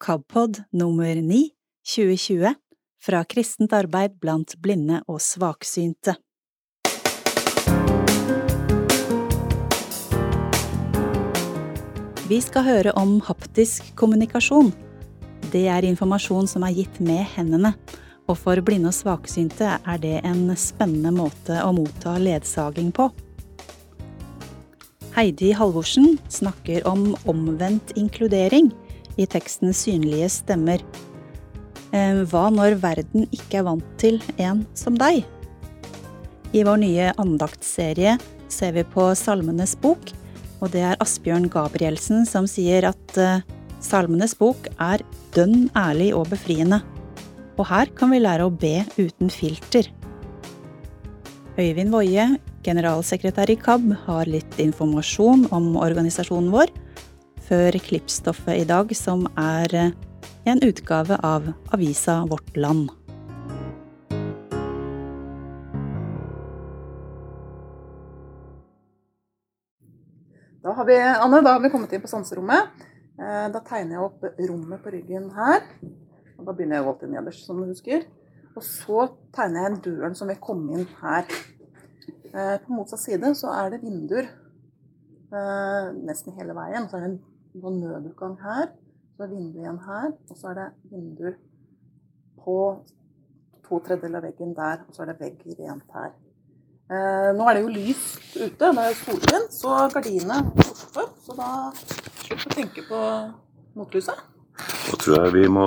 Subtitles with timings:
[0.00, 1.50] KABPOD nummer 9
[1.94, 2.54] 2020
[3.04, 6.14] fra Kristent arbeid blant blinde og svaksynte.
[12.30, 14.72] Vi skal høre om haptisk kommunikasjon.
[15.52, 17.76] Det er informasjon som er gitt med hendene,
[18.24, 23.12] og for blinde og svaksynte er det en spennende måte å motta ledsaging på.
[25.12, 28.72] Heidi Halvorsen snakker om omvendt inkludering
[29.20, 30.82] i teksten Synlige stemmer.
[31.92, 35.24] Eh, hva når verden ikke er vant til en som deg?
[36.50, 38.16] I vår nye andaktsserie
[38.50, 40.12] ser vi på Salmenes bok,
[40.60, 43.44] og det er Asbjørn Gabrielsen som sier at eh,
[43.80, 46.82] Salmenes bok er dønn ærlig og befriende.
[47.56, 49.88] Og her kan vi lære å be uten filter.
[51.60, 52.26] Øyvind Woie,
[52.64, 56.72] generalsekretær i KAB, har litt informasjon om organisasjonen vår,
[57.50, 59.94] før klippstoffet i dag, som er eh,
[60.46, 62.92] en utgave av avisa Vårt Land.
[70.60, 72.70] Da har vi, Anne, da har vi kommet inn på sanserommet.
[73.18, 75.64] Eh, da tegner jeg opp rommet på ryggen her.
[76.38, 78.04] Og da begynner jeg alltid nederst, som du husker.
[78.54, 81.26] Og så tegner jeg døren som vil komme inn her.
[82.30, 84.36] Eh, på motsatt side så er det vinduer
[85.30, 86.88] nesten hele veien.
[86.90, 87.20] Så er det en
[87.54, 88.72] på nødutgang her.
[89.16, 90.10] Så er vinduet igjen her.
[90.30, 91.36] Og så er det vinduer
[92.44, 92.56] på
[93.66, 94.82] to tredjedeler av veggen der.
[94.86, 96.12] Og så er det vegg rent her.
[96.90, 98.50] Eh, nå er det jo lyst ute.
[98.58, 101.06] Det er solskinn, så gardinene er oppe.
[101.22, 101.50] Så da
[102.24, 103.02] slutt å tenke på
[103.78, 104.24] motlyset.
[104.60, 105.66] Da tror jeg vi må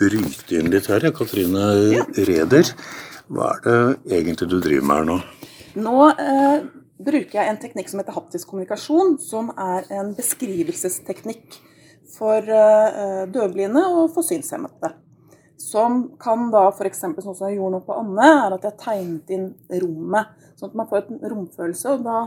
[0.00, 1.10] bryte inn litt her.
[1.16, 2.06] Katrine ja.
[2.28, 2.72] Reder,
[3.28, 5.18] hva er det egentlig du driver med her nå?
[5.82, 6.64] Nå eh,
[7.04, 11.60] bruker jeg en teknikk som heter haptisk kommunikasjon, som er en beskrivelsesteknikk
[12.12, 14.92] for uh, døvblinde og for synshemmede.
[15.62, 17.04] Som kan da f.eks.
[17.04, 19.48] sånn som jeg gjorde nå på Anne, er at jeg tegnet inn
[19.84, 20.32] rommet.
[20.58, 21.94] Sånn at man får en romfølelse.
[21.94, 22.18] og da,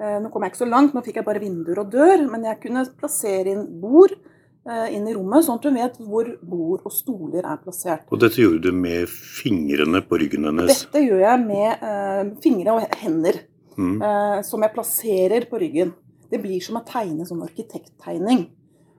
[0.00, 2.46] uh, Nå kom jeg ikke så langt, nå fikk jeg bare vinduer og dør, men
[2.48, 6.86] jeg kunne plassere inn bord uh, inn i rommet, sånn at hun vet hvor bord
[6.86, 8.06] og stoler er plassert.
[8.08, 10.86] Og dette gjorde du med fingrene på ryggen hennes?
[10.86, 13.44] Dette gjør jeg med fingre og hender
[13.78, 13.96] mm.
[14.02, 15.92] eh, som jeg plasserer på ryggen.
[16.30, 18.48] Det blir som å tegne sånn arkitekttegning.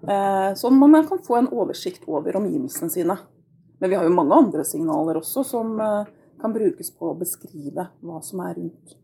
[0.07, 3.17] Eh, sånn man kan få en oversikt over omgivelsene sine.
[3.79, 7.89] Men vi har jo mange andre signaler også som eh, kan brukes på å beskrive
[8.05, 8.97] hva som er rundt.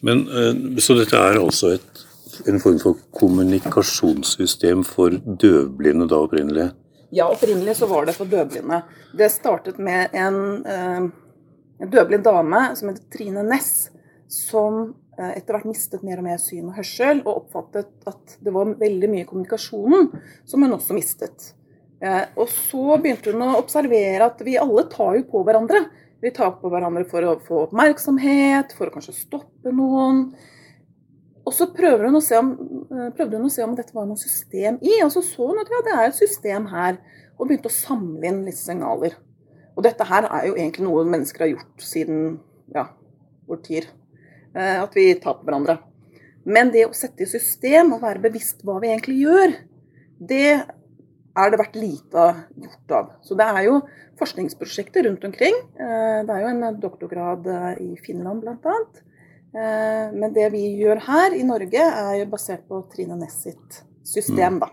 [0.00, 2.04] Men, eh, Så dette er altså et,
[2.48, 6.70] en form for kommunikasjonssystem for døvblinde da opprinnelig?
[7.14, 8.82] Ja, opprinnelig så var det for døvblinde.
[9.16, 11.08] Det startet med en, eh,
[11.80, 13.90] en døvblind dame som heter Trine Næss
[14.30, 18.54] som eh, etter hvert mistet mer og mer syn og hørsel, og oppfattet at det
[18.54, 20.10] var veldig mye i kommunikasjonen
[20.48, 21.52] som hun også mistet.
[22.04, 25.84] Eh, og så begynte hun å observere at vi alle tar jo på hverandre.
[26.24, 30.26] Vi tar på hverandre for å få oppmerksomhet, for å kanskje stoppe noen.
[31.44, 32.54] Og så prøvde hun å se om,
[32.88, 35.70] eh, hun å se om dette var noe system i, og så så hun at
[35.70, 36.98] ja, det er et system her.
[37.38, 39.16] Og begynte å samle inn litt signaler.
[39.74, 42.38] Og dette her er jo egentlig noe mennesker har gjort siden
[42.74, 42.86] ja,
[43.50, 43.88] årtier.
[44.54, 45.78] Eh, at vi tar på hverandre.
[46.44, 49.54] Men det å sette i system og være bevisst hva vi egentlig gjør,
[50.20, 50.50] det
[51.34, 52.26] er det vært lite
[52.62, 53.08] gjort av.
[53.26, 53.80] Så det er jo
[54.20, 55.56] forskningsprosjekter rundt omkring.
[55.74, 58.78] Eh, det er jo en doktorgrad eh, i Finland bl.a.
[59.54, 64.56] Men det vi gjør her i Norge, er jo basert på Trine Næss sitt system,
[64.58, 64.66] da.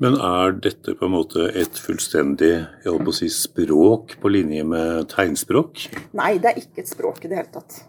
[0.00, 4.32] Men er dette på en måte et fullstendig jeg holdt på å si, språk på
[4.32, 5.84] linje med tegnspråk?
[6.16, 7.82] Nei, det er ikke et språk i det hele tatt.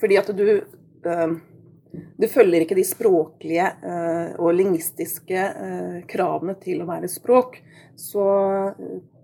[0.00, 0.46] Fordi at du
[1.02, 7.58] du følger ikke de språklige eh, og lingvistiske eh, kravene til å være språk.
[7.98, 8.24] Så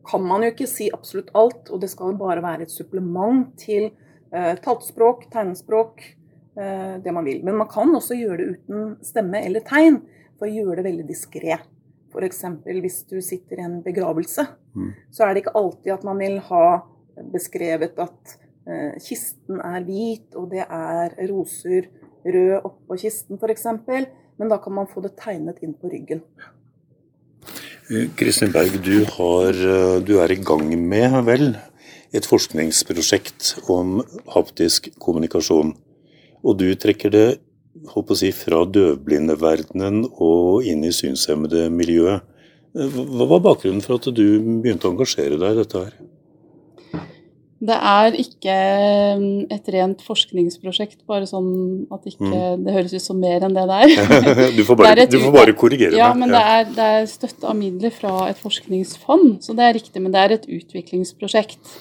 [0.06, 3.90] kan man jo ikke si absolutt alt, og det skal bare være et supplement til
[4.36, 6.02] taltspråk, tegnespråk,
[6.52, 7.38] det man vil.
[7.46, 9.96] Men man kan også gjøre det uten stemme eller tegn,
[10.36, 11.56] for å gjøre det veldig diskré.
[12.12, 12.42] F.eks.
[12.66, 14.44] hvis du sitter i en begravelse,
[14.76, 14.90] mm.
[15.14, 16.64] så er det ikke alltid at man vil ha
[17.32, 18.45] beskrevet at Eh,
[19.02, 21.86] kisten er hvit, og det er roser
[22.26, 23.66] rød oppå kisten f.eks.
[24.36, 26.22] Men da kan man få det tegnet inn på ryggen.
[27.88, 31.48] Eh, Kristin Berg, du, har, eh, du er i gang med vel,
[32.12, 34.00] et forskningsprosjekt om
[34.34, 35.74] haptisk kommunikasjon.
[36.42, 37.28] Og du trekker det
[37.92, 42.24] håper å si, fra døvblindeverdenen og inn i synshemmede miljøet.
[42.76, 44.24] Hva var bakgrunnen for at du
[44.62, 45.94] begynte å engasjere deg i dette her?
[47.56, 48.54] Det er ikke
[49.16, 52.64] mm, et rent forskningsprosjekt, bare sånn at ikke Mm.
[52.66, 54.50] det høres ut som mer enn det det er.
[54.58, 56.26] du, får bare, er et du får bare korrigere Ja, meg.
[56.26, 60.02] men det er, det er støtte av midler fra et forskningsfond, så det er riktig.
[60.04, 61.72] Men det er et utviklingsprosjekt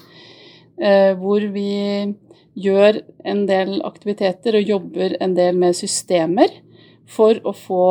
[0.80, 2.16] eh, hvor vi
[2.56, 6.54] gjør en del aktiviteter og jobber en del med systemer
[7.06, 7.82] for å få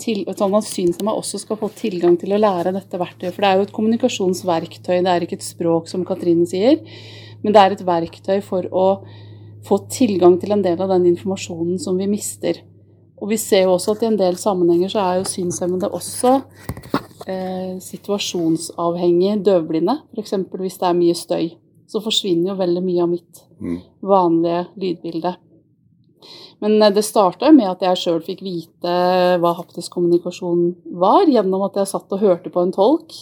[0.00, 3.34] til, sånn at synshemma også skal få tilgang til å lære dette verktøyet.
[3.34, 6.80] For det er jo et kommunikasjonsverktøy, det er ikke et språk, som Katrine sier.
[7.42, 8.86] Men det er et verktøy for å
[9.66, 12.62] få tilgang til en del av den informasjonen som vi mister.
[13.20, 16.38] Og vi ser jo også at i en del sammenhenger så er jo synshemmede også
[17.28, 19.98] eh, situasjonsavhengig døvblinde.
[20.16, 20.32] F.eks.
[20.56, 21.50] hvis det er mye støy.
[21.90, 23.80] Så forsvinner jo veldig mye av mitt Mm.
[24.00, 25.34] vanlige lydbilde.
[26.60, 28.94] Men eh, det starta med at jeg sjøl fikk vite
[29.40, 30.66] hva haptisk kommunikasjon
[31.00, 33.16] var, gjennom at jeg satt og hørte på en tolk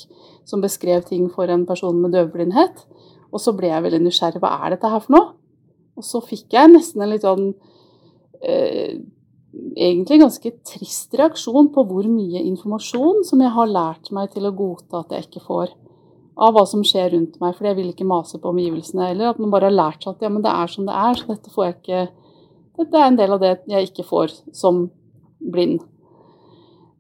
[0.48, 2.86] som beskrev ting for en person med døvblindhet.
[3.28, 4.40] Og så ble jeg veldig nysgjerrig.
[4.42, 5.28] Hva er dette her for noe?
[5.98, 7.52] Og så fikk jeg nesten en litt sånn
[8.42, 8.98] eh,
[9.48, 14.52] Egentlig ganske trist reaksjon på hvor mye informasjon som jeg har lært meg til å
[14.54, 15.72] godta at jeg ikke får.
[16.38, 19.08] Av hva som skjer rundt meg, for jeg vil ikke mase på omgivelsene.
[19.08, 21.16] Eller at man bare har lært seg at ja, men det er som det er,
[21.18, 22.02] så dette får jeg ikke
[22.78, 24.86] Dette er en del av det jeg ikke får som
[25.38, 25.80] blind.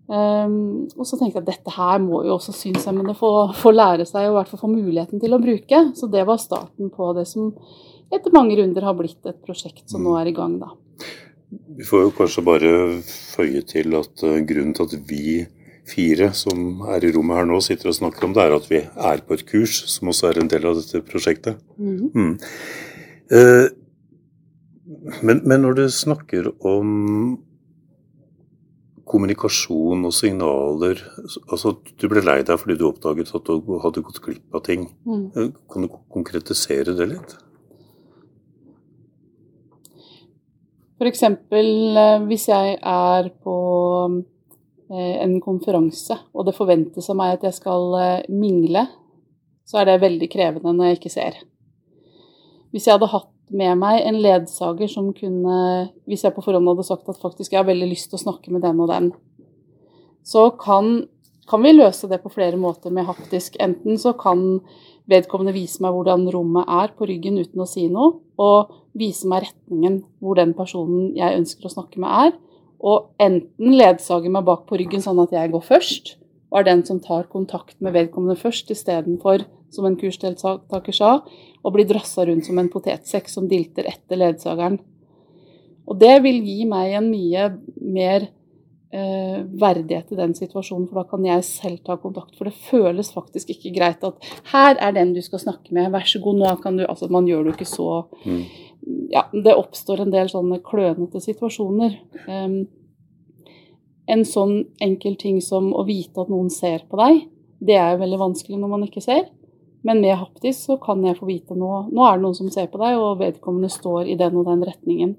[0.08, 4.06] Um, og så tenkte jeg at dette her må jo også synshemmede få, få lære
[4.08, 5.82] seg, og i hvert fall få muligheten til å bruke.
[5.98, 7.50] Så det var starten på det som
[8.08, 10.72] etter mange runder har blitt et prosjekt som nå er i gang, da.
[11.48, 12.72] Vi får jo kanskje bare
[13.04, 15.44] føye til at eh, grunnen til at vi
[15.88, 18.80] fire som er i rommet her nå, sitter og snakker om det, er at vi
[18.84, 21.60] er på et kurs som også er en del av dette prosjektet.
[21.76, 22.10] Mhm.
[22.14, 22.34] Mm.
[23.36, 23.68] Eh,
[25.22, 27.38] men, men når du snakker om
[29.08, 31.00] kommunikasjon og signaler
[31.48, 34.88] altså Du ble lei deg fordi du oppdaget at du hadde gått glipp av ting.
[35.08, 37.36] Eh, Kan du konkretisere det litt?
[40.98, 41.22] F.eks.
[41.22, 43.56] eh, hvis jeg er på
[44.90, 48.88] eh, en konferanse, og det forventes av meg at jeg skal eh, mingle,
[49.68, 51.38] så er det veldig krevende når jeg ikke ser.
[52.74, 55.58] Hvis jeg hadde hatt med meg en ledsager som kunne
[56.08, 58.52] Hvis jeg på forhånd hadde sagt at faktisk jeg har veldig lyst til å snakke
[58.52, 59.12] med den og den,
[60.26, 61.06] så kan,
[61.48, 63.56] kan vi løse det på flere måter med haptisk.
[63.64, 64.60] Enten så kan
[65.08, 69.46] vedkommende vise meg hvordan rommet er på ryggen uten å si noe, og vise meg
[69.46, 72.36] retningen hvor den personen jeg ønsker å snakke med er,
[72.78, 76.18] og enten ledsage meg bak på ryggen sånn at jeg går først,
[76.48, 81.18] og er den som tar kontakt med vedkommende først, istedenfor, som en kursdeltaker sa,
[81.60, 84.78] å bli drassa rundt som en potetsekk som dilter etter ledsageren.
[85.88, 87.48] Og det vil gi meg en mye
[87.80, 88.28] mer
[88.92, 92.36] eh, verdighet i den situasjonen, for da kan jeg selv ta kontakt.
[92.36, 94.16] For det føles faktisk ikke greit at
[94.52, 97.26] 'her er den du skal snakke med, vær så god, nå kan du' Altså, man
[97.26, 98.44] gjør det jo ikke så Mm.
[99.10, 101.98] Ja, det oppstår en del sånne klønete situasjoner.
[102.28, 102.68] Em,
[104.08, 107.26] en sånn enkel ting som å vite at noen ser på deg,
[107.60, 109.26] det er jo veldig vanskelig når man ikke ser.
[109.86, 112.70] Men med haptisk så kan jeg få vite nå Nå er det noen som ser
[112.72, 115.14] på deg, og vedkommende står i den og den retningen.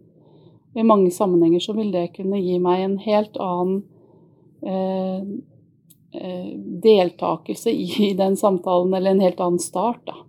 [0.76, 3.80] I mange sammenhenger så vil det kunne gi meg en helt annen
[4.62, 5.22] eh,
[6.14, 6.52] eh,
[6.84, 10.20] deltakelse i, den samtalen, eller en helt annen start, da.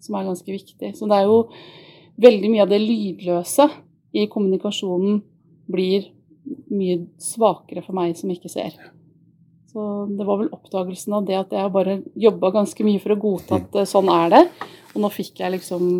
[0.00, 0.94] Som er ganske viktig.
[0.96, 1.44] Så det er jo
[2.20, 3.68] veldig mye av det lydløse
[4.16, 5.20] i kommunikasjonen
[5.70, 6.08] blir
[6.70, 8.74] mye svakere for meg som ikke ser.
[9.70, 13.20] Så det var vel oppdagelsen av det at jeg bare jobba ganske mye for å
[13.22, 14.44] godta at eh, sånn er det.
[14.94, 15.92] Og nå fikk jeg liksom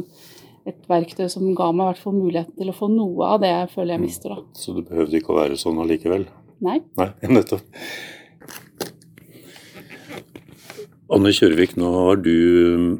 [0.68, 3.52] et verktøy som ga meg i hvert fall muligheten til å få noe av det
[3.52, 4.42] jeg føler jeg mister, da.
[4.58, 6.26] Så det behøvde ikke å være sånn allikevel?
[6.66, 6.80] Nei.
[6.98, 7.62] Nei, nettopp.
[11.10, 12.34] Anne Kjørvik, nå har du
[12.74, 12.90] um,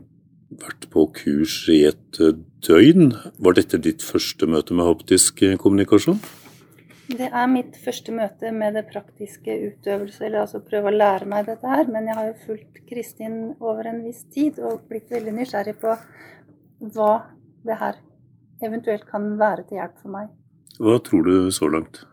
[0.63, 2.35] vært på kurs i et eh,
[2.67, 3.13] døgn.
[3.39, 6.19] Var dette ditt første møte med haptisk eh, kommunikasjon?
[7.11, 11.49] Det er mitt første møte med det praktiske utøvelse, eller altså prøve å lære meg
[11.49, 11.89] dette her.
[11.91, 15.97] Men jeg har jo fulgt Kristin over en viss tid og blitt veldig nysgjerrig på
[16.95, 17.11] hva
[17.67, 17.99] det her
[18.63, 20.29] eventuelt kan være til hjelp for meg.
[20.79, 22.05] Hva tror du så langt?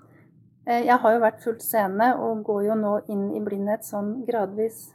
[0.65, 4.25] Eh, Jeg har jo vært fullt seende og går jo nå inn i blindhet sånn
[4.27, 4.87] gradvis.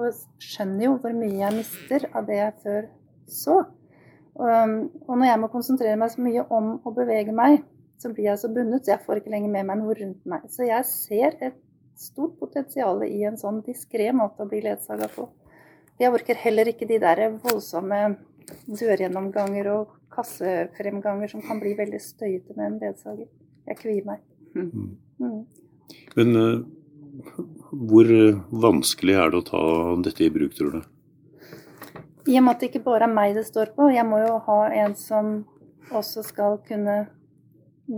[0.00, 2.88] Og skjønner jo hvor mye jeg mister av det jeg før
[3.28, 3.58] så.
[4.40, 7.60] Og når jeg må konsentrere meg så mye om å bevege meg,
[8.00, 10.46] så blir jeg så bundet, så jeg får ikke lenger med meg noe rundt meg.
[10.48, 11.58] Så jeg ser et
[12.00, 15.28] stort potensial i en sånn diskré måte å bli ledsaga på.
[16.00, 18.00] Jeg orker heller ikke de der voldsomme
[18.66, 23.28] dørgjennomganger og kassefremganger som kan bli veldig støyete med en ledsager.
[23.68, 24.24] Jeg kvier meg.
[24.56, 25.44] Mm.
[26.16, 26.64] Men uh,
[27.70, 28.08] hvor
[28.64, 29.62] vanskelig er det å ta
[30.08, 30.80] dette i bruk, tror du?
[32.30, 34.34] I og med at det ikke bare er meg det står på, jeg må jo
[34.48, 35.42] ha en som
[35.90, 37.02] også skal kunne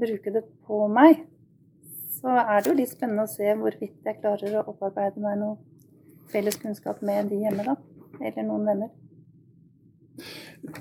[0.00, 1.25] bruke det på meg,
[2.20, 5.56] så er det jo litt spennende å se hvorvidt jeg klarer å opparbeide meg noe
[6.32, 7.76] felles kunnskap med de hjemme, da.
[8.22, 8.92] Eller noen venner.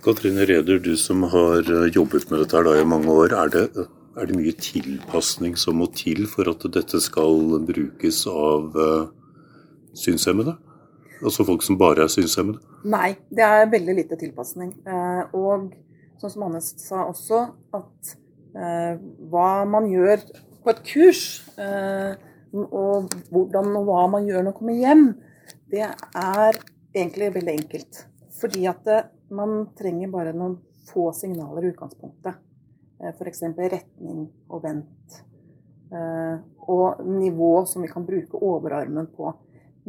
[0.05, 3.33] Katrine Reder, du som har eh, jobbet med dette her da i mange år.
[3.33, 3.63] Er det,
[4.19, 9.09] er det mye tilpasning som må til for at dette skal brukes av uh,
[9.97, 10.55] synshemmede?
[11.21, 12.61] Altså folk som bare er synshemmede?
[12.85, 14.75] Nei, det er veldig lite tilpasning.
[14.85, 15.71] Uh, og
[16.21, 17.45] sånn som Anne sa også,
[17.77, 18.17] at uh,
[18.51, 20.25] hva man gjør
[20.63, 21.21] på et kurs,
[22.51, 25.05] og hvordan og hva man gjør når man kommer hjem,
[25.71, 26.59] det er
[26.91, 28.01] egentlig veldig enkelt.
[28.41, 30.57] Fordi at det, man trenger bare noen
[30.89, 32.39] få signaler i utgangspunktet.
[33.01, 33.43] Eh, F.eks.
[33.57, 35.21] retning og vent.
[35.91, 36.35] Eh,
[36.71, 39.31] og nivå som vi kan bruke overarmen på.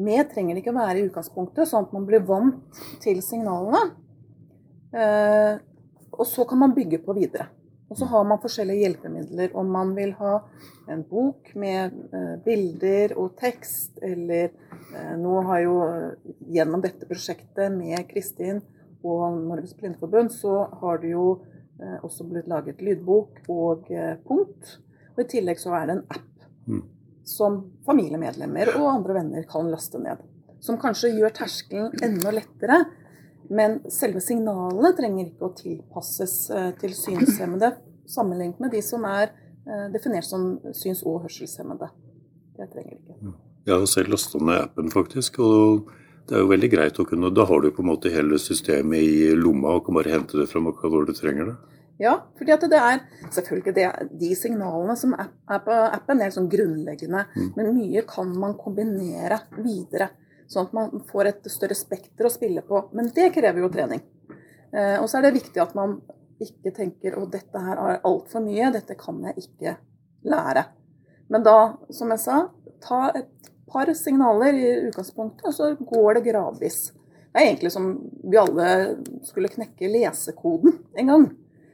[0.02, 3.82] Vi trenger ikke å være i utgangspunktet, sånn at man blir vant til signalene.
[4.92, 5.58] Eh,
[6.12, 7.48] og så kan man bygge på videre.
[7.92, 9.52] Og så har man forskjellige hjelpemidler.
[9.58, 10.38] Om man vil ha
[10.88, 11.92] en bok med
[12.46, 14.54] bilder og tekst, eller
[15.20, 15.74] nå har jo
[16.48, 18.62] gjennom dette prosjektet med Kristin
[19.04, 21.26] og Norges Blindeforbund, så har det jo
[21.82, 24.76] eh, også blitt laget lydbok og eh, punkt.
[25.14, 26.82] Og i tillegg så er det en app mm.
[27.28, 30.22] som familiemedlemmer og andre venner kan laste ned.
[30.62, 32.84] Som kanskje gjør terskelen enda lettere.
[33.52, 37.74] Men selve signalene trenger ikke å tilpasses eh, til synshemmede
[38.08, 41.90] sammenlignet med de som er eh, definert som syns- og hørselshemmede.
[42.58, 43.18] Det trenger ikke.
[43.20, 43.34] Mm.
[43.66, 45.38] Jeg har selv lasta ned appen, faktisk.
[45.38, 45.90] og
[46.28, 49.02] det er jo veldig greit å kunne Da har du på en måte hele systemet
[49.02, 51.56] i lomma og kan bare hente det fram når du trenger det.
[52.00, 53.86] Ja, fordi at det er selvfølgelig det,
[54.18, 57.26] de signalene som er på appen, er sånn grunnleggende.
[57.36, 57.50] Mm.
[57.56, 60.08] Men mye kan man kombinere videre,
[60.52, 62.84] sånn at man får et større spekter å spille på.
[62.96, 64.02] Men det krever jo trening.
[64.72, 65.98] Eh, og så er det viktig at man
[66.42, 69.76] ikke tenker at dette her er altfor mye, dette kan jeg ikke
[70.28, 70.66] lære.
[71.32, 71.58] Men da,
[71.94, 72.38] som jeg sa,
[72.82, 73.30] ta et
[73.72, 76.80] par signaler i utgangspunktet, og så går det gradvis.
[77.32, 77.92] Det er egentlig som
[78.28, 78.66] vi alle
[79.24, 81.30] skulle knekke lesekoden en gang.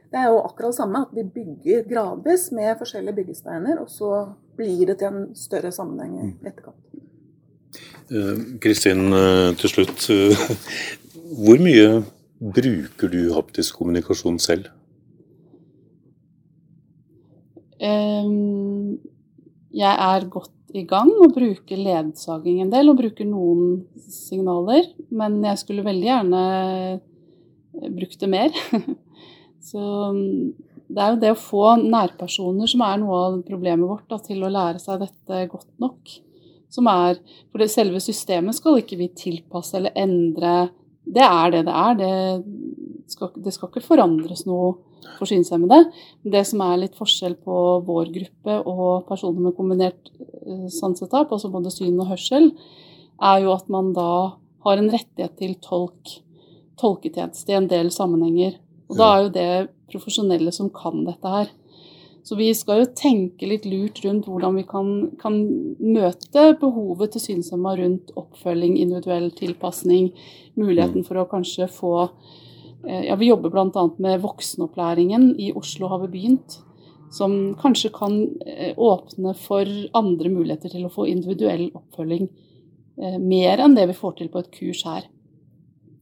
[0.09, 4.13] Det er jo akkurat det samme, at vi bygger gradvis med forskjellige byggesteiner, og så
[4.57, 6.47] blir det til en større sammenheng i mm.
[6.47, 6.79] etterkant.
[8.09, 10.09] Eh, Kristin, uh, til slutt.
[10.09, 10.33] Uh,
[11.45, 12.03] hvor mye
[12.39, 14.69] bruker du haptisk kommunikasjon selv?
[19.79, 24.89] Jeg er godt i gang og bruker ledsaging en del, og bruker noen signaler.
[25.09, 28.57] Men jeg skulle veldig gjerne eh, brukt det mer.
[29.69, 29.79] Så
[30.15, 30.49] mm,
[30.89, 34.43] det er jo det å få nærpersoner som er noe av problemet vårt, da, til
[34.43, 36.17] å lære seg dette godt nok.
[36.69, 37.17] Som er,
[37.51, 40.69] For det selve systemet skal ikke vi tilpasse eller endre.
[41.05, 41.95] Det er det det er.
[41.99, 44.75] Det skal, det skal ikke forandres noe
[45.17, 45.89] for synshemmede.
[46.23, 47.57] Det som er litt forskjell på
[47.87, 52.51] vår gruppe og personer med kombinert eh, sansetap, altså både syn og hørsel,
[53.19, 54.35] er jo at man da
[54.65, 56.19] har en rettighet til tolk,
[56.79, 58.59] tolketjeneste i en del sammenhenger.
[58.89, 59.51] Og da er jo det
[59.91, 61.51] profesjonelle som kan dette her.
[62.29, 65.39] Så vi skal jo tenke litt lurt rundt hvordan vi kan, kan
[65.81, 70.11] møte behovet til synshemma rundt oppfølging, individuell tilpasning,
[70.59, 71.07] muligheten mm.
[71.07, 71.95] for å kanskje få
[72.87, 73.89] Eh, ja, vi jobber bl.a.
[73.97, 76.59] med voksenopplæringen i Oslo har vi begynt.
[77.11, 79.67] Som kanskje kan eh, åpne for
[79.97, 82.29] andre muligheter til å få individuell oppfølging.
[83.01, 85.09] Eh, mer enn det vi får til på et kurs her.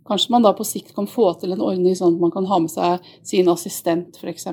[0.08, 2.60] Kanskje man da på sikt kan få til en ordning sånn at man kan ha
[2.64, 4.48] med seg sin assistent f.eks.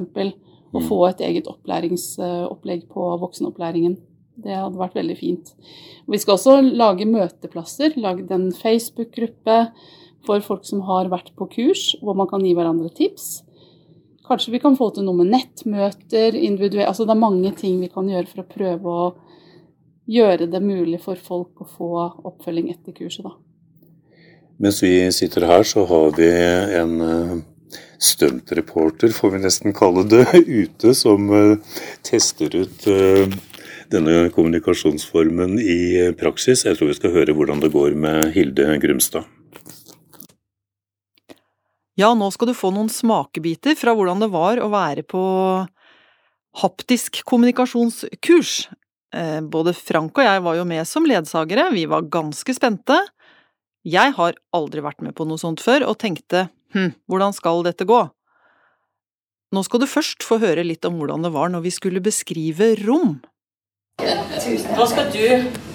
[0.74, 0.88] Og mm.
[0.88, 3.96] få et eget opplæringsopplegg på voksenopplæringen.
[4.44, 5.52] Det hadde vært veldig fint.
[6.10, 7.94] Vi skal også lage møteplasser.
[8.02, 9.58] Lagd en Facebook-gruppe
[10.26, 13.44] for folk som har vært på kurs, hvor man kan gi hverandre tips.
[14.24, 17.90] Kanskje vi kan få til noe med nettmøter, individuelt Altså det er mange ting vi
[17.92, 19.08] kan gjøre for å prøve å
[20.08, 21.90] gjøre det mulig for folk å få
[22.30, 23.36] oppfølging etter kurset, da.
[24.64, 26.28] Mens vi sitter her, så har vi
[26.78, 27.38] en eh,
[27.98, 30.26] stuntreporter, får vi nesten kalle det,
[30.64, 33.30] ute som eh, tester ut eh,
[33.92, 36.64] denne kommunikasjonsformen i praksis.
[36.66, 39.28] Jeg tror vi skal høre hvordan det går med Hilde Grumstad.
[41.94, 45.22] Ja, nå skal du få noen smakebiter fra hvordan det var å være på
[46.62, 48.54] haptisk kommunikasjonskurs.
[49.14, 52.98] Eh, både Frank og jeg var jo med som ledsagere, vi var ganske spente.
[53.86, 57.86] Jeg har aldri vært med på noe sånt før, og tenkte hm, hvordan skal dette
[57.88, 58.00] gå?
[59.54, 62.74] Nå skal du først få høre litt om hvordan det var når vi skulle beskrive
[62.82, 63.20] rom.
[64.02, 65.22] Nå skal du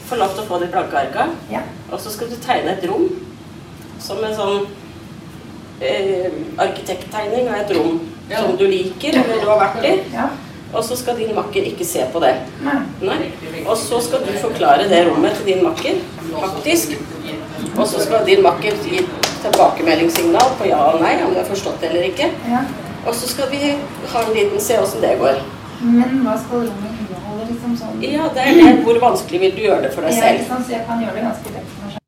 [0.09, 1.61] få lov til å få de blanke arka, ja.
[1.87, 3.05] og så skal du tegne et rom
[4.03, 4.67] som en sånn
[5.85, 6.27] eh,
[6.59, 9.95] arkitekttegning av et rom som du liker, eller du har vært i.
[10.69, 12.35] Og så skal din makker ikke se på det.
[12.61, 13.19] Nei.
[13.65, 15.97] Og så skal du forklare det rommet til din makker,
[16.35, 16.93] faktisk.
[17.75, 19.01] Og så skal din makker gi
[19.43, 22.29] tilbakemeldingssignal på ja og nei, om du har forstått det eller ikke.
[23.07, 23.73] Og så skal vi
[24.13, 25.41] ha en liten se åssen det går.
[25.79, 27.47] Men hva skal rommet inneholde?
[27.49, 28.01] Liksom sånn?
[28.03, 28.73] Ja, det er det.
[28.83, 30.43] Hvor vanskelig vil du gjøre det for deg selv?
[30.43, 30.59] Ja?
[30.59, 32.05] Så jeg kan gjøre det ganske lett for meg selv.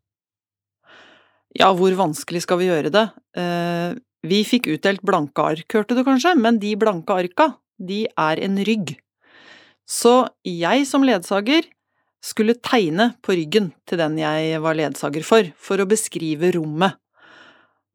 [1.61, 3.05] Ja, hvor vanskelig skal vi gjøre det?
[3.39, 3.95] Eh,
[4.27, 7.47] vi fikk utdelt blanke ark, hørte du kanskje, men de blanke arka,
[7.81, 8.95] de er en rygg.
[9.89, 11.67] Så jeg som ledsager
[12.21, 16.99] skulle tegne på ryggen til den jeg var ledsager for, for å beskrive rommet.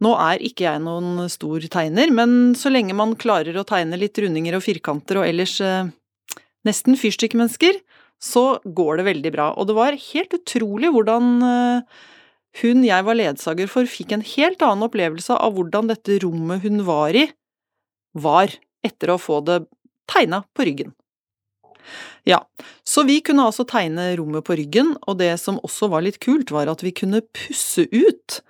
[0.02, 4.18] Nå er ikke jeg noen stor tegner, men så lenge man klarer å tegne litt
[4.20, 5.88] rundinger og firkanter og ellers eh,
[6.68, 7.78] nesten fyrstikkmennesker,
[8.20, 9.48] så går det veldig bra.
[9.56, 12.04] Og det var helt utrolig hvordan eh,
[12.60, 16.84] hun jeg var ledsager for, fikk en helt annen opplevelse av hvordan dette rommet hun
[16.88, 17.26] var i,
[18.16, 18.52] var,
[18.84, 19.62] etter å få det
[20.10, 20.94] tegna på ryggen.
[22.26, 22.40] Ja,
[22.82, 26.50] så vi kunne altså tegne rommet på ryggen, og det som også var litt kult,
[26.50, 28.40] var at vi kunne pusse ut.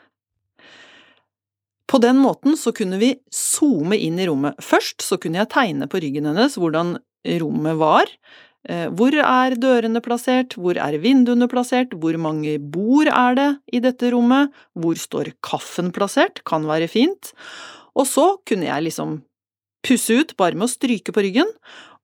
[1.86, 4.56] På den måten så kunne vi zoome inn i rommet.
[4.64, 6.96] Først så kunne jeg tegne på ryggen hennes hvordan
[7.42, 8.10] rommet var.
[8.66, 13.82] Eh, Hvor er dørene plassert, hvor er vinduene plassert, hvor mange bord er det i
[13.84, 17.32] dette rommet, hvor står kaffen plassert, kan være fint.
[17.94, 19.20] Og så kunne jeg liksom
[19.86, 21.52] pusse ut bare med å stryke på ryggen,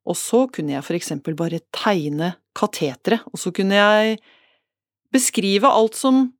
[0.06, 4.22] og så kunne jeg for eksempel bare tegne kateteret, og så kunne jeg
[5.12, 6.30] beskrive alt som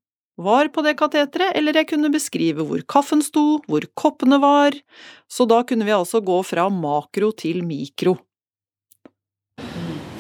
[0.41, 4.77] var på det kateteret, eller jeg kunne beskrive hvor kaffen sto, hvor koppene var,
[5.31, 8.17] så da kunne vi altså gå fra makro til mikro.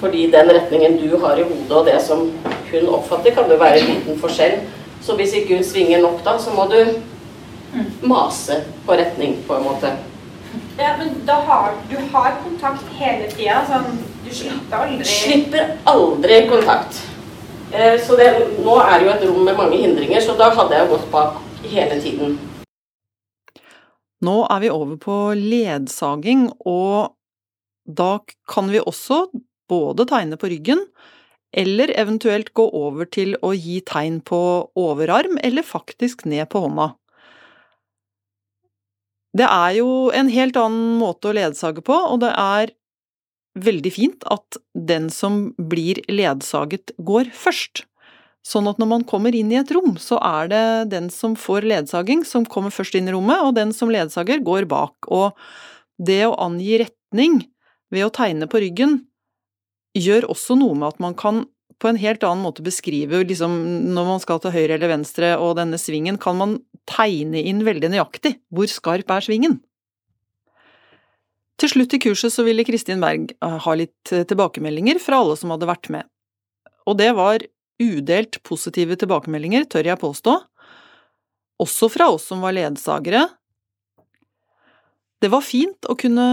[0.02, 2.26] Fordi den retningen du har i hodet og det som
[2.72, 4.56] hun oppfatter, kan jo være en liten forskjell.
[5.02, 6.78] Så hvis ikke hun svinger nok da, så må du
[8.06, 9.92] mase på retning, på en måte.
[10.78, 13.60] Ja, men da har du har kontakt hele tida.
[13.68, 17.02] Sånn, du slipper aldri Slipper aldri kontakt.
[17.72, 18.30] Eh, Så det,
[18.64, 21.38] nå er det jo et rom med mange hindringer, så da hadde jeg gått bak
[21.68, 22.38] hele tiden.
[24.22, 27.16] Nå er vi over på ledsaging, og
[27.88, 29.26] da kan vi også
[29.68, 30.84] både tegne på ryggen,
[31.52, 36.92] eller eventuelt gå over til å gi tegn på overarm, eller faktisk ned på hånda.
[39.36, 42.74] Det er jo en helt annen måte å ledsage på, og det er
[43.58, 47.84] veldig fint at den som blir ledsaget, går først.
[48.42, 51.68] Sånn at når man kommer inn i et rom, så er det den som får
[51.68, 55.08] ledsaging, som kommer først inn i rommet, og den som ledsager går bak.
[55.08, 55.36] Og
[56.02, 57.42] det å angi retning
[57.92, 59.02] ved å tegne på ryggen
[59.96, 61.44] gjør også noe med at man kan
[61.80, 63.54] på en helt annen måte beskrive liksom
[63.94, 66.56] når man skal til høyre eller venstre og denne svingen, kan man
[66.88, 69.60] tegne inn veldig nøyaktig hvor skarp er svingen.
[71.60, 75.36] Til slutt i kurset så ville Kristin Berg eh, ha litt eh, tilbakemeldinger fra alle
[75.38, 76.08] som hadde vært med.
[76.90, 77.44] Og det var
[77.82, 80.34] udelt positive tilbakemeldinger, tør jeg påstå.
[81.62, 83.28] Også fra oss som var ledsagere.
[85.22, 86.26] Det var fint å kunne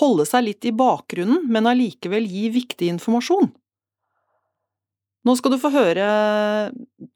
[0.00, 3.50] holde seg litt i bakgrunnen, men allikevel gi viktig informasjon.
[5.22, 6.06] Nå skal du få høre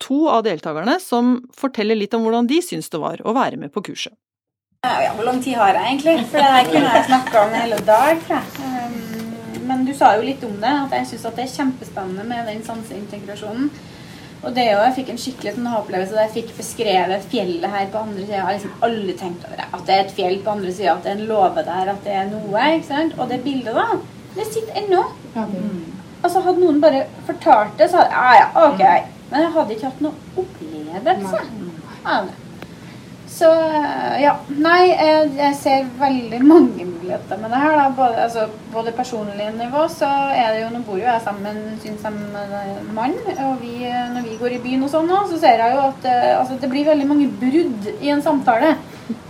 [0.02, 3.72] to av deltakerne som forteller litt om hvordan de syns det var å være med
[3.74, 4.14] på kurset.
[4.86, 6.14] Ja, Hvor lang tid har jeg egentlig?
[6.30, 8.22] For det her kunne jeg snakka om en hele dag.
[8.62, 8.96] Um,
[9.66, 12.62] Men du sa jo litt om det, at jeg syns det er kjempespennende med den
[12.62, 13.70] sanseintegrasjonen.
[14.44, 17.88] Og det jo, Jeg fikk en skikkelig sånn opplevelse da jeg fikk beskrevet fjellet her
[17.90, 18.44] på andre sida.
[18.52, 19.66] Liksom alle tenkt over det.
[19.72, 22.04] At det er et fjell på andre sida, at det er en låve der, at
[22.06, 22.66] det er noe.
[22.76, 23.18] ikke sant?
[23.18, 23.86] Og det bildet, da,
[24.36, 25.02] det sitter ennå.
[26.26, 29.12] Altså Hadde noen bare fortalt det, så hadde jeg ja, ja, ok.
[29.30, 31.46] Men jeg hadde ikke hatt noe opplevelse.
[33.36, 33.48] Så
[34.22, 34.32] ja.
[34.64, 37.74] Nei, jeg, jeg ser veldig mange muligheter med det her.
[37.76, 37.86] da.
[37.98, 42.06] Både, altså, både personlig nivå så er det jo Nå bor jo jeg sammen syns
[42.06, 43.18] jeg, med en mann.
[43.48, 43.74] Og vi,
[44.14, 46.56] når vi går i byen og sånn nå, så ser jeg jo at eh, altså,
[46.62, 48.72] det blir veldig mange brudd i en samtale.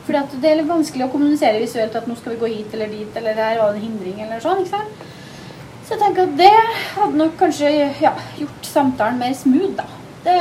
[0.06, 2.92] Fordi det er litt vanskelig å kommunisere visuelt at nå skal vi gå hit eller
[2.92, 4.62] dit, eller her var det en hindring, eller sånn.
[4.62, 5.06] ikke sant?
[5.86, 6.54] Så jeg tenker at det
[6.96, 7.70] hadde nok kanskje
[8.02, 9.86] ja, gjort samtalen mer smooth, da.
[10.26, 10.34] Det,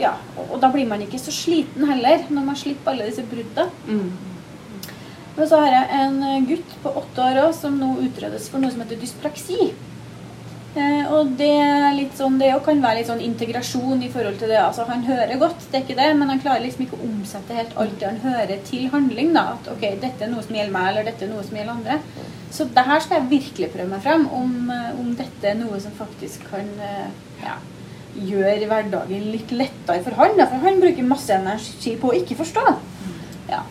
[0.00, 3.26] ja, og, og da blir man ikke så sliten heller, når man slipper alle disse
[3.28, 3.68] bruddene.
[5.36, 8.72] Men så har jeg en gutt på åtte år også, som nå utredes for noe
[8.72, 9.70] som heter dyspraksi.
[10.70, 14.52] Eh, og det er litt sånn, det kan være litt sånn integrasjon i forhold til
[14.52, 14.60] det.
[14.62, 17.56] Altså Han hører godt, det er ikke det, men han klarer liksom ikke å omsette
[17.56, 19.32] helt alt det han hører, til handling.
[19.34, 21.74] da, At ok, dette er noe som gjelder meg, eller dette er noe som gjelder
[21.74, 21.98] andre.
[22.54, 25.82] Så det her skal jeg virkelig prøve meg frem, om, eh, om dette er noe
[25.82, 27.10] som faktisk kan eh,
[27.42, 27.58] ja,
[28.30, 30.38] gjøre hverdagen litt lettere for han.
[30.38, 32.66] Da, for han bruker masse energi på å ikke forstå.
[33.50, 33.64] Ja.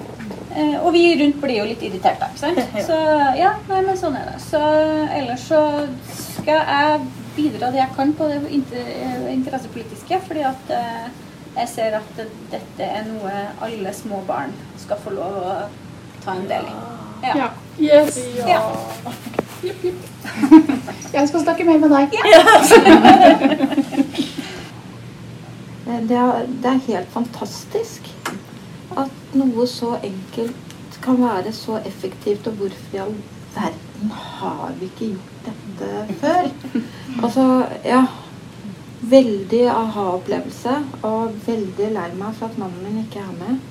[0.50, 2.62] Eh, og vi rundt blir jo litt irritert, ikke sant.
[2.90, 2.98] Så
[3.38, 4.40] ja, nei, men sånn er det.
[4.42, 4.62] Så
[5.20, 5.62] ellers så
[6.10, 7.02] skal jeg
[7.36, 8.40] bidra det jeg kan på det
[9.36, 11.06] interessepolitiske, fordi at eh,
[11.60, 13.34] jeg ser at dette er noe
[13.66, 15.54] alle små barn skal få lov å
[16.24, 16.76] ta en del i.
[17.24, 17.34] Ja.
[17.36, 17.50] ja.
[17.80, 18.20] Yes.
[18.48, 18.62] Ja.
[19.64, 20.02] Jipp, jipp.
[21.14, 22.12] Jeg skal snakke mer med deg.
[26.10, 28.09] det, er, det er helt fantastisk
[28.98, 33.16] at noe så enkelt kan være så effektivt, og hvorfor i all
[33.56, 36.50] verden har vi ikke gjort dette før?
[37.24, 37.46] Altså,
[37.86, 38.06] ja
[39.10, 40.74] Veldig aha-opplevelse,
[41.08, 43.62] og veldig lei meg for at mannen min ikke er med.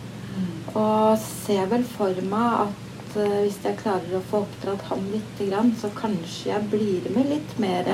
[0.72, 5.42] Og ser vel for meg at uh, hvis jeg klarer å få oppdratt han litt,
[5.80, 7.92] så kanskje jeg blir med litt mer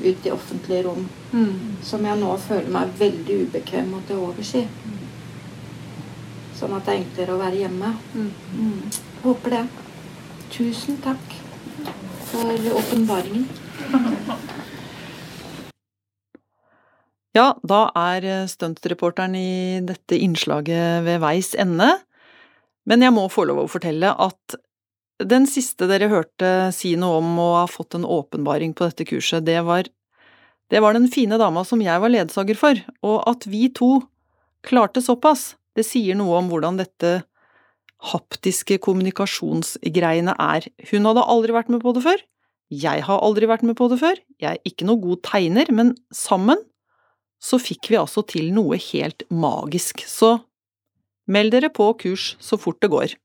[0.00, 1.04] ut i offentlige rom.
[1.32, 1.76] Mm.
[1.84, 4.64] Som jeg nå føler meg veldig ubekvem med å oversi.
[6.60, 7.94] Sånn at det er enklere å være hjemme.
[8.12, 8.32] Mm.
[8.60, 8.98] Mm.
[9.24, 9.62] Håper det.
[10.52, 11.36] Tusen takk
[12.30, 13.48] for åpenbaringen.
[17.30, 21.86] Ja, da er stuntreporteren i dette innslaget ved veis ende.
[22.90, 24.56] Men jeg må få lov å fortelle at
[25.30, 29.44] den siste dere hørte si noe om og har fått en åpenbaring på dette kurset,
[29.46, 29.86] det var,
[30.72, 34.00] det var den fine dama som jeg var ledsager for, og at vi to
[34.66, 37.20] klarte såpass, det sier noe om hvordan dette
[38.10, 40.68] haptiske kommunikasjonsgreiene er.
[40.92, 42.22] Hun hadde aldri vært med på det før,
[42.70, 45.96] jeg har aldri vært med på det før, jeg er ikke noe god tegner, men
[46.14, 46.60] sammen
[47.42, 50.36] så fikk vi altså til noe helt magisk, så
[51.30, 53.16] meld dere på kurs så fort det går.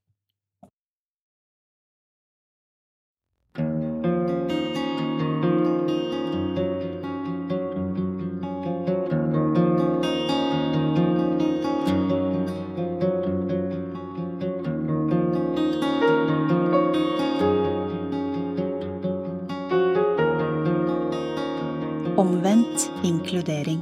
[22.56, 23.82] Omvendt inkludering.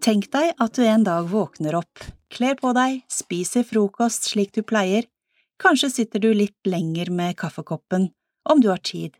[0.00, 2.00] Tenk deg at du en dag våkner opp,
[2.32, 5.04] kler på deg, spiser frokost slik du pleier,
[5.60, 8.06] kanskje sitter du litt lenger med kaffekoppen,
[8.48, 9.18] om du har tid,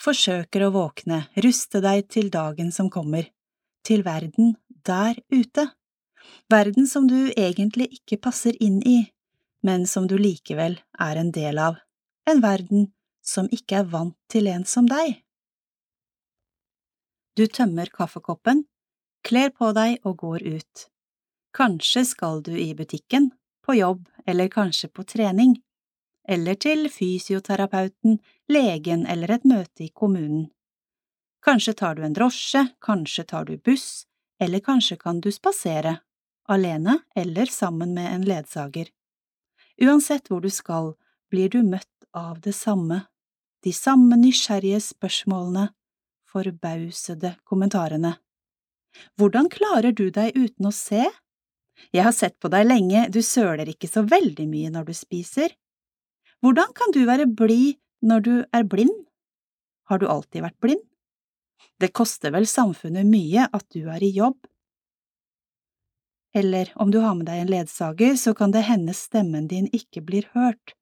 [0.00, 3.28] forsøker å våkne, ruste deg til dagen som kommer,
[3.84, 4.56] til verden
[4.88, 5.66] der ute,
[6.48, 9.02] verden som du egentlig ikke passer inn i,
[9.60, 11.76] men som du likevel er en del av,
[12.24, 12.88] en verden
[13.20, 15.25] som ikke er vant til en som deg.
[17.36, 18.62] Du tømmer kaffekoppen,
[19.26, 20.86] kler på deg og går ut.
[21.56, 25.56] Kanskje skal du i butikken, på jobb eller kanskje på trening,
[26.28, 28.18] eller til fysioterapeuten,
[28.48, 30.48] legen eller et møte i kommunen.
[31.44, 34.06] Kanskje tar du en drosje, kanskje tar du buss,
[34.40, 35.98] eller kanskje kan du spasere,
[36.48, 38.88] alene eller sammen med en ledsager.
[39.82, 40.94] Uansett hvor du skal,
[41.30, 43.04] blir du møtt av det samme,
[43.64, 45.68] de samme nysgjerrige spørsmålene,
[46.30, 48.16] forbausede kommentarene.
[49.20, 51.04] Hvordan klarer du deg uten å se?
[51.92, 55.52] Jeg har sett på deg lenge, du søler ikke så veldig mye når du spiser.
[56.44, 58.94] Hvordan kan du være blid når du er blind?
[59.90, 60.82] Har du alltid vært blind?
[61.80, 64.38] Det koster vel samfunnet mye at du er i jobb?
[66.36, 70.02] Eller om du har med deg en ledsager, så kan det hende stemmen din ikke
[70.04, 70.74] blir hørt,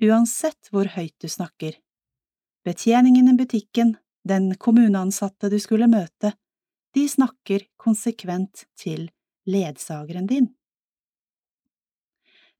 [0.00, 1.76] uansett hvor høyt du snakker.
[2.64, 3.96] Betjeningen i butikken,
[4.28, 6.32] den kommuneansatte du skulle møte,
[6.94, 9.08] de snakker konsekvent til
[9.48, 10.50] ledsageren din.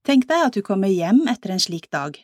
[0.03, 2.17] Tenk deg at du kommer hjem etter en slik dag.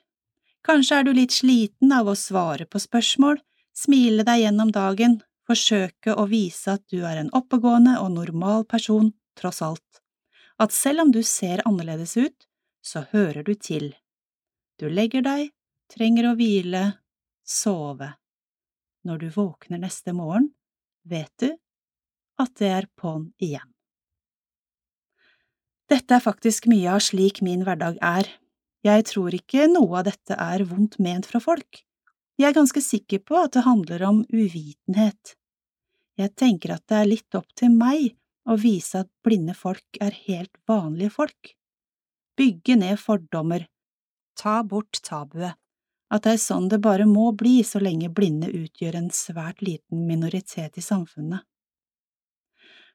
[0.66, 3.38] Kanskje er du litt sliten av å svare på spørsmål,
[3.76, 9.12] smile deg gjennom dagen, forsøke å vise at du er en oppegående og normal person,
[9.38, 10.02] tross alt,
[10.58, 12.48] at selv om du ser annerledes ut,
[12.82, 13.92] så hører du til.
[14.78, 15.52] Du legger deg,
[15.92, 16.82] trenger å hvile,
[17.46, 18.10] sove.
[19.08, 20.50] Når du våkner neste morgen,
[21.08, 21.48] vet du
[22.38, 23.64] at det er på'n igjen.
[25.88, 28.28] Dette er faktisk mye av slik min hverdag er.
[28.84, 31.80] Jeg tror ikke noe av dette er vondt ment fra folk.
[32.38, 35.32] Jeg er ganske sikker på at det handler om uvitenhet.
[36.20, 38.12] Jeg tenker at det er litt opp til meg
[38.44, 41.54] å vise at blinde folk er helt vanlige folk.
[42.36, 43.64] Bygge ned fordommer,
[44.38, 45.56] ta bort tabuet,
[46.08, 50.06] at det er sånn det bare må bli så lenge blinde utgjør en svært liten
[50.08, 51.44] minoritet i samfunnet.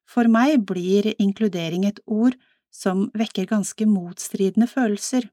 [0.09, 2.35] For meg blir inkludering et ord
[2.73, 5.29] som vekker ganske motstridende følelser.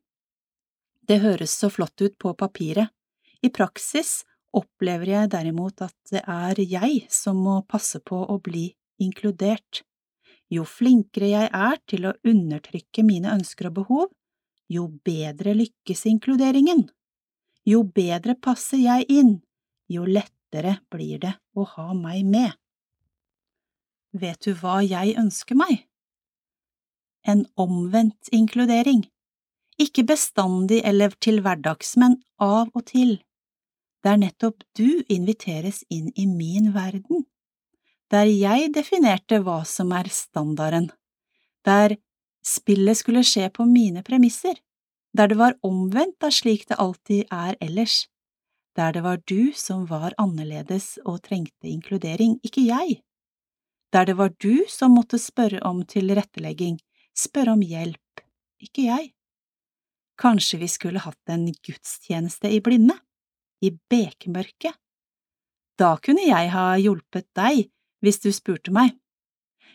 [1.09, 2.93] Det høres så flott ut på papiret,
[3.41, 4.21] i praksis
[4.57, 8.69] opplever jeg derimot at det er jeg som må passe på å bli
[9.01, 9.83] inkludert.
[10.51, 14.09] Jo flinkere jeg er til å undertrykke mine ønsker og behov,
[14.71, 16.85] jo bedre lykkes inkluderingen.
[17.69, 19.35] Jo bedre passer jeg inn,
[19.91, 22.57] jo lettere blir det å ha meg med.
[24.17, 25.85] Vet du hva jeg ønsker meg?
[27.23, 29.05] En omvendt inkludering.
[29.81, 33.19] Ikke bestandig eller til hverdags, men av og til.
[34.05, 37.27] Der nettopp du inviteres inn i min verden.
[38.11, 40.89] Der jeg definerte hva som er standarden.
[41.65, 41.99] Der
[42.43, 44.57] spillet skulle skje på mine premisser
[45.17, 48.07] der det var omvendt av slik det alltid er ellers,
[48.77, 53.01] der det var du som var annerledes og trengte inkludering, ikke jeg,
[53.93, 56.79] der det var du som måtte spørre om tilrettelegging,
[57.17, 58.23] spørre om hjelp,
[58.63, 59.11] ikke jeg.
[60.21, 62.95] Kanskje vi skulle hatt en gudstjeneste i blinde,
[63.65, 64.77] i bekmørket.
[65.81, 67.67] Da kunne jeg ha hjulpet deg
[68.05, 68.93] hvis du spurte meg.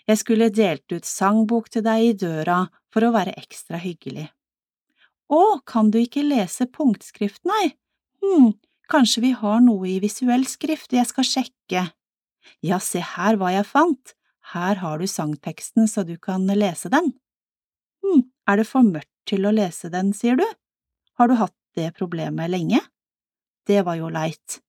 [0.06, 2.60] Jeg skulle delt ut sangbok til deg i døra
[2.94, 4.28] for å være ekstra hyggelig.
[5.32, 7.74] Å, kan du ikke lese punktskrift, nei?
[8.22, 8.54] Hm,
[8.92, 11.88] kanskje vi har noe i visuell skrift, jeg skal sjekke.
[12.62, 14.14] Ja, se her hva jeg fant,
[14.54, 17.16] her har du sangteksten så du kan lese den.
[18.06, 20.46] Hm, er det for mørkt til å lese den, sier du?
[21.18, 22.84] Har du hatt det problemet lenge?
[23.66, 24.60] Det var jo leit.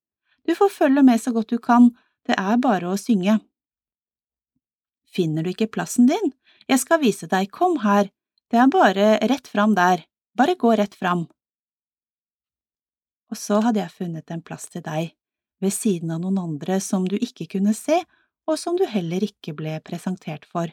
[0.48, 1.90] Du får følge med så godt du kan,
[2.26, 3.36] det er bare å synge.
[5.12, 6.32] Finner du ikke plassen din?
[6.66, 8.08] Jeg skal vise deg, kom her,
[8.50, 10.06] det er bare rett fram der.
[10.36, 11.24] Bare gå rett fram.
[13.32, 15.14] Og så hadde jeg funnet en plass til deg,
[15.64, 18.02] ved siden av noen andre som du ikke kunne se,
[18.46, 20.68] og som du heller ikke ble presentert for.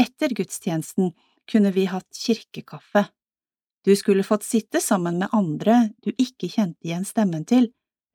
[0.00, 1.12] Etter gudstjenesten
[1.50, 3.04] kunne vi hatt kirkekaffe.
[3.84, 7.68] Du skulle fått sitte sammen med andre du ikke kjente igjen stemmen til,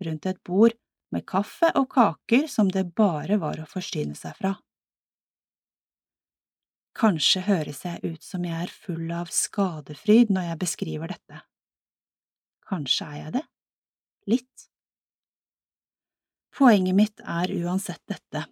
[0.04, 0.74] rundt et bord
[1.14, 4.58] med kaffe og kaker som det bare var å forsyne seg fra.
[6.98, 11.44] Kanskje høres jeg ut som jeg er full av skadefryd når jeg beskriver dette.
[12.66, 13.44] Kanskje er jeg det?
[14.34, 14.64] Litt.
[16.58, 18.48] Poenget mitt er uansett dette.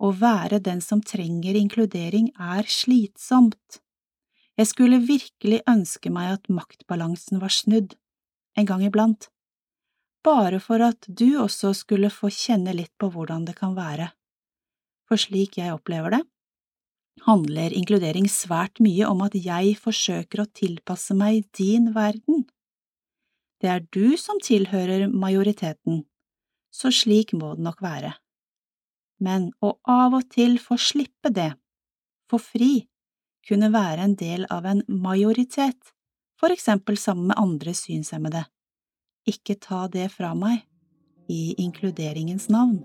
[0.00, 3.82] Å være den som trenger inkludering er slitsomt.
[4.56, 7.92] Jeg skulle virkelig ønske meg at maktbalansen var snudd,
[8.56, 9.28] en gang iblant,
[10.24, 14.08] bare for at du også skulle få kjenne litt på hvordan det kan være.
[15.04, 16.24] For slik jeg opplever det,
[17.26, 22.46] handler inkludering svært mye om at jeg forsøker å tilpasse meg din verden.
[23.62, 26.02] Det er du som tilhører majoriteten,
[26.74, 28.14] så slik må det nok være.
[29.22, 31.52] Men å av og til få slippe det,
[32.30, 32.72] få fri,
[33.46, 35.78] kunne være en del av en majoritet,
[36.38, 38.42] for eksempel sammen med andre synshemmede.
[39.30, 40.64] Ikke ta det fra meg,
[41.30, 42.80] i inkluderingens navn.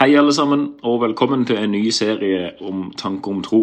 [0.00, 3.58] Hei, alle sammen, og velkommen til en ny serie om tanker om tro.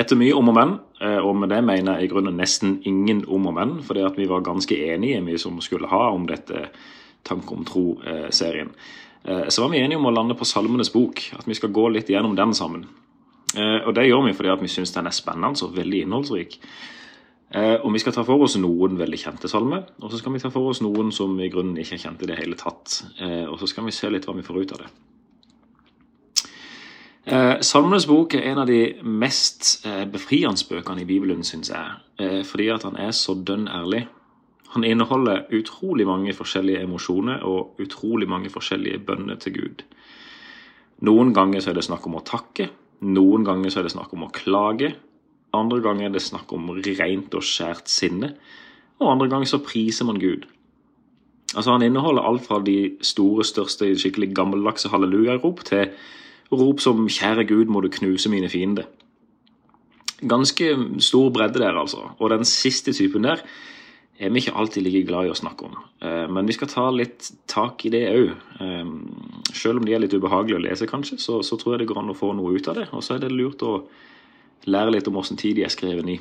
[0.00, 0.70] Etter mye om og men,
[1.04, 4.16] eh, og med det mener jeg i grunnen nesten ingen om og men, fordi at
[4.16, 6.70] vi var ganske enige, vi som skulle ha om dette
[7.22, 8.70] tanker om tro-serien.
[9.24, 11.84] Eh, så var vi enige om å lande på Salmenes bok, at vi skal gå
[11.92, 12.86] litt gjennom den sammen.
[13.54, 16.58] Eh, og det gjør vi fordi at vi syns den er spennende og veldig innholdsrik.
[17.84, 20.48] Og vi skal ta for oss noen veldig kjente salmer, og så skal vi ta
[20.48, 23.02] for oss noen som i grunnen ikke er kjente i det hele tatt.
[23.52, 24.90] Og så skal vi se litt hva vi får ut av det.
[27.28, 31.96] Eh, Salmenes bok er en av de mest eh, befriende bøkene i Bibelen, syns jeg.
[32.16, 34.06] Eh, fordi at han er så dønn ærlig.
[34.72, 39.84] Han inneholder utrolig mange forskjellige emosjoner og utrolig mange forskjellige bønner til Gud.
[41.04, 42.70] Noen ganger så er det snakk om å takke,
[43.04, 44.94] noen ganger så er det snakk om å klage.
[45.56, 48.32] Andre ganger er det snakk om rent og skjært sinne,
[48.98, 50.48] og andre ganger så priser man Gud.
[51.54, 55.92] Altså Han inneholder alt fra de store, største, skikkelig gammeldagse hallelujarop til
[56.52, 58.88] Rop som 'Kjære Gud, må du knuse mine fiender'.
[60.28, 62.10] Ganske stor bredde der, altså.
[62.18, 63.36] Og den siste typen der
[64.18, 65.76] er vi ikke alltid like glad i å snakke om.
[66.02, 68.32] Eh, men vi skal ta litt tak i det òg.
[68.60, 68.88] Eh,
[69.54, 72.02] selv om de er litt ubehagelige å lese, kanskje, så, så, tror jeg det går
[72.02, 72.88] an å få noe ut av det.
[72.92, 73.84] Og så er det lurt å
[74.66, 76.18] lære litt om åssen tid de er skrevet i.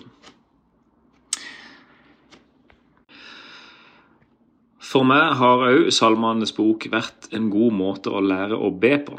[4.77, 9.17] For meg har òg Salmenes bok vært en god måte å lære å be på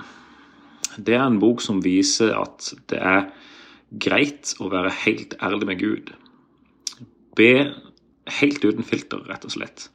[0.98, 3.28] det er en bok som viser at det er
[4.02, 6.10] greit å være helt ærlig med Gud.
[7.38, 7.52] Be
[8.38, 9.88] helt uten filter, rett og slett.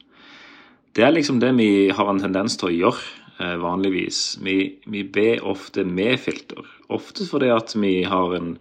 [0.94, 3.04] Det er liksom det vi har en tendens til å gjøre
[3.42, 4.22] eh, vanligvis.
[4.46, 4.58] Vi,
[4.90, 6.62] vi ber ofte med filter.
[6.94, 8.54] Ofte fordi at vi har en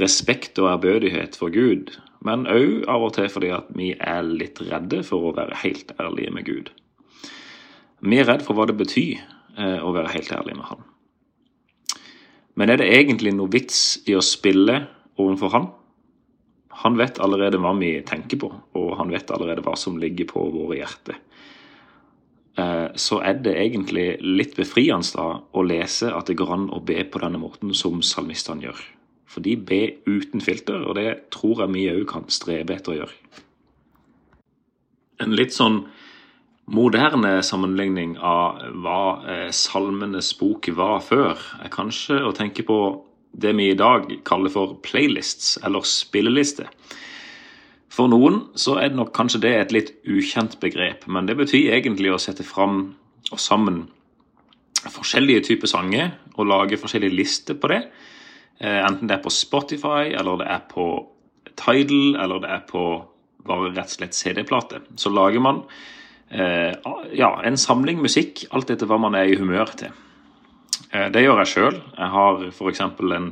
[0.00, 1.92] respekt og ærbødighet for Gud,
[2.24, 5.92] men òg av og til fordi at vi er litt redde for å være helt
[6.00, 6.72] ærlige med Gud.
[8.02, 10.86] Vi er redd for hva det betyr eh, å være helt ærlig med Han.
[12.58, 14.82] Men er det egentlig noe vits i å spille
[15.20, 15.70] overfor Han?
[16.82, 20.40] Han vet allerede hva vi tenker på, og han vet allerede hva som ligger på
[20.54, 21.18] våre hjerter.
[22.58, 26.80] Eh, så er det egentlig litt befriende da å lese at det går an å
[26.84, 28.82] be på denne måten som salmistene gjør.
[29.28, 32.98] For de ber uten filter, og det tror jeg vi òg kan strebe etter å
[33.02, 33.42] gjøre.
[35.24, 35.84] En litt sånn
[36.70, 42.78] moderne sammenligning av hva eh, Salmenes bok var før, er kanskje å tenke på
[43.32, 46.68] det vi i dag kaller for playlists, eller spillelister.
[47.92, 51.74] For noen så er det nok kanskje det et litt ukjent begrep, men det betyr
[51.76, 52.94] egentlig å sette fram
[53.32, 53.84] og sammen
[54.82, 57.82] forskjellige typer sanger og lage forskjellige lister på det.
[58.60, 60.86] Eh, enten det er på Spotify, eller det er på
[61.52, 62.84] Tidal, eller det er på
[63.42, 64.80] bare rett og slett CD-plate.
[64.96, 65.64] Så lager man
[66.32, 69.92] ja, en samling musikk, alt etter hva man er i humør til.
[70.92, 71.78] Eh, det gjør jeg sjøl.
[71.96, 72.82] Jeg har f.eks.
[72.84, 73.30] En,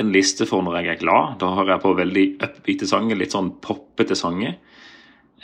[0.00, 1.38] en liste for når jeg er glad.
[1.42, 4.56] Da har jeg på veldig upbeate sanger, litt sånn poppete sanger.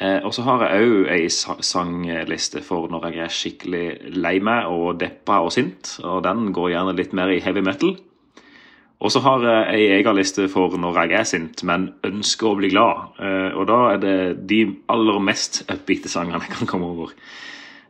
[0.01, 4.71] Eh, og så har jeg òg ei sangliste for når jeg er skikkelig lei meg
[4.71, 5.97] og deppa og sint.
[6.07, 7.97] Og den går gjerne litt mer i heavy metal.
[9.01, 12.57] Og så har jeg ei egen liste for når jeg er sint, men ønsker å
[12.59, 13.15] bli glad.
[13.17, 14.17] Eh, og da er det
[14.51, 14.61] de
[14.93, 17.15] aller mest upbeate sangene jeg kan komme over.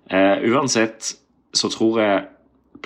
[0.06, 1.16] Eh, uansett
[1.54, 2.28] så tror jeg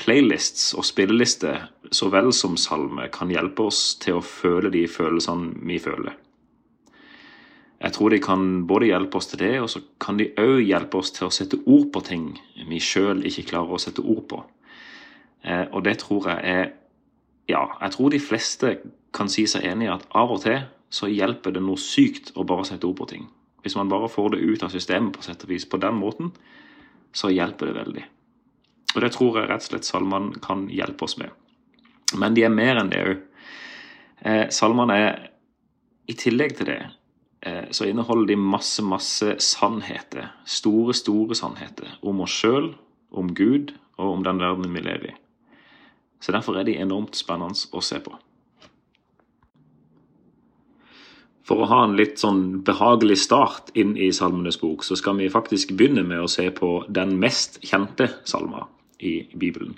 [0.00, 5.52] playlists og spillelister så vel som salme kan hjelpe oss til å føle de følelsene
[5.68, 6.16] vi føler.
[7.84, 10.96] Jeg tror de kan både hjelpe oss til det, og så kan de òg hjelpe
[10.96, 12.30] oss til å sette ord på ting
[12.70, 14.40] vi sjøl ikke klarer å sette ord på.
[15.44, 16.72] Eh, og det tror jeg er
[17.50, 18.76] ja, jeg tror de fleste
[19.14, 22.46] kan si seg enig i at av og til så hjelper det noe sykt å
[22.46, 23.28] bare sette ord på ting.
[23.64, 26.30] Hvis man bare får det ut av systemet på sett og vis på den måten,
[27.14, 28.04] så hjelper det veldig.
[28.94, 31.32] Og det tror jeg rett og slett salmene kan hjelpe oss med.
[32.14, 33.22] Men de er mer enn det òg.
[34.24, 35.24] Eh, salmene er
[36.06, 36.80] I tillegg til det
[37.48, 40.28] eh, så inneholder de masse, masse sannheter.
[40.44, 42.74] Store, store sannheter om oss sjøl,
[43.10, 45.16] om Gud og om den verden vi lever i.
[46.24, 48.14] Så derfor er de enormt spennende å se på.
[51.44, 55.28] For å ha en litt sånn behagelig start inn i Salmenes bok, så skal vi
[55.28, 58.64] faktisk begynne med å se på den mest kjente salma
[59.04, 59.76] i Bibelen.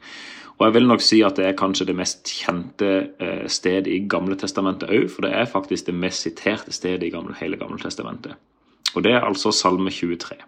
[0.57, 4.05] Og jeg vil nok si at det er kanskje det mest kjente eh, stedet i
[4.09, 8.39] Gamle Testamentet òg, for det er faktisk det mest siterte stedet i hele Gamle Testamentet.
[8.95, 10.39] Og det er altså Salme 23.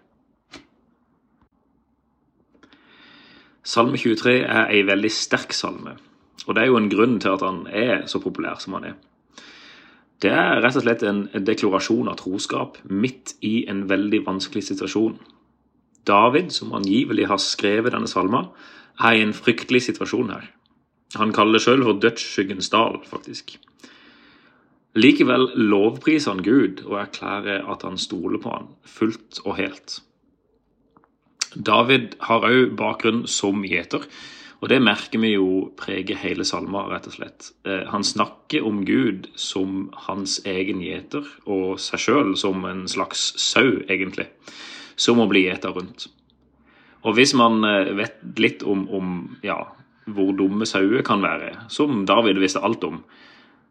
[3.63, 5.97] Salme 23 er ei veldig sterk salme,
[6.47, 8.95] og det er jo en grunn til at han er så populær som han er.
[10.19, 15.15] Det er rett og slett en deklarasjon av troskap midt i en veldig vanskelig situasjon.
[16.07, 18.49] David, som angivelig har skrevet denne salma,
[18.99, 20.49] er i en fryktelig situasjon her.
[21.19, 23.55] Han kaller det sjøl for dødsskyggens dal, faktisk.
[24.99, 29.99] Likevel lovpriser han Gud og erklærer at han stoler på han fullt og helt.
[31.55, 34.03] David har òg bakgrunn som gjeter,
[34.59, 37.51] og det merker vi jo preger hele salma, rett og slett.
[37.63, 43.31] Eh, han snakker om Gud som hans egen gjeter, og seg sjøl som en slags
[43.39, 44.27] sau, egentlig,
[44.99, 46.09] som å bli gjeta rundt.
[47.07, 49.15] Og hvis man eh, vet litt om, om
[49.47, 49.61] ja,
[50.11, 52.99] hvor dumme sauer kan være, som David visste alt om,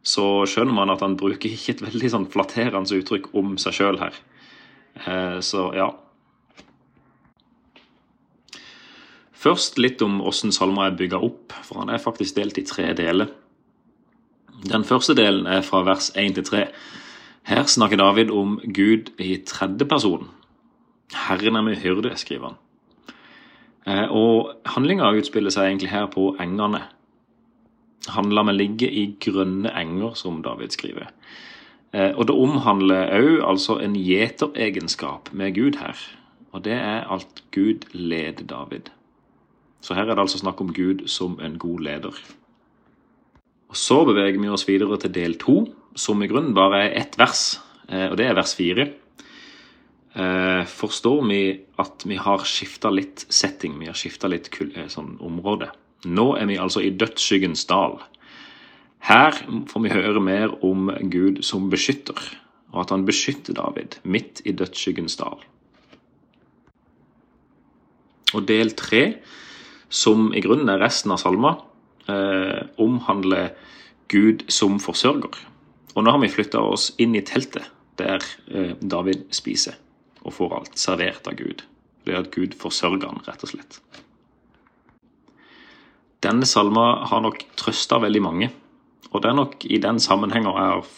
[0.02, 4.00] så skjønner man at han bruker ikke et veldig sånn flatterende uttrykk om seg sjøl
[4.00, 4.16] her.
[5.04, 5.92] Eh, så ja,
[9.38, 12.90] Først litt om hvordan salmer er bygga opp, for han er faktisk delt i tre
[12.98, 13.31] deler.
[14.66, 16.64] Den første delen er fra vers 1 til 3.
[17.46, 20.27] Her snakker David om Gud i tredje person.
[21.14, 22.59] Herren er min hyrde, skriver han.
[23.86, 26.82] Eh, og handlinga utspiller seg egentlig her på engene.
[28.12, 31.14] Han lar meg ligge i grønne enger, som David skriver.
[31.95, 35.97] Eh, og det omhandler òg altså en gjeteregenskap med Gud her.
[36.53, 38.91] Og det er at Gud leder David.
[39.81, 42.14] Så her er det altså snakk om Gud som en god leder.
[43.68, 45.66] Og Så beveger vi oss videre til del to,
[45.97, 48.89] som i grunnen bare er ett vers, eh, og det er vers fire.
[50.14, 55.18] Eh, forstår vi at vi har skifta litt setting, vi har skifta litt eh, sånn
[55.20, 55.70] område.
[56.07, 57.99] Nå er vi altså i dødsskyggens dal.
[59.05, 59.37] Her
[59.68, 62.18] får vi høre mer om Gud som beskytter,
[62.72, 65.45] og at han beskytter David midt i dødsskyggens dal.
[68.35, 69.20] Og del tre,
[69.89, 71.57] som i grunnen er resten av salma,
[72.09, 73.55] eh, omhandler
[74.09, 75.36] Gud som forsørger.
[75.97, 77.66] Og nå har vi flytta oss inn i teltet
[77.99, 78.22] der
[78.53, 79.78] eh, David spiser
[80.22, 81.64] og får alt servert av Gud.
[82.05, 83.80] Det er at Gud forsørger han, rett og slett.
[86.24, 88.51] Denne salma har nok trøsta veldig mange,
[89.12, 90.89] og det er nok i den sammenhengen jeg har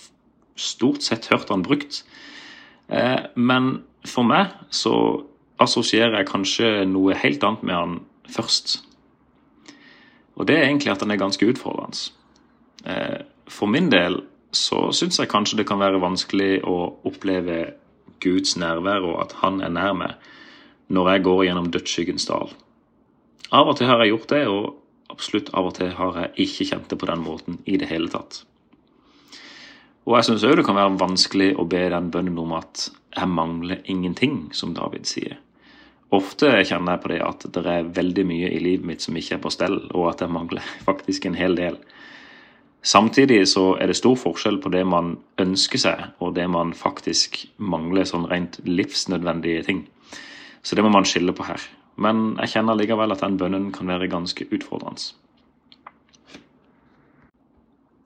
[0.61, 2.03] stort sett hørt han brukt.
[2.89, 4.95] Eh, men for meg så
[5.61, 7.99] assosierer jeg kanskje noe helt annet med han
[8.33, 8.81] først.
[10.37, 12.11] Og det er egentlig at han er ganske utfordrende.
[12.87, 13.21] Eh,
[13.51, 14.23] for min del
[14.57, 16.77] så syns jeg kanskje det kan være vanskelig å
[17.07, 17.75] oppleve
[18.21, 20.31] Guds nærvær og at han er nær meg
[20.91, 22.55] når jeg går gjennom dødsskyggens dal.
[23.55, 26.67] Av og til har jeg gjort det, og absolutt av og til har jeg ikke
[26.71, 28.43] kjent det på den måten i det hele tatt.
[30.09, 33.31] Og jeg syns òg det kan være vanskelig å be den bønnen om at jeg
[33.31, 35.39] mangler ingenting, som David sier.
[36.11, 39.37] Ofte kjenner jeg på det at det er veldig mye i livet mitt som ikke
[39.37, 41.79] er på stell, og at jeg mangler faktisk en hel del.
[42.83, 47.43] Samtidig så er det stor forskjell på det man ønsker seg, og det man faktisk
[47.61, 49.85] mangler sånn rent livsnødvendige ting.
[50.65, 51.61] Så det må man skille på her.
[52.01, 55.13] Men jeg kjenner likevel at den bønnen kan være ganske utfordrende.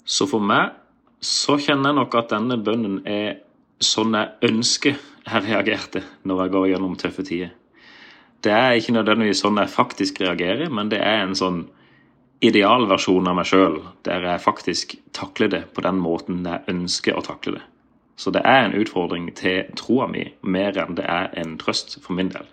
[0.04, 0.74] Så for meg
[1.24, 3.38] så kjenner jeg nok at denne bønnen er
[3.80, 7.54] sånn jeg ønsker jeg reagerte når jeg går gjennom tøffe tider.
[8.44, 11.62] Det er ikke nødvendigvis sånn jeg faktisk reagerer, men det er en sånn
[12.44, 17.24] idealversjon av meg sjøl, der jeg faktisk takler det på den måten jeg ønsker å
[17.24, 17.64] takle det.
[18.20, 22.14] Så det er en utfordring til troa mi mer enn det er en trøst for
[22.18, 22.46] min del.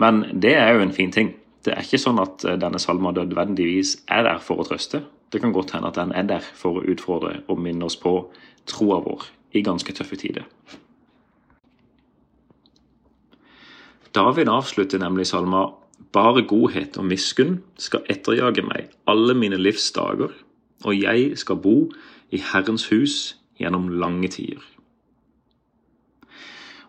[0.00, 1.34] Men det er jo en fin ting.
[1.64, 5.02] Det er ikke sånn at eh, denne salma nødvendigvis er der for å trøste.
[5.30, 8.14] Det kan godt hende at den er der for å utfordre og minne oss på
[8.70, 10.46] troa vår i ganske tøffe tider.
[14.14, 15.68] David avslutter nemlig salma
[16.14, 20.32] bare godhet og miskunn skal etterjage meg alle mine livs dager,
[20.82, 21.76] og jeg skal bo
[22.34, 24.62] i Herrens hus gjennom lange tider.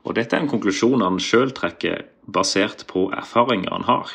[0.01, 4.13] Og Dette er en konklusjon han sjøl trekker basert på erfaringer han har.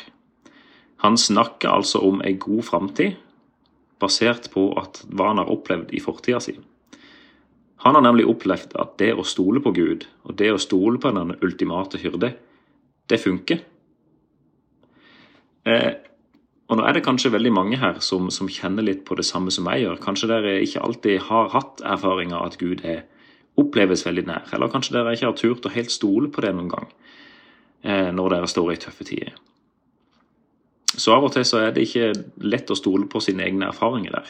[1.05, 3.15] Han snakker altså om ei god framtid
[4.01, 6.57] basert på hva han har opplevd i fortida si.
[7.85, 11.13] Han har nemlig opplevd at det å stole på Gud, og det å stole på
[11.13, 12.33] den ultimate hyrde,
[13.09, 13.63] det funker.
[15.67, 15.93] Eh,
[16.67, 19.51] og nå er det kanskje veldig mange her som, som, kjenner litt på det samme
[19.55, 20.01] som jeg gjør.
[20.03, 23.05] Kanskje dere ikke alltid har hatt erfaringer at Gud er,
[23.57, 24.49] oppleves veldig nær.
[24.53, 26.89] Eller kanskje dere ikke har turt å helt stole på det noen gang
[27.83, 29.37] eh, når dere står i tøffe tider.
[30.97, 32.11] Så av og til så er det ikke
[32.43, 34.29] lett å stole på sine egne erfaringer der.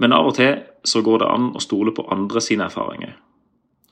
[0.00, 3.14] Men av og til så går det an å stole på andre sine erfaringer.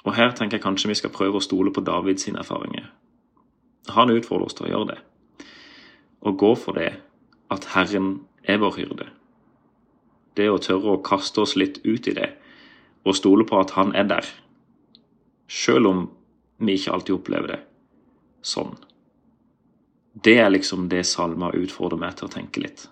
[0.06, 2.88] Og her tenker jeg kanskje vi skal prøve å stole på Davids erfaringer.
[3.96, 4.98] Han utfordrer oss til å gjøre det
[6.26, 6.90] og gå for det
[7.54, 8.08] at Herren
[8.42, 9.04] er vår hyrde.
[10.34, 12.32] Det å tørre å kaste oss litt ut i det
[13.06, 14.26] og stole på at Han er der,
[15.46, 16.04] sjøl om
[16.58, 17.60] vi ikke alltid opplever det
[18.42, 18.74] sånn.
[20.18, 22.88] Det er liksom det salma utfordrer meg til å tenke litt.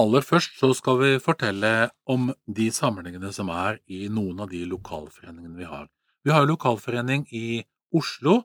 [0.00, 4.62] Aller først så skal vi fortelle om de samlingene som er i noen av de
[4.68, 5.88] lokalforeningene vi har.
[6.24, 7.60] Vi har lokalforening i
[7.92, 8.42] Oslo,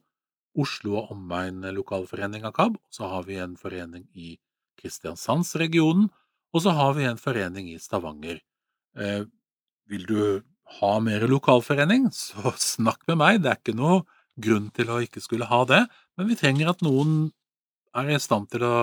[0.58, 4.36] Oslo og omegn lokalforening av KAB, så har vi en forening i
[4.82, 6.10] Kristiansandsregionen,
[6.54, 8.40] og så har vi en forening i Stavanger.
[8.98, 9.24] Eh,
[9.90, 10.22] vil du
[10.80, 14.04] ha mer lokalforening, så snakk med meg, det er ikke noe
[14.38, 15.84] grunn til å ikke skulle ha det,
[16.18, 17.32] men vi trenger at noen
[17.98, 18.76] er i stand til å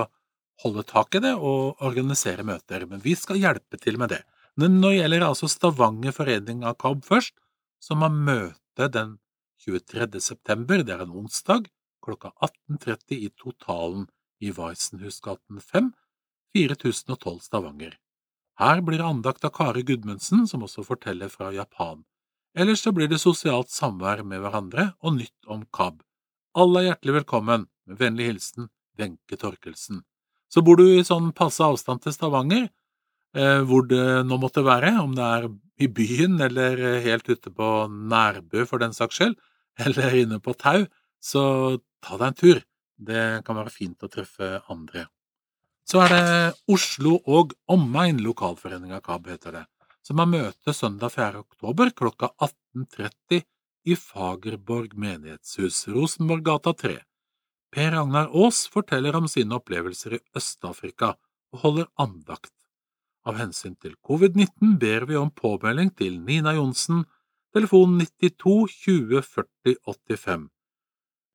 [0.63, 4.21] holde tak i det og organisere møter, men vi skal hjelpe til med det.
[4.59, 7.35] Men nå gjelder altså Stavanger forening av KAB først,
[7.83, 9.17] som har møte den
[9.65, 10.21] 23.
[10.21, 11.69] september, det er en onsdag,
[12.05, 14.05] klokka 18.30 i Totalen
[14.39, 15.91] i Weissenhusgaten 5,
[16.53, 17.95] 4012 Stavanger.
[18.59, 22.05] Her blir det andakt av Kari Gudmundsen, som også forteller fra Japan.
[22.55, 25.97] Ellers så blir det sosialt samvær med hverandre og nytt om KAB.
[26.55, 27.65] Alle er hjertelig velkommen.
[27.85, 29.99] Med vennlig hilsen Wenche Torkelsen.
[30.49, 32.69] Så bor du i sånn passe avstand til Stavanger,
[33.35, 35.49] eh, hvor det nå måtte være, om det er
[35.83, 39.35] i byen eller helt ute på Nærbø for den saks skyld,
[39.85, 40.85] eller inne på Tau,
[41.19, 41.43] så
[42.03, 42.63] ta deg en tur.
[42.95, 45.07] Det kan være fint å treffe andre.
[45.85, 46.27] Så er det
[46.71, 49.65] Oslo og omegn lokalforeninga KAB, heter det,
[50.05, 51.43] som har møte søndag 4.
[51.43, 53.43] oktober klokka 18.30
[53.85, 56.95] i Fagerborg menighetshus, Rosenborggata 3.
[57.75, 61.13] Per Ragnar Aas forteller om sine opplevelser i Øst-Afrika
[61.53, 62.53] og holder andakt.
[63.25, 67.03] Av hensyn til covid-19 ber vi om påmelding til Nina Johnsen,
[67.55, 70.49] telefon 92 20 40 85,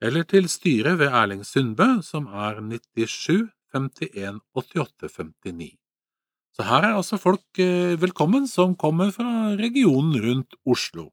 [0.05, 5.71] eller til styret ved Erling Sundbø, som er 97 51 88 59.
[6.57, 11.09] Så her er altså folk eh, velkommen som kommer fra regionen rundt Oslo.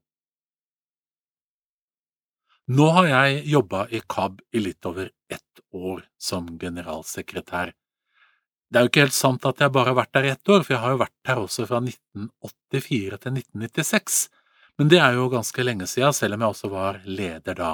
[2.68, 7.72] Nå har jeg jobba i KAB i litt over ett år som generalsekretær.
[8.68, 10.66] Det er jo ikke helt sant at jeg bare har vært der i ett år,
[10.66, 14.18] for jeg har jo vært her også fra 1984 til 1996,
[14.78, 17.70] men det er jo ganske lenge siden, selv om jeg også var leder da.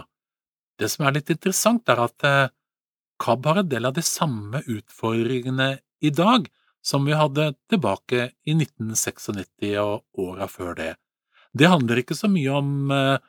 [0.80, 2.52] Det som er litt interessant, er at eh,
[3.22, 5.68] KAB har en del av de samme utfordringene
[6.04, 6.48] i dag
[6.84, 10.90] som vi hadde tilbake i 1996 og åra før det.
[11.54, 13.20] Det handler ikke så mye om eh,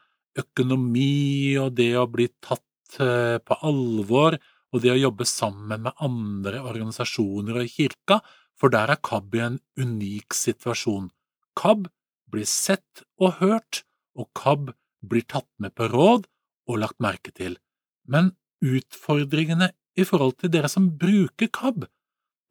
[0.41, 4.39] økonomi og det å bli tatt eh, på alvor
[4.75, 8.19] og det å jobbe sammen med andre organisasjoner og kirka,
[8.59, 11.07] for der er KAB i en unik situasjon.
[11.55, 11.87] KAB
[12.35, 13.83] blir sett og hørt,
[14.15, 14.73] og KAB
[15.05, 16.27] blir tatt med på råd
[16.69, 17.57] og lagt merke til.
[18.07, 18.33] Men
[18.65, 21.85] utfordringene i forhold til dere som bruker KAB,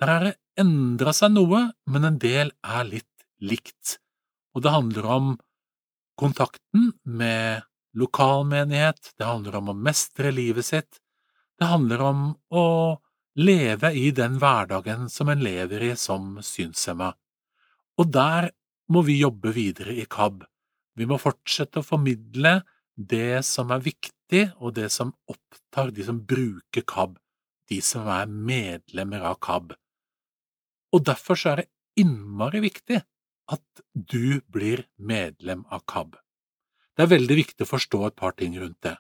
[0.01, 3.99] der har det endra seg noe, men en del er litt likt,
[4.55, 5.31] og det handler om
[6.19, 7.65] kontakten med
[7.99, 11.01] lokalmenighet, det handler om å mestre livet sitt,
[11.59, 12.67] det handler om å
[13.39, 17.13] leve i den hverdagen som en lever i som synshemma.
[17.99, 18.51] Og der
[18.93, 20.45] må vi jobbe videre i KAB.
[20.95, 22.61] Vi må fortsette å formidle
[22.95, 27.17] det som er viktig, og det som opptar de som bruker KAB,
[27.71, 29.75] de som er medlemmer av KAB.
[30.95, 31.71] Og derfor så er det
[32.05, 33.01] innmari viktig
[33.55, 36.15] at du blir medlem av KAB.
[36.95, 38.97] Det er veldig viktig å forstå et par ting rundt det.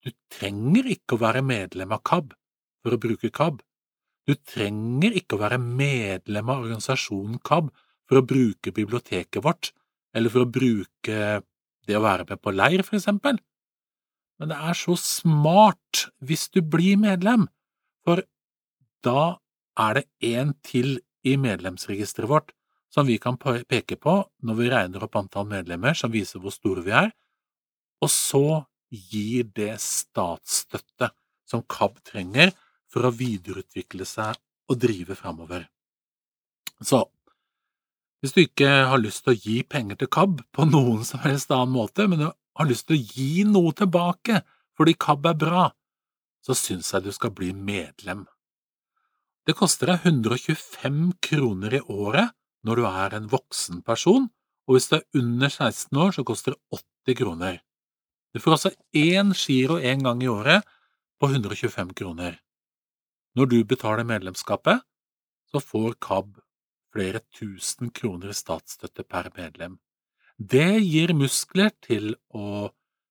[0.00, 2.32] Du trenger ikke å være medlem av KAB
[2.80, 3.60] for å bruke KAB.
[4.28, 7.68] Du trenger ikke å være medlem av organisasjonen KAB
[8.10, 9.70] for å bruke biblioteket vårt,
[10.10, 11.18] eller for å bruke
[11.86, 13.38] det å være med på leir, for eksempel.
[14.40, 17.46] Men det er så smart hvis du blir medlem,
[18.02, 18.24] for
[19.06, 19.38] da
[19.78, 22.54] er det en til i medlemsregisteret vårt
[22.90, 26.82] som vi kan peke på når vi regner opp antall medlemmer som viser hvor store
[26.82, 27.12] vi er,
[28.00, 31.12] og så gir det statsstøtte
[31.46, 32.50] som KAB trenger
[32.90, 34.34] for å videreutvikle seg
[34.70, 35.68] og drive framover.
[36.82, 37.04] Så
[38.20, 41.52] hvis du ikke har lyst til å gi penger til KAB på noen som helst
[41.54, 44.42] annen måte, men du har lyst til å gi noe tilbake
[44.76, 45.64] fordi KAB er bra,
[46.44, 48.26] så syns jeg du skal bli medlem.
[49.48, 54.28] Det koster deg 125 kroner i året når du er en voksen person,
[54.68, 57.56] og hvis du er under 16 år, så koster det 80 kroner.
[58.30, 60.68] Du får altså én giro én gang i året
[61.20, 62.36] på 125 kroner.
[63.34, 64.84] Når du betaler medlemskapet,
[65.50, 66.36] så får KAB
[66.94, 69.78] flere tusen kroner i statsstøtte per medlem.
[70.36, 72.70] Det gir muskler til å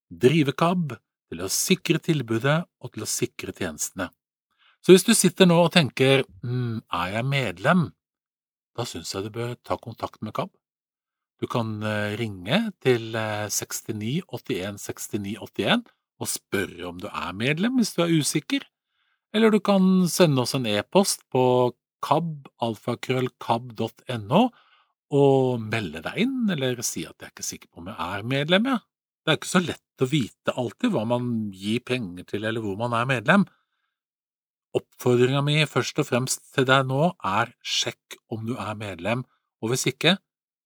[0.10, 0.96] drive KAB,
[1.30, 4.10] til å sikre tilbudet og til å sikre tjenestene.
[4.82, 7.90] Så hvis du sitter nå og tenker mm, er jeg medlem,
[8.76, 10.52] da syns jeg du bør ta kontakt med KAB.
[11.40, 15.86] Du kan eh, ringe til 69 81 69 81
[16.20, 18.66] og spørre om du er medlem hvis du er usikker,
[19.36, 21.44] eller du kan sende oss en e-post på
[22.06, 24.42] kabalfakrøllkab.no
[25.10, 28.22] og melde deg inn, eller si at jeg er ikke sikker på om jeg er
[28.36, 28.80] medlem, jeg.
[29.26, 32.78] Det er ikke så lett å vite alltid hva man gir penger til eller hvor
[32.80, 33.46] man er medlem.
[34.78, 39.26] Oppfordringa mi først og fremst til deg nå er sjekk om du er medlem,
[39.60, 40.18] og hvis ikke,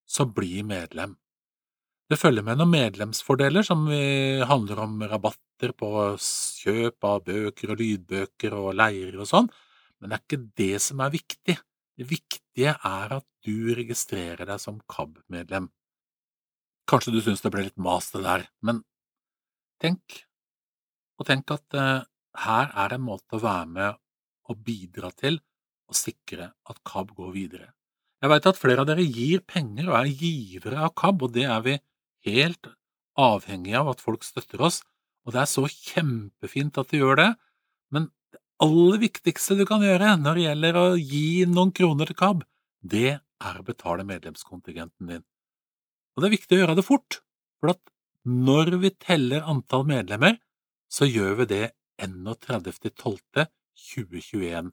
[0.04, 1.16] så bli medlem.
[2.12, 5.88] Det følger med noen medlemsfordeler som handler om rabatter på
[6.20, 9.48] kjøp av bøker og lydbøker og leirer og sånn,
[10.00, 11.56] men det er ikke det som er viktig.
[11.94, 15.68] Det viktige er at du registrerer deg som KAB-medlem.
[16.90, 18.82] Kanskje du syns det ble litt mas det der, men
[19.80, 20.24] tenk,
[21.18, 22.04] og tenk at eh,
[22.44, 24.00] her er det en måte å være med
[24.50, 25.38] og bidra til
[25.88, 27.70] å sikre at KAB går videre.
[28.24, 31.44] Jeg vet at flere av dere gir penger og er givere av KAB, og det
[31.44, 31.78] er vi
[32.28, 32.70] helt
[33.20, 34.82] avhengig av at folk støtter oss,
[35.24, 37.30] og det er så kjempefint at de gjør det,
[37.94, 38.08] men
[38.64, 42.38] aller viktigste du kan gjøre når det gjelder å gi noen kroner til KAB,
[42.84, 45.24] det er å betale medlemskontingenten din.
[46.14, 47.10] Og det er viktig å gjøre det fort,
[47.60, 47.66] for
[48.24, 50.34] når vi teller antall medlemmer,
[50.88, 54.72] så gjør vi det 31.12.2021.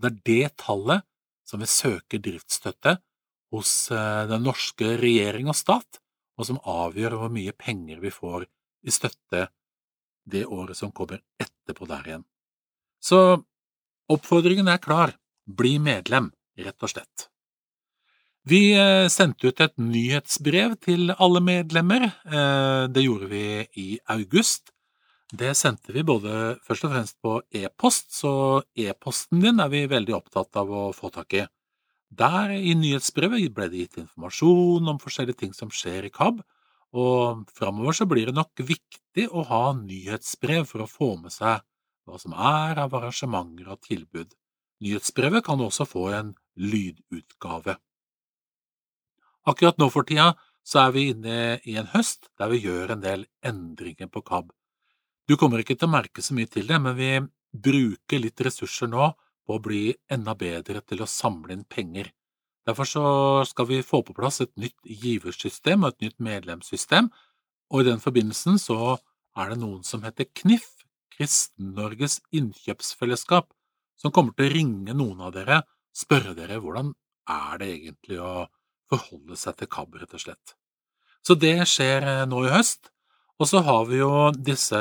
[0.00, 1.02] Det er det tallet
[1.46, 2.92] som vi søker driftsstøtte
[3.54, 5.90] hos eh, den norske regjering og stat,
[6.38, 8.40] og som avgjør hvor mye penger vi får
[8.86, 9.40] i støtte
[10.30, 12.24] det året som kommer etterpå der igjen.
[13.00, 13.40] Så
[14.10, 15.14] oppfordringen er klar,
[15.46, 16.30] bli medlem,
[16.60, 17.30] rett og slett.
[18.48, 22.06] Vi eh, sendte ut et nyhetsbrev til alle medlemmer.
[22.24, 23.44] Eh, det gjorde vi
[23.80, 24.72] i august.
[25.30, 28.32] Det sendte vi både først og fremst på e-post, så
[28.74, 31.44] e-posten din er vi veldig opptatt av å få tak i.
[32.10, 36.40] Der i nyhetsbrevet ble det gitt informasjon om forskjellige ting som skjer i KAB,
[36.98, 41.62] og framover så blir det nok viktig å ha nyhetsbrev for å få med seg
[42.10, 44.34] hva som er av arrangementer og tilbud.
[44.84, 47.76] Nyhetsbrevet kan også få en lydutgave.
[49.48, 50.32] Akkurat nå for tida
[50.66, 51.36] så er vi inne
[51.68, 54.50] i en høst der vi gjør en del endringer på KAB.
[55.28, 57.10] Du kommer ikke til å merke så mye til det, men vi
[57.50, 59.12] bruker litt ressurser nå
[59.46, 62.10] på å bli enda bedre til å samle inn penger.
[62.68, 63.04] Derfor så
[63.48, 67.08] skal vi få på plass et nytt giversystem og et nytt medlemssystem,
[67.70, 68.98] og i den forbindelsen så
[69.38, 70.79] er det noen som heter KNIF,
[71.20, 73.50] Kristen-Norges innkjøpsfellesskap,
[74.00, 75.60] som kommer til å ringe noen av dere,
[75.92, 76.94] spørre dere hvordan
[77.28, 78.46] er det egentlig å
[78.88, 80.54] forholde seg til KAB, rett og slett.
[81.20, 82.88] Så det skjer eh, nå i høst,
[83.36, 84.80] og så har vi jo disse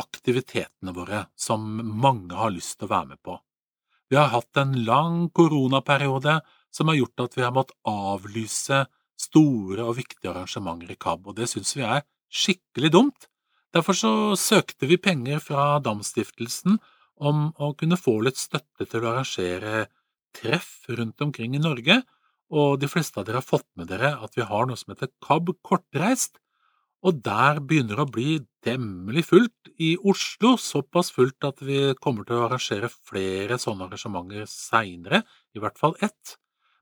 [0.00, 1.66] aktivitetene våre som
[2.00, 3.36] mange har lyst til å være med på.
[4.10, 6.40] Vi har hatt en lang koronaperiode
[6.74, 8.84] som har gjort at vi har måttet avlyse
[9.20, 13.29] store og viktige arrangementer i KAB, og det synes vi er skikkelig dumt.
[13.74, 16.80] Derfor så søkte vi penger fra Damstiftelsen
[17.20, 19.86] om å kunne få litt støtte til å arrangere
[20.34, 22.00] treff rundt omkring i Norge,
[22.50, 25.12] og de fleste av dere har fått med dere at vi har noe som heter
[25.22, 26.40] KAB kortreist,
[27.06, 28.32] og der begynner det å bli
[28.64, 34.50] temmelig fullt i Oslo, såpass fullt at vi kommer til å arrangere flere sånne arrangementer
[34.50, 35.22] seinere,
[35.56, 36.36] i hvert fall ett.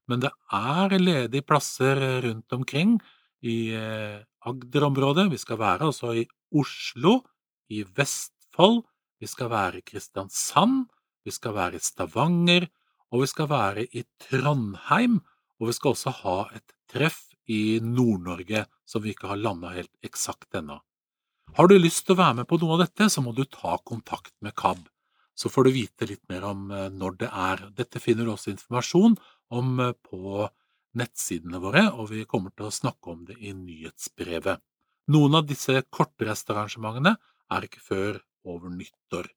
[0.09, 2.97] Men det er ledige plasser rundt omkring
[3.45, 4.18] i eh,
[4.49, 5.28] Agder-området.
[5.30, 6.24] Vi skal være altså i
[6.55, 7.20] Oslo,
[7.68, 8.82] i Vestfold,
[9.20, 10.86] vi skal være i Kristiansand,
[11.24, 12.68] vi skal være i Stavanger,
[13.12, 15.20] og vi skal være i Trondheim,
[15.59, 19.92] og vi skal også ha et treff i Nord-Norge som vi ikke har landa helt
[20.05, 20.78] eksakt ennå.
[21.57, 23.78] Har du lyst til å være med på noe av dette, så må du ta
[23.88, 24.84] kontakt med KAB.
[25.38, 27.62] Så får du vite litt mer om eh, når det er.
[27.78, 29.14] Dette finner du også informasjon
[29.55, 30.49] om eh, på
[30.99, 34.61] nettsidene våre, og vi kommer til å snakke om det i nyhetsbrevet.
[35.09, 37.14] Noen av disse kortrestarrangementene
[37.54, 39.30] er ikke før over nyttår.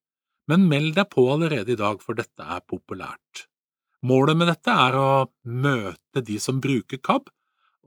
[0.51, 3.45] Men meld deg på allerede i dag, for dette er populært.
[4.03, 5.09] Målet med dette er å
[5.45, 7.29] møte de som bruker KAB,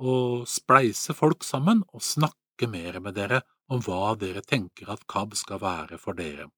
[0.01, 5.35] og spleise folk sammen og snakke mer med dere om hva dere tenker at KAB
[5.39, 6.49] skal være for dere.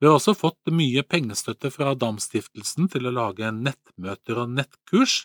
[0.00, 5.22] Vi har også fått mye pengestøtte fra Damstiftelsen til å lage nettmøter og nettkurs,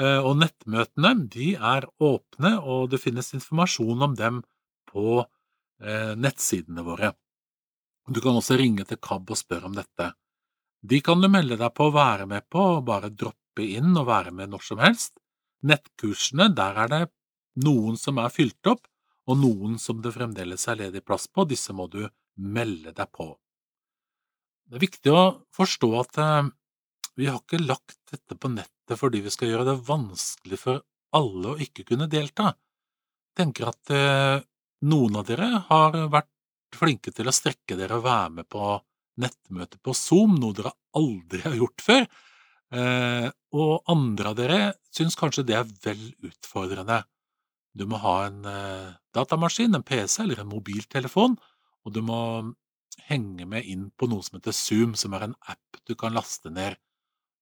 [0.00, 4.40] og nettmøtene de er åpne, og det finnes informasjon om dem
[4.88, 7.12] på eh, nettsidene våre.
[8.08, 10.12] Du kan også ringe til KAB og spørre om dette.
[10.82, 14.08] De kan du melde deg på å være med på, og bare droppe inn og
[14.08, 15.14] være med når som helst.
[15.62, 17.02] Nettkursene, der er det
[17.62, 18.88] noen som er fylt opp,
[19.30, 22.02] og noen som det fremdeles er ledig plass på, disse må du
[22.34, 23.28] melde deg på.
[24.66, 25.22] Det er viktig å
[25.54, 26.50] forstå at eh,
[27.18, 30.82] vi har ikke lagt dette på nettet fordi vi skal gjøre det vanskelig for
[31.16, 32.52] alle å ikke kunne delta.
[33.32, 34.44] Jeg tenker at eh,
[34.88, 36.30] noen av dere har vært
[36.72, 38.74] flinke til å strekke dere og være med på
[39.22, 42.06] nettmøte på Zoom, noe dere aldri har gjort før.
[42.72, 44.60] Eh, og andre av dere
[44.92, 47.02] syns kanskje det er vel utfordrende.
[47.76, 51.36] Du må ha en eh, datamaskin, en PC eller en mobiltelefon,
[51.84, 52.20] og du må
[53.08, 56.52] henge med inn på noe som heter Zoom, som er en app du kan laste
[56.52, 56.76] ned.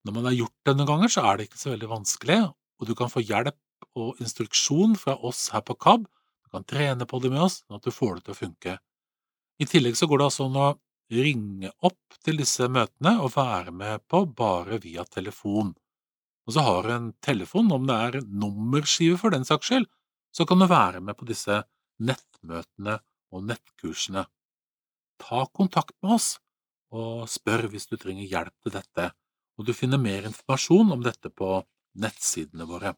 [0.06, 2.38] Når man har gjort det noen ganger, så er det ikke så veldig vanskelig,
[2.80, 3.58] og du kan få hjelp
[3.98, 6.06] og instruksjon fra oss her på KAB.
[6.44, 8.78] Du kan trene på det med oss, sånn at du får det til å funke.
[9.60, 10.70] I tillegg så går det altså an å
[11.10, 15.74] ringe opp til disse møtene og være med på bare via telefon.
[16.46, 19.88] Og så har du en telefon, om det er nummerskive for den saks skyld,
[20.32, 21.60] så kan du være med på disse
[22.00, 23.00] nettmøtene
[23.34, 24.24] og nettkursene.
[25.20, 26.30] Ta kontakt med oss
[26.94, 29.10] og spør hvis du trenger hjelp til dette,
[29.60, 31.58] og du finner mer informasjon om dette på
[32.00, 32.94] nettsidene våre.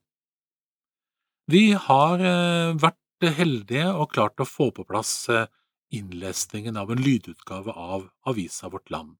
[1.50, 5.48] Vi har eh, vært heldige og klart å få på plass eh,
[5.92, 9.16] innlesningen av en lydutgave av Avisa Vårt Land.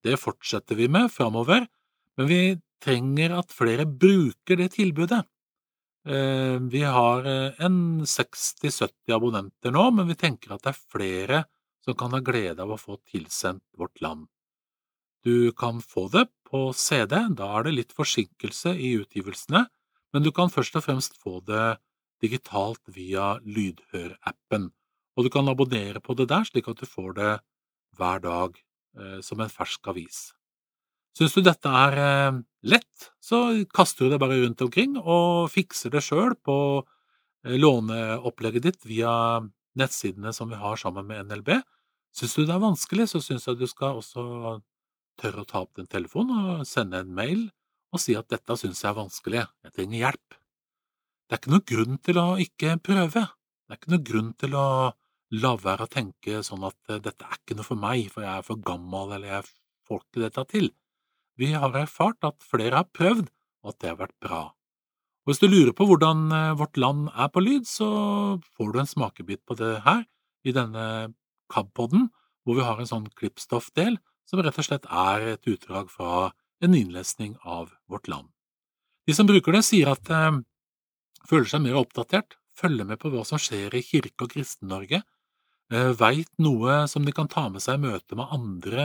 [0.00, 1.68] Det fortsetter vi med framover,
[2.16, 2.40] men vi
[2.80, 5.20] trenger at flere bruker det tilbudet.
[6.08, 7.78] Eh, vi har en
[8.08, 11.44] 60–70 abonnenter nå, men vi tenker at det er flere
[11.84, 14.30] som kan ha glede av å få tilsendt Vårt Land.
[15.26, 19.66] Du kan få det på CD, da er det litt forsinkelse i utgivelsene,
[20.14, 21.76] men du kan først og fremst få det
[22.24, 24.70] digitalt via Lydhør-appen.
[25.16, 27.32] og du kan abonnere på det der, slik at du får det
[27.98, 28.54] hver dag
[28.96, 30.30] eh, som en fersk avis.
[31.18, 35.92] Syns du dette er eh, lett, så kaster du det bare rundt omkring og fikser
[35.92, 39.12] det sjøl på eh, låneopplegget ditt via
[39.76, 41.58] nettsidene som vi har sammen med NLB.
[42.16, 44.24] Syns du det er vanskelig, så syns jeg du skal også
[45.20, 47.48] tørre å ta opp den telefonen og sende en mail
[47.90, 50.36] og si at dette syns jeg er vanskelig, jeg trenger hjelp.
[51.26, 53.22] Det er ikke noe grunn til å ikke prøve.
[53.66, 54.66] Det er ikke noe grunn til å
[55.40, 58.32] la være å tenke sånn at eh, dette er ikke noe for meg, for jeg
[58.32, 59.50] er for gammel eller jeg
[59.86, 60.70] får ikke dette til.
[61.38, 63.30] Vi har erfart at flere har prøvd,
[63.62, 64.40] og at det har vært bra.
[64.50, 67.90] Og Hvis du lurer på hvordan eh, vårt land er på lyd, så
[68.56, 70.06] får du en smakebit på det her,
[70.42, 71.12] i denne
[71.52, 72.08] KAB-podden,
[72.42, 73.98] hvor vi har en sånn klippstoffdel
[74.30, 76.30] som rett og slett er et utdrag fra
[76.62, 78.28] en innlesning av Vårt Land.
[79.06, 80.44] De som bruker det, sier at de
[81.26, 85.02] føler seg mer oppdatert, følger med på hva som skjer i Kirke- og Kristen-Norge,
[85.72, 88.84] eh, veit noe som de kan ta med seg i møte med andre,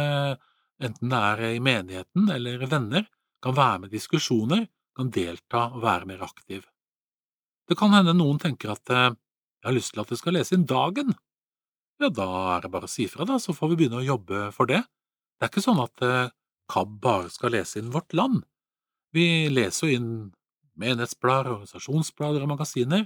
[0.81, 3.05] enten det er i menigheten eller venner,
[3.43, 4.65] kan være med i diskusjoner,
[4.95, 6.63] kan delta og være mer aktiv.
[7.67, 9.13] Det kan hende noen tenker at eh,
[9.61, 11.13] jeg har lyst til at du skal lese inn Dagen.
[12.01, 14.49] Ja, da er det bare å si fra, da, så får vi begynne å jobbe
[14.55, 14.83] for det.
[15.35, 16.31] Det er ikke sånn at eh,
[16.71, 18.43] KAB bare skal lese inn Vårt Land.
[19.15, 20.09] Vi leser jo inn
[20.79, 23.05] menighetsblader, organisasjonsblader og magasiner,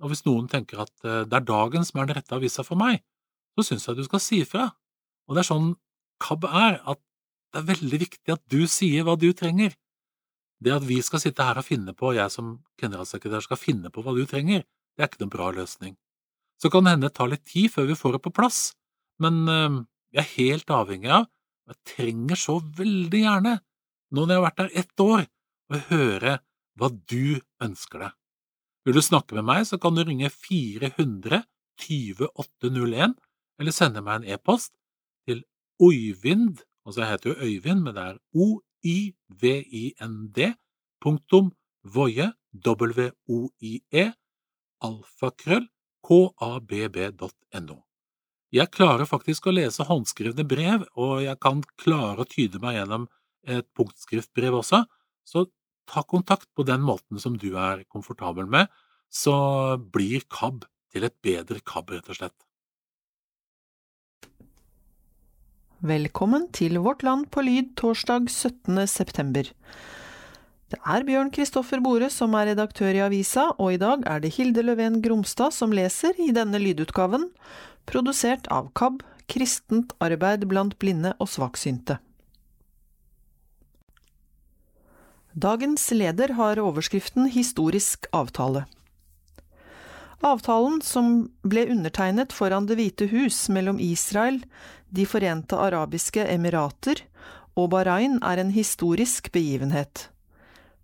[0.00, 2.78] og hvis noen tenker at eh, det er dagen som er den rette avisa for
[2.78, 3.02] meg,
[3.58, 4.68] så syns jeg du skal si ifra.
[5.26, 5.72] Og det er sånn
[6.22, 7.00] KAB er, at
[7.50, 9.74] det er veldig viktig at du sier hva du trenger.
[10.62, 13.90] Det at vi skal sitte her og finne på, og jeg som generalsekretær skal finne
[13.90, 14.62] på hva du trenger,
[14.94, 15.96] det er ikke noen bra løsning.
[16.60, 18.60] Så kan det hende det tar litt tid før vi får det på plass,
[19.24, 19.40] men
[20.12, 21.24] vi er helt avhengig av
[21.70, 23.58] jeg trenger så veldig gjerne,
[24.10, 25.26] nå når jeg har vært der ett år,
[25.70, 26.32] å høre
[26.78, 28.16] hva du ønsker deg.
[28.86, 31.44] Vil du snakke med meg, så kan du ringe 400
[31.80, 33.14] 20801,
[33.60, 34.72] eller sende meg en e-post
[35.28, 35.38] til
[35.80, 40.38] Oyvind, altså jeg heter jo Øyvind, men det er o-i-v-i-n-d,
[41.00, 41.46] punktum
[41.84, 44.06] voie, w-o-i-e,
[44.88, 45.66] alfakrøll,
[46.04, 47.78] kabb.no.
[48.50, 53.06] Jeg klarer faktisk å lese håndskrevne brev, og jeg kan klare å tyde meg gjennom
[53.46, 54.82] et punktskriftbrev også,
[55.22, 55.44] så
[55.90, 58.66] ta kontakt på den måten som du er komfortabel med,
[59.06, 62.36] så blir KAB til et bedre KAB, rett og slett.
[65.80, 68.82] Velkommen til Vårt Land på lyd torsdag 17.
[68.90, 69.46] september.
[70.70, 74.34] Det er Bjørn Kristoffer Bore som er redaktør i avisa, og i dag er det
[74.36, 77.30] Hilde Løven Gromstad som leser i denne lydutgaven,
[77.90, 81.98] produsert av KAB, Kristent arbeid blant blinde og svaksynte.
[85.30, 88.64] Dagens leder har overskriften Historisk avtale.
[90.20, 94.42] Avtalen, som ble undertegnet foran Det hvite hus mellom Israel,
[94.90, 97.04] De forente arabiske emirater
[97.54, 100.08] og Bahrain, er en historisk begivenhet.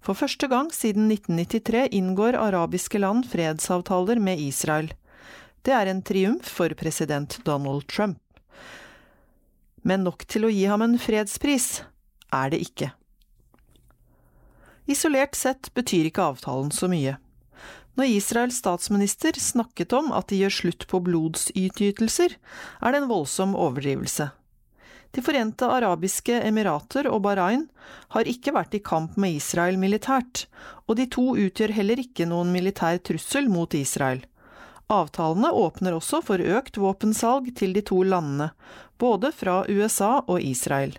[0.00, 4.92] For første gang siden 1993 inngår arabiske land fredsavtaler med Israel.
[5.66, 8.20] Det er en triumf for president Donald Trump.
[9.82, 11.80] Men nok til å gi ham en fredspris
[12.30, 12.92] er det ikke.
[14.86, 17.16] Isolert sett betyr ikke avtalen så mye.
[17.98, 23.56] Når Israels statsminister snakket om at de gjør slutt på blodsytytelser, er det en voldsom
[23.58, 24.28] overdrivelse.
[25.16, 27.66] De forente arabiske emirater og Bahrain
[28.14, 30.44] har ikke vært i kamp med Israel militært,
[30.86, 34.22] og de to utgjør heller ikke noen militær trussel mot Israel.
[34.92, 38.52] Avtalene åpner også for økt våpensalg til de to landene,
[39.02, 40.94] både fra USA og Israel.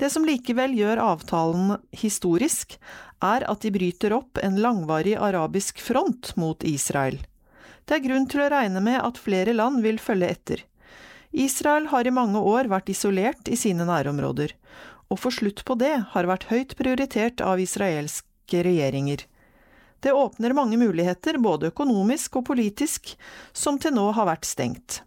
[0.00, 2.78] Det som likevel gjør avtalen historisk,
[3.24, 7.20] er at de bryter opp en langvarig arabisk front mot Israel.
[7.84, 10.64] Det er grunn til å regne med at flere land vil følge etter.
[11.30, 14.54] Israel har i mange år vært isolert i sine nærområder,
[15.12, 19.26] og få slutt på det har vært høyt prioritert av israelske regjeringer.
[20.04, 23.14] Det åpner mange muligheter, både økonomisk og politisk,
[23.56, 24.98] som til nå har vært stengt.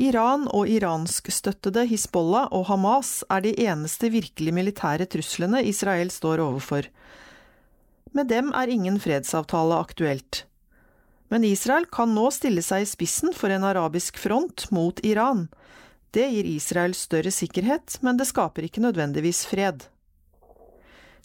[0.00, 6.88] Iran og iranskstøttede Hizbollah og Hamas er de eneste virkelig militære truslene Israel står overfor.
[8.16, 10.46] Med dem er ingen fredsavtale aktuelt.
[11.28, 15.50] Men Israel kan nå stille seg i spissen for en arabisk front mot Iran.
[16.16, 19.84] Det gir Israel større sikkerhet, men det skaper ikke nødvendigvis fred.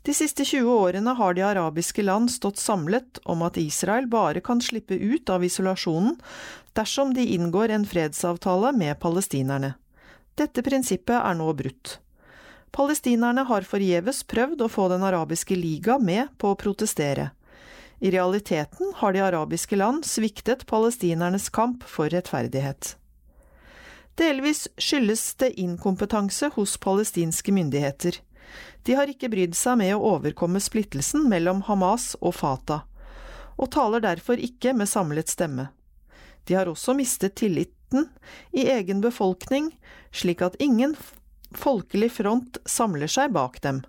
[0.05, 4.59] De siste 20 årene har de arabiske land stått samlet om at Israel bare kan
[4.61, 6.19] slippe ut av isolasjonen
[6.77, 9.71] dersom de inngår en fredsavtale med palestinerne.
[10.37, 11.95] Dette prinsippet er nå brutt.
[12.75, 17.31] Palestinerne har forgjeves prøvd å få Den arabiske liga med på å protestere.
[17.99, 22.93] I realiteten har de arabiske land sviktet palestinernes kamp for rettferdighet.
[24.21, 28.21] Delvis skyldes det inkompetanse hos palestinske myndigheter.
[28.85, 32.85] De har ikke brydd seg med å overkomme splittelsen mellom Hamas og Fatah,
[33.55, 35.69] og taler derfor ikke med samlet stemme.
[36.45, 38.09] De har også mistet tilliten
[38.53, 39.71] i egen befolkning,
[40.13, 40.93] slik at ingen
[41.55, 43.81] folkelig front samler seg bak dem.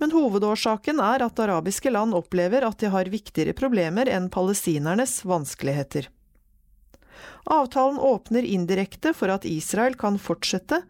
[0.00, 6.08] Men hovedårsaken er at arabiske land opplever at de har viktigere problemer enn palestinernes vanskeligheter.
[7.50, 10.82] Avtalen åpner indirekte for at Israel kan fortsette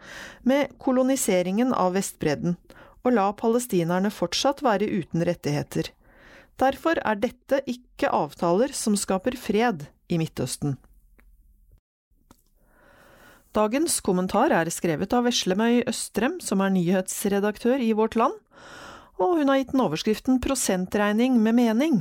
[0.43, 2.59] med koloniseringen av Vestbredden,
[3.05, 5.91] og la palestinerne fortsatt være uten rettigheter.
[6.61, 10.76] Derfor er dette ikke avtaler som skaper fred i Midtøsten.
[13.57, 18.37] Dagens kommentar er skrevet av Veslemøy Østrem, som er nyhetsredaktør i Vårt Land,
[19.18, 21.97] og hun har gitt den overskriften Prosentregning med mening.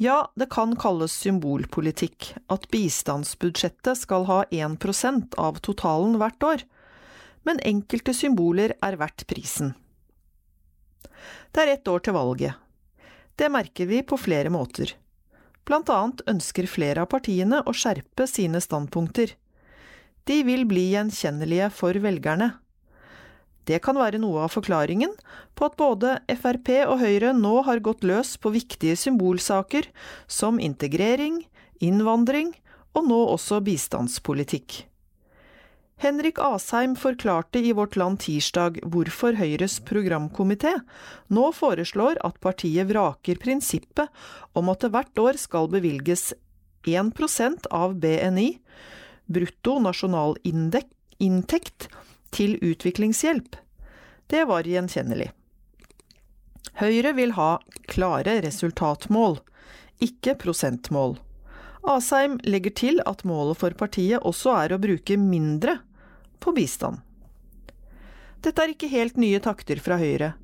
[0.00, 6.62] Ja, det kan kalles symbolpolitikk at bistandsbudsjettet skal ha 1% av totalen hvert år,
[7.42, 9.72] men enkelte symboler er verdt prisen.
[11.50, 12.54] Det er ett år til valget.
[13.34, 14.94] Det merker vi på flere måter.
[15.66, 19.34] Blant annet ønsker flere av partiene å skjerpe sine standpunkter.
[20.30, 22.52] De vil bli gjenkjennelige for velgerne.
[23.68, 25.12] Det kan være noe av forklaringen
[25.58, 29.90] på at både Frp og Høyre nå har gått løs på viktige symbolsaker
[30.24, 31.42] som integrering,
[31.84, 32.54] innvandring
[32.96, 34.86] og nå også bistandspolitikk.
[35.98, 40.76] Henrik Asheim forklarte i Vårt Land tirsdag hvorfor Høyres programkomité
[41.34, 44.06] nå foreslår at partiet vraker prinsippet
[44.56, 46.30] om at det hvert år skal bevilges
[46.86, 48.46] 1% av BNI,
[49.26, 51.88] brutto nasjonalinntekt,
[52.34, 53.56] til utviklingshjelp.
[54.28, 55.30] Det var gjenkjennelig.
[56.78, 57.56] Høyre vil ha
[57.90, 59.40] klare resultatmål,
[60.04, 61.16] ikke prosentmål.
[61.88, 65.78] Asheim legger til at målet for partiet også er å bruke mindre
[66.42, 67.00] på bistand.
[68.44, 70.34] Dette er ikke helt nye takter fra Høyre,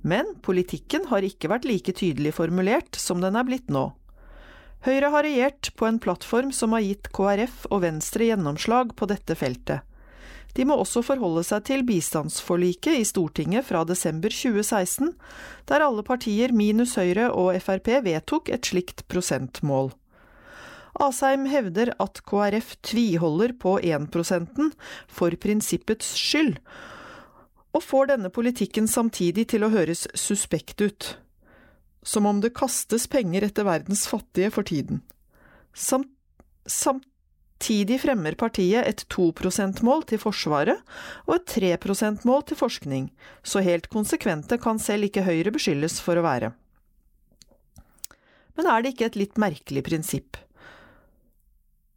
[0.00, 3.90] men politikken har ikke vært like tydelig formulert som den er blitt nå.
[4.82, 9.36] Høyre har regjert på en plattform som har gitt KrF og Venstre gjennomslag på dette
[9.38, 9.84] feltet.
[10.52, 15.14] De må også forholde seg til bistandsforliket i Stortinget fra desember 2016,
[15.68, 19.92] der alle partier minus Høyre og Frp vedtok et slikt prosentmål.
[21.00, 24.66] Asheim hevder at KrF tviholder på 1%
[25.08, 26.58] for prinsippets skyld,
[27.72, 31.14] og får denne politikken samtidig til å høres suspekt ut.
[32.04, 35.00] Som om det kastes penger etter verdens fattige for tiden.
[35.72, 36.04] Sam
[37.62, 40.82] samtidig fremmer partiet et 2 %-mål til Forsvaret
[41.28, 43.12] og et 3 %-mål til forskning,
[43.44, 46.52] så helt konsekvente kan selv ikke Høyre beskyldes for å være.
[48.56, 50.36] Men er det ikke et litt merkelig prinsipp?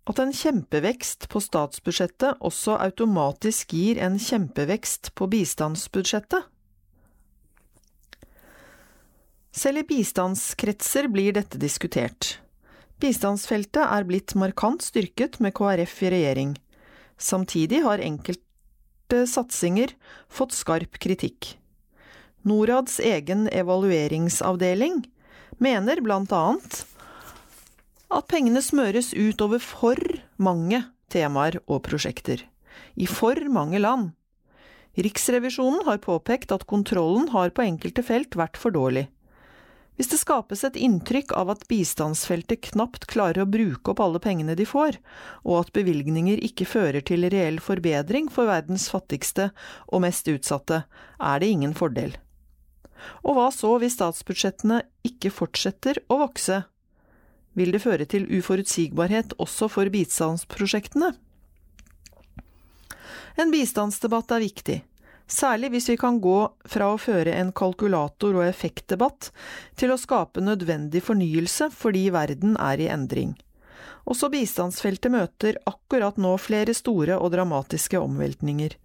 [0.05, 6.45] at en kjempevekst på statsbudsjettet også automatisk gir en kjempevekst på bistandsbudsjettet?
[9.49, 12.44] Selv i bistandskretser blir dette diskutert.
[13.03, 16.55] Bistandsfeltet er blitt markant styrket med KrF i regjering.
[17.19, 19.91] Samtidig har enkelte satsinger
[20.31, 21.55] fått skarp kritikk.
[22.45, 25.03] Norads egen evalueringsavdeling
[25.57, 26.83] mener blant annet
[28.15, 29.99] at pengene smøres ut over for
[30.37, 32.43] mange temaer og prosjekter,
[32.95, 34.13] i for mange land.
[34.95, 39.09] Riksrevisjonen har påpekt at kontrollen har på enkelte felt vært for dårlig.
[39.95, 44.57] Hvis det skapes et inntrykk av at bistandsfeltet knapt klarer å bruke opp alle pengene
[44.59, 44.97] de får,
[45.47, 49.51] og at bevilgninger ikke fører til reell forbedring for verdens fattigste
[49.87, 50.83] og mest utsatte,
[51.15, 52.17] er det ingen fordel.
[53.23, 56.63] Og hva så hvis statsbudsjettene ikke fortsetter å vokse
[57.55, 61.13] vil det føre til uforutsigbarhet også for bistandsprosjektene.
[63.39, 64.77] En bistandsdebatt er viktig,
[65.27, 66.37] særlig hvis vi kan gå
[66.69, 69.31] fra å føre en kalkulator- og effektdebatt
[69.79, 73.35] til å skape nødvendig fornyelse fordi verden er i endring.
[74.05, 78.75] Også bistandsfeltet møter akkurat nå flere store og dramatiske omveltninger.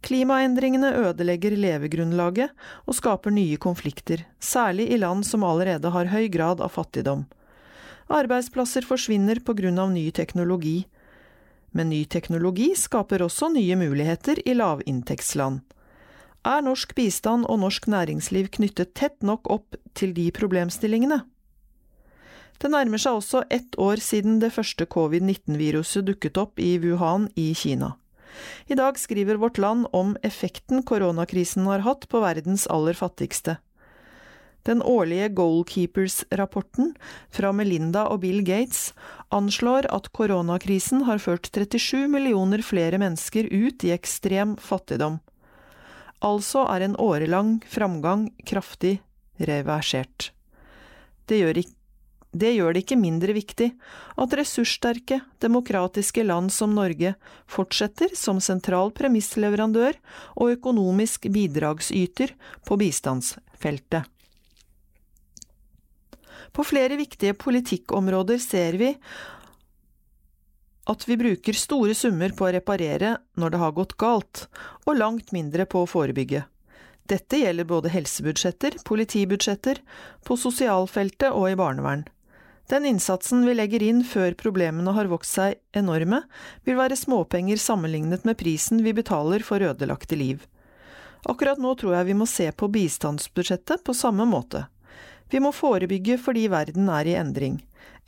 [0.00, 2.54] Klimaendringene ødelegger levegrunnlaget
[2.88, 7.26] og skaper nye konflikter, særlig i land som allerede har høy grad av fattigdom.
[8.10, 10.88] Arbeidsplasser forsvinner på grunn av ny teknologi.
[11.72, 15.60] Men ny teknologi skaper også nye muligheter i lavinntektsland.
[16.46, 21.20] Er norsk bistand og norsk næringsliv knyttet tett nok opp til de problemstillingene?
[22.60, 27.52] Det nærmer seg også ett år siden det første covid-19-viruset dukket opp i Wuhan i
[27.56, 27.94] Kina.
[28.68, 33.56] I dag skriver Vårt Land om effekten koronakrisen har hatt på verdens aller fattigste.
[34.68, 36.92] Den årlige Goalkeepers-rapporten
[37.32, 38.90] fra Melinda og Bill Gates
[39.32, 45.18] anslår at koronakrisen har ført 37 millioner flere mennesker ut i ekstrem fattigdom.
[46.20, 48.98] Altså er en årelang framgang kraftig
[49.40, 50.32] reversert.
[51.24, 51.76] Det gjør, ikke,
[52.36, 53.70] det gjør det ikke mindre viktig
[54.20, 57.14] at ressurssterke, demokratiske land som Norge
[57.48, 59.96] fortsetter som sentral premissleverandør
[60.36, 62.36] og økonomisk bidragsyter
[62.68, 64.04] på bistandsfeltet.
[66.52, 68.94] På flere viktige politikkområder ser vi
[70.90, 74.46] at vi bruker store summer på å reparere når det har gått galt,
[74.88, 76.42] og langt mindre på å forebygge.
[77.10, 79.80] Dette gjelder både helsebudsjetter, politibudsjetter,
[80.26, 82.04] på sosialfeltet og i barnevern.
[82.70, 86.22] Den innsatsen vi legger inn før problemene har vokst seg enorme,
[86.66, 90.44] vil være småpenger sammenlignet med prisen vi betaler for ødelagte liv.
[91.26, 94.68] Akkurat nå tror jeg vi må se på bistandsbudsjettet på samme måte.
[95.30, 97.60] Vi må forebygge fordi verden er i endring.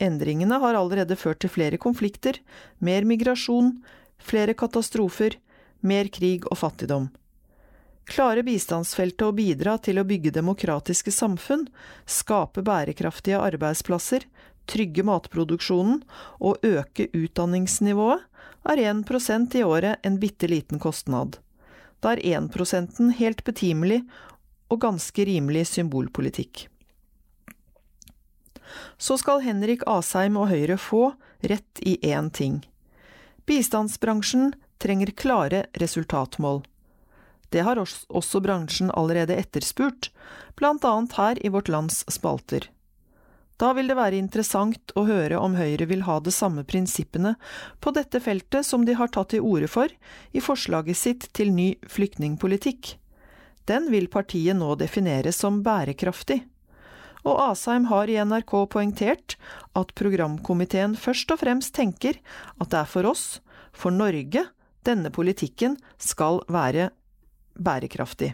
[0.03, 2.39] Endringene har allerede ført til flere konflikter,
[2.79, 3.77] mer migrasjon,
[4.19, 5.37] flere katastrofer,
[5.81, 7.09] mer krig og fattigdom.
[8.09, 11.69] Klarer bistandsfeltet å bidra til å bygge demokratiske samfunn,
[12.03, 14.25] skape bærekraftige arbeidsplasser,
[14.67, 16.01] trygge matproduksjonen
[16.43, 18.27] og øke utdanningsnivået,
[18.63, 21.39] er 1% i året en bitte liten kostnad.
[22.03, 24.03] Da er 1% helt betimelig
[24.71, 26.67] og ganske rimelig symbolpolitikk
[28.97, 32.61] så skal Henrik Asheim og Høyre få rett i én ting.
[33.45, 34.53] Bistandsbransjen
[34.83, 36.63] trenger klare resultatmål.
[37.49, 40.09] Det har også bransjen allerede etterspurt,
[40.63, 42.69] annet her i Vårt Lands spalter.
[43.61, 47.35] Da vil det være interessant å høre om Høyre vil ha de samme prinsippene
[47.79, 49.93] på dette feltet som de har tatt til orde for
[50.31, 52.95] i forslaget sitt til ny flyktningpolitikk.
[53.69, 56.41] Den vil partiet nå definere som bærekraftig
[57.23, 59.37] og Asheim har i NRK poengtert
[59.79, 62.19] at programkomiteen først og fremst tenker
[62.59, 63.39] at det er for oss,
[63.71, 64.45] for Norge,
[64.83, 66.89] denne politikken skal være
[67.55, 68.33] bærekraftig.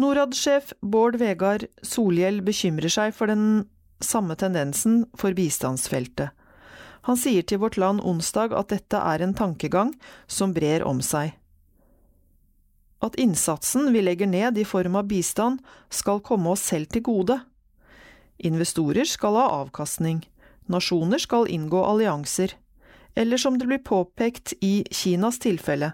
[0.00, 3.64] Norad-sjef Bård Vegar Solhjell bekymrer seg for den
[4.04, 6.32] samme tendensen for bistandsfeltet.
[7.08, 9.94] Han sier til Vårt Land onsdag at dette er en tankegang
[10.26, 11.36] som brer om seg
[13.04, 17.40] at innsatsen vi legger ned i form av bistand, skal komme oss selv til gode.
[18.38, 20.22] Investorer skal ha avkastning,
[20.68, 22.56] nasjoner skal inngå allianser,
[23.16, 25.92] eller som det blir påpekt i Kinas tilfelle,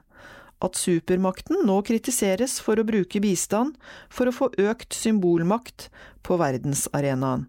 [0.63, 3.75] at supermakten nå kritiseres for å bruke bistand
[4.11, 5.89] for å få økt symbolmakt
[6.23, 7.49] på verdensarenaen.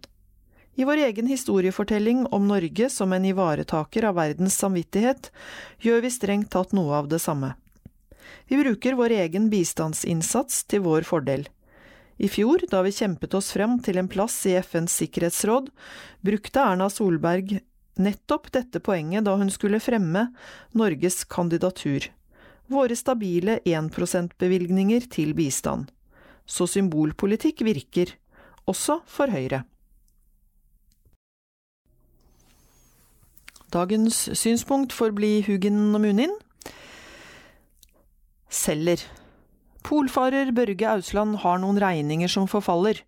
[0.74, 5.30] I vår egen historiefortelling om Norge som en ivaretaker av verdens samvittighet,
[5.86, 7.54] gjør vi strengt tatt noe av det samme.
[8.48, 11.48] Vi bruker vår egen bistandsinnsats til vår fordel.
[12.18, 15.72] I fjor, da vi kjempet oss frem til en plass i FNs sikkerhetsråd,
[16.22, 17.58] brukte Erna Solberg
[18.00, 20.28] nettopp dette poenget da hun skulle fremme
[20.78, 22.08] Norges kandidatur.
[22.72, 25.90] Våre stabile 1 %-bevilgninger til bistand.
[26.46, 28.16] Så symbolpolitikk virker,
[28.68, 29.64] også for Høyre.
[33.74, 36.34] Dagens synspunkt får bli Hugin og Munin
[38.54, 39.02] selger.
[39.84, 43.02] Polfarer Børge Ausland har noen regninger som forfaller.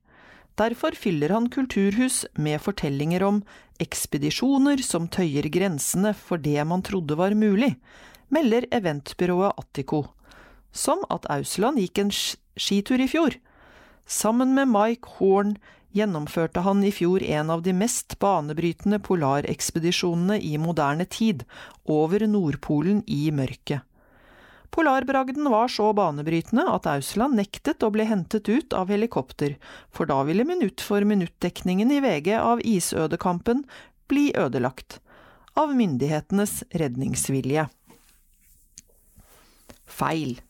[0.59, 3.41] Derfor fyller han kulturhus med fortellinger om
[3.83, 7.75] ekspedisjoner som tøyer grensene for det man trodde var mulig,
[8.31, 10.05] melder eventbyrået Attico.
[10.71, 13.35] Som at Ausland gikk en skitur i fjor.
[14.07, 15.55] Sammen med Mike Horn
[15.95, 21.43] gjennomførte han i fjor en av de mest banebrytende polarekspedisjonene i moderne tid,
[21.87, 23.83] over Nordpolen i mørket.
[24.75, 29.53] Polarbragden var så banebrytende at Ausland nektet å bli hentet ut av helikopter,
[29.87, 33.61] for da ville minutt for minutt-dekningen i VG av isødekampen
[34.11, 34.99] bli ødelagt.
[35.55, 37.69] Av myndighetenes redningsvilje.
[39.87, 40.41] Feil.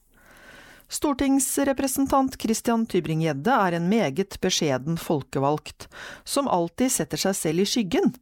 [0.90, 5.86] Stortingsrepresentant Christian Tybring-Gjedde er en meget beskjeden folkevalgt,
[6.26, 8.16] som alltid setter seg selv i skyggen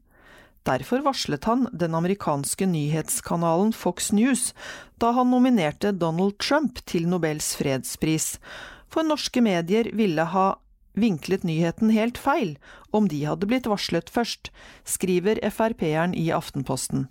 [0.63, 4.53] Derfor varslet han den amerikanske nyhetskanalen Fox News
[4.95, 8.37] da han nominerte Donald Trump til Nobels fredspris,
[8.87, 10.53] for norske medier ville ha
[10.95, 12.55] vinklet nyheten helt feil
[12.95, 14.53] om de hadde blitt varslet først,
[14.87, 17.09] skriver Frp-eren i Aftenposten.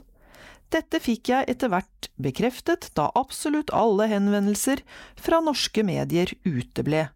[0.72, 4.80] Dette fikk jeg etter hvert bekreftet da absolutt alle henvendelser
[5.20, 7.10] fra norske medier uteble,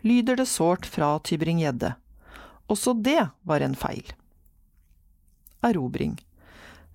[0.00, 1.92] lyder det sårt fra Tybring-Gjedde.
[2.72, 4.16] Også det var en feil
[5.64, 6.18] erobring.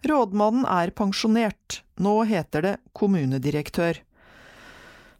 [0.07, 4.03] Rådmannen er pensjonert, nå heter det kommunedirektør.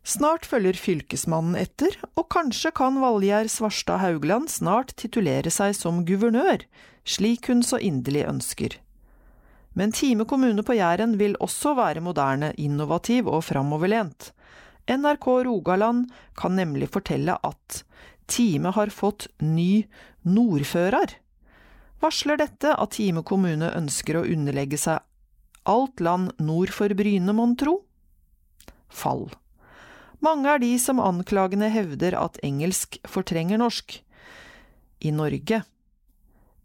[0.07, 6.63] Snart følger fylkesmannen etter, og kanskje kan Valgjerd Svarstad Haugland snart titulere seg som guvernør,
[7.03, 8.77] slik hun så inderlig ønsker.
[9.77, 14.31] Men Time kommune på Jæren vil også være moderne, innovativ og framoverlent.
[14.87, 16.07] NRK Rogaland
[16.39, 17.83] kan nemlig fortelle at
[18.31, 19.83] Time har fått ny
[20.23, 21.17] nordfører.
[22.03, 25.03] Varsler dette at Time kommune ønsker å underlegge seg
[25.67, 27.81] alt land nord for Bryne, mon tro?
[28.87, 29.27] Fall.
[30.23, 33.99] Mange er de som anklagende hevder at engelsk fortrenger norsk.
[35.05, 35.61] I Norge.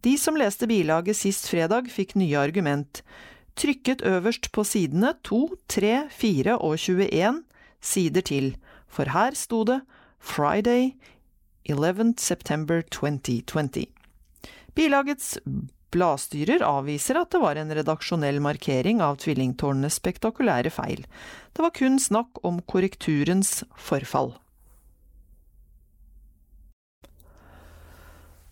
[0.02, 3.02] De som leste bilaget sist fredag, fikk nye argument.
[3.58, 7.42] Trykket øverst på sidene 2, 3, 4 og 21
[7.82, 8.54] sider til,
[8.88, 9.82] for her sto det
[10.18, 10.94] Friday
[11.68, 12.14] 11.
[12.18, 14.01] September 2020.
[14.74, 15.36] Bilagets
[15.92, 21.04] Bladstyrer avviser at det var en redaksjonell markering av tvillingtårnenes spektakulære feil.
[21.52, 24.32] Det var kun snakk om korrekturens forfall.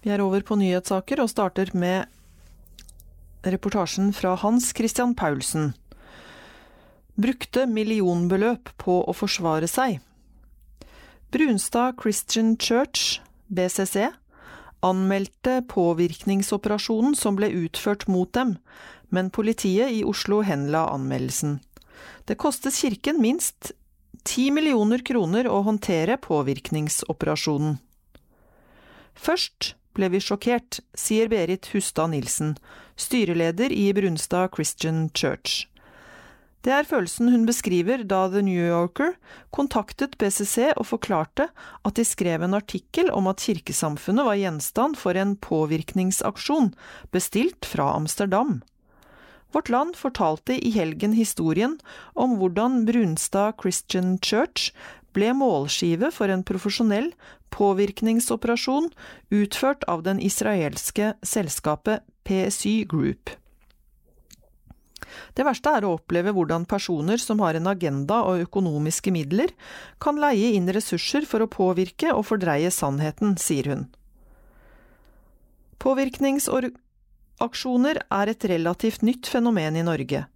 [0.04, 2.08] Vi er over på nyhetssaker og starter med
[3.44, 5.72] reportasjen fra Hans Christian Paulsen.
[7.20, 10.00] Brukte millionbeløp på å forsvare seg.
[11.32, 14.08] Brunstad Christian Church, BCC,
[14.86, 18.56] anmeldte påvirkningsoperasjonen som ble utført mot dem,
[19.08, 21.58] men politiet i Oslo henla anmeldelsen.
[22.24, 23.72] Det kostet kirken minst
[24.24, 27.78] ti millioner kroner å håndtere påvirkningsoperasjonen.
[29.14, 32.54] Først ble vi sjokkert, sier Berit Hustad Nilsen,
[32.96, 35.66] styreleder i Brunstad Christian Church.
[36.60, 39.14] Det er følelsen hun beskriver da The New Yorker
[39.54, 41.46] kontaktet BCC og forklarte
[41.88, 46.74] at de skrev en artikkel om at kirkesamfunnet var gjenstand for en påvirkningsaksjon
[47.16, 48.60] bestilt fra Amsterdam.
[49.56, 51.78] Vårt Land fortalte i helgen historien
[52.14, 54.70] om hvordan Brunstad Christian Church
[55.16, 57.10] ble målskive for en profesjonell
[57.56, 58.92] påvirkningsoperasjon
[59.34, 63.39] utført av den israelske selskapet PSY Group.
[65.34, 69.50] Det verste er å oppleve hvordan personer som har en agenda og økonomiske midler,
[69.98, 73.82] kan leie inn ressurser for å påvirke og fordreie sannheten, sier hun.
[75.80, 80.26] Påvirkningsaksjoner er et relativt nytt fenomen i Norge,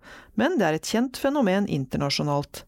[0.40, 2.64] men det er et kjent fenomen internasjonalt.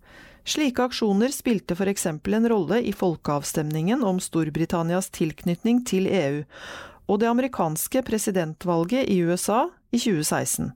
[0.46, 6.44] Slike aksjoner spilte for eksempel en rolle i folkeavstemningen om Storbritannias tilknytning til EU,
[7.11, 10.70] og det amerikanske presidentvalget i USA i 2016.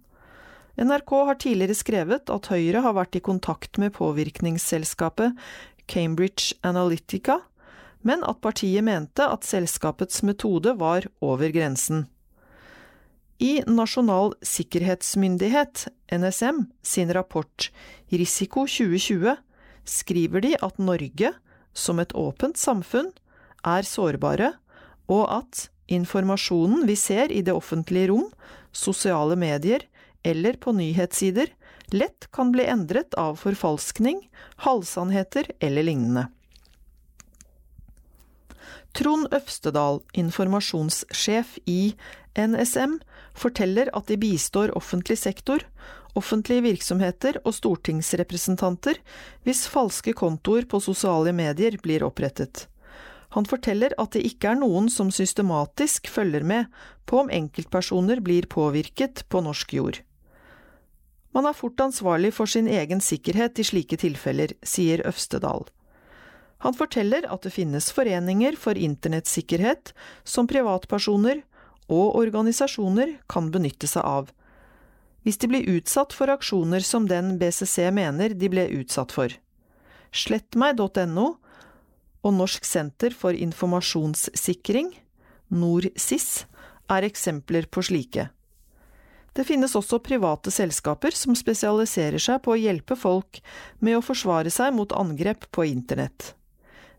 [0.79, 5.35] NRK har tidligere skrevet at Høyre har vært i kontakt med påvirkningsselskapet
[5.91, 7.41] Cambridge Analytica,
[8.07, 12.07] men at partiet mente at selskapets metode var over grensen.
[13.41, 17.71] I Nasjonal sikkerhetsmyndighet, NSM, sin rapport
[18.13, 19.37] Risiko 2020
[19.89, 21.33] skriver de at Norge,
[21.73, 23.11] som et åpent samfunn,
[23.65, 24.53] er sårbare,
[25.11, 28.29] og at informasjonen vi ser i det offentlige rom,
[28.77, 29.83] sosiale medier,
[30.23, 31.53] eller på nyhetssider
[31.95, 34.31] lett kan bli endret av forfalskning,
[34.67, 36.27] halvsannheter eller lignende.
[38.93, 41.95] Trond Øvstedal, informasjonssjef i
[42.35, 42.99] NSM,
[43.35, 45.63] forteller at de bistår offentlig sektor,
[46.19, 48.99] offentlige virksomheter og stortingsrepresentanter
[49.47, 52.67] hvis falske kontoer på sosiale medier blir opprettet.
[53.31, 56.67] Han forteller at det ikke er noen som systematisk følger med
[57.07, 60.01] på om enkeltpersoner blir påvirket på norsk jord.
[61.35, 65.69] Man er fort ansvarlig for sin egen sikkerhet i slike tilfeller, sier Øvstedal.
[66.61, 69.95] Han forteller at det finnes foreninger for internettsikkerhet
[70.29, 71.41] som privatpersoner
[71.91, 74.29] og organisasjoner kan benytte seg av,
[75.25, 79.33] hvis de blir utsatt for aksjoner som den BCC mener de ble utsatt for.
[80.11, 81.27] Slettmeg.no
[82.21, 84.93] og Norsk senter for informasjonssikring,
[85.49, 86.45] NorSIS,
[86.91, 88.29] er eksempler på slike.
[89.33, 93.41] Det finnes også private selskaper som spesialiserer seg på å hjelpe folk
[93.79, 96.35] med å forsvare seg mot angrep på internett.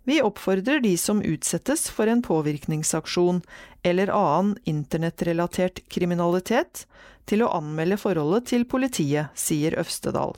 [0.03, 3.43] Vi oppfordrer de som utsettes for en påvirkningsaksjon
[3.85, 6.87] eller annen internettrelatert kriminalitet,
[7.29, 10.33] til å anmelde forholdet til politiet, sier Øvstedal.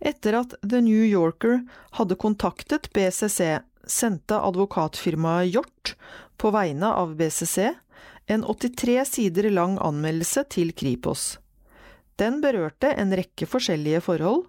[0.00, 1.60] Etter at The New Yorker
[2.00, 5.94] hadde kontaktet BCC, sendte advokatfirmaet Hjort,
[6.40, 7.70] på vegne av BCC,
[8.30, 11.38] en 83 sider lang anmeldelse til Kripos.
[12.20, 14.44] Den berørte en rekke forskjellige forhold,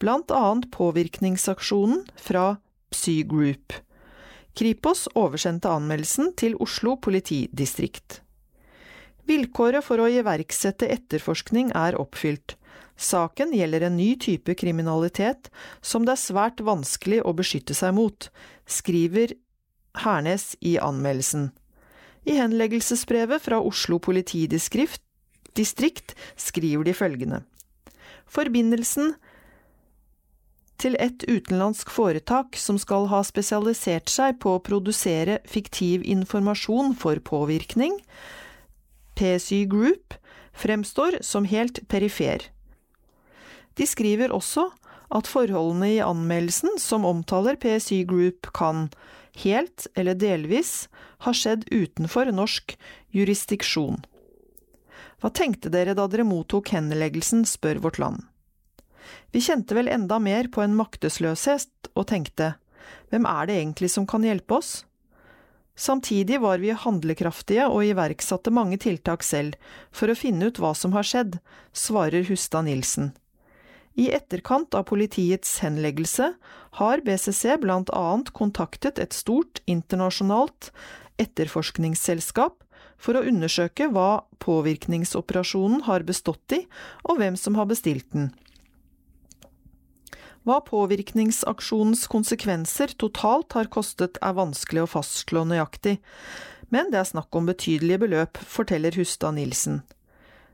[0.00, 2.56] blant annet påvirkningsaksjonen fra
[2.94, 3.74] Psy Group.
[4.56, 8.22] Kripos oversendte anmeldelsen til Oslo politidistrikt.
[9.28, 12.54] Vilkåret for å iverksette etterforskning er oppfylt.
[12.96, 15.50] Saken gjelder en ny type kriminalitet
[15.84, 18.30] som det er svært vanskelig å beskytte seg mot,
[18.64, 19.34] skriver
[20.06, 21.50] Hernes i anmeldelsen.
[22.26, 27.42] I henleggelsesbrevet fra Oslo politidistrikt skriver de følgende.
[28.26, 29.14] Forbindelsen
[30.82, 37.20] til et utenlandsk foretak som skal ha spesialisert seg på å produsere fiktiv informasjon for
[37.24, 37.96] påvirkning,
[39.16, 40.18] PSY Group,
[40.56, 42.50] fremstår som helt perifer.
[43.76, 44.68] De skriver også
[45.14, 48.88] at forholdene i anmeldelsen som omtaler PSY Group kan,
[49.44, 50.88] helt eller delvis,
[51.24, 52.76] ha skjedd utenfor norsk
[53.14, 54.02] jurisdiksjon.
[55.22, 58.26] Hva tenkte dere da dere mottok henleggelsen, spør Vårt Land.
[59.32, 62.54] Vi kjente vel enda mer på en maktesløshet og tenkte,
[63.10, 64.72] hvem er det egentlig som kan hjelpe oss?
[65.76, 69.58] Samtidig var vi handlekraftige og iverksatte mange tiltak selv
[69.92, 71.36] for å finne ut hva som har skjedd,
[71.76, 73.12] svarer Hustad Nilsen.
[73.96, 76.30] I etterkant av politiets henleggelse
[76.80, 80.70] har BCC blant annet kontaktet et stort internasjonalt
[81.22, 82.62] etterforskningsselskap
[83.00, 86.64] for å undersøke hva påvirkningsoperasjonen har bestått i,
[87.04, 88.30] og hvem som har bestilt den.
[90.46, 95.96] Hva påvirkningsaksjonens konsekvenser totalt har kostet er vanskelig å fastslå nøyaktig,
[96.70, 99.82] men det er snakk om betydelige beløp, forteller Hustad Nilsen.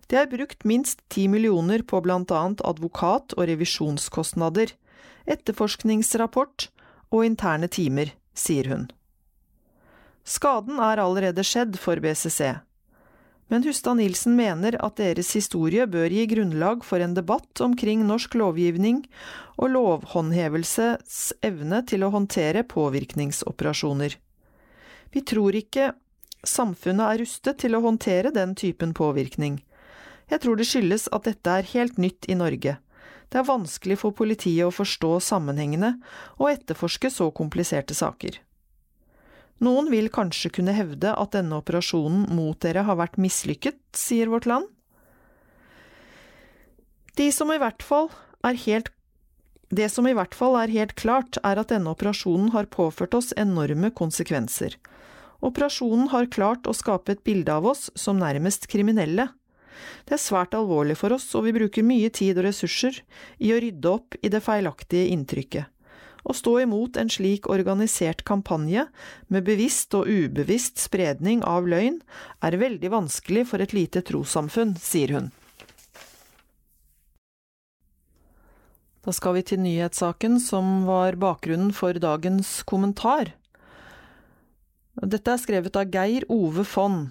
[0.09, 4.73] Det er brukt minst ti millioner på annet advokat- og revisjonskostnader,
[5.29, 6.69] etterforskningsrapport
[7.13, 8.91] og interne timer, sier hun.
[10.25, 12.53] Skaden er allerede skjedd for BCC
[13.53, 18.33] men Hustad Nilsen mener at deres historie bør gi grunnlag for en debatt omkring norsk
[18.41, 19.03] lovgivning
[19.59, 24.15] og lovhåndhevelses evne til å håndtere påvirkningsoperasjoner.
[25.13, 25.91] Vi tror ikke
[26.49, 29.59] samfunnet er rustet til å håndtere den typen påvirkning.
[30.33, 32.79] Jeg tror det skyldes at dette er helt nytt i Norge.
[33.29, 35.99] Det er vanskelig for politiet å forstå sammenhengene
[36.39, 38.41] og etterforske så kompliserte saker.
[39.61, 44.49] Noen vil kanskje kunne hevde at denne operasjonen mot dere har vært mislykket, sier Vårt
[44.49, 44.71] Land.
[47.21, 48.09] De som i hvert fall
[48.43, 48.89] er helt
[49.73, 53.31] det som i hvert fall er helt klart, er at denne operasjonen har påført oss
[53.41, 54.77] enorme konsekvenser.
[55.41, 59.31] Operasjonen har klart å skape et bilde av oss som nærmest kriminelle.
[60.05, 63.01] Det er svært alvorlig for oss, og vi bruker mye tid og ressurser
[63.41, 65.73] i å rydde opp i det feilaktige inntrykket.
[66.23, 68.87] Å stå imot en slik organisert kampanje,
[69.27, 71.99] med bevisst og ubevisst spredning av løgn,
[72.43, 75.33] er veldig vanskelig for et lite trossamfunn, sier hun.
[79.03, 83.33] Da skal vi til nyhetssaken som var bakgrunnen for dagens kommentar.
[84.95, 87.09] Dette er skrevet av Geir Ove Fonn.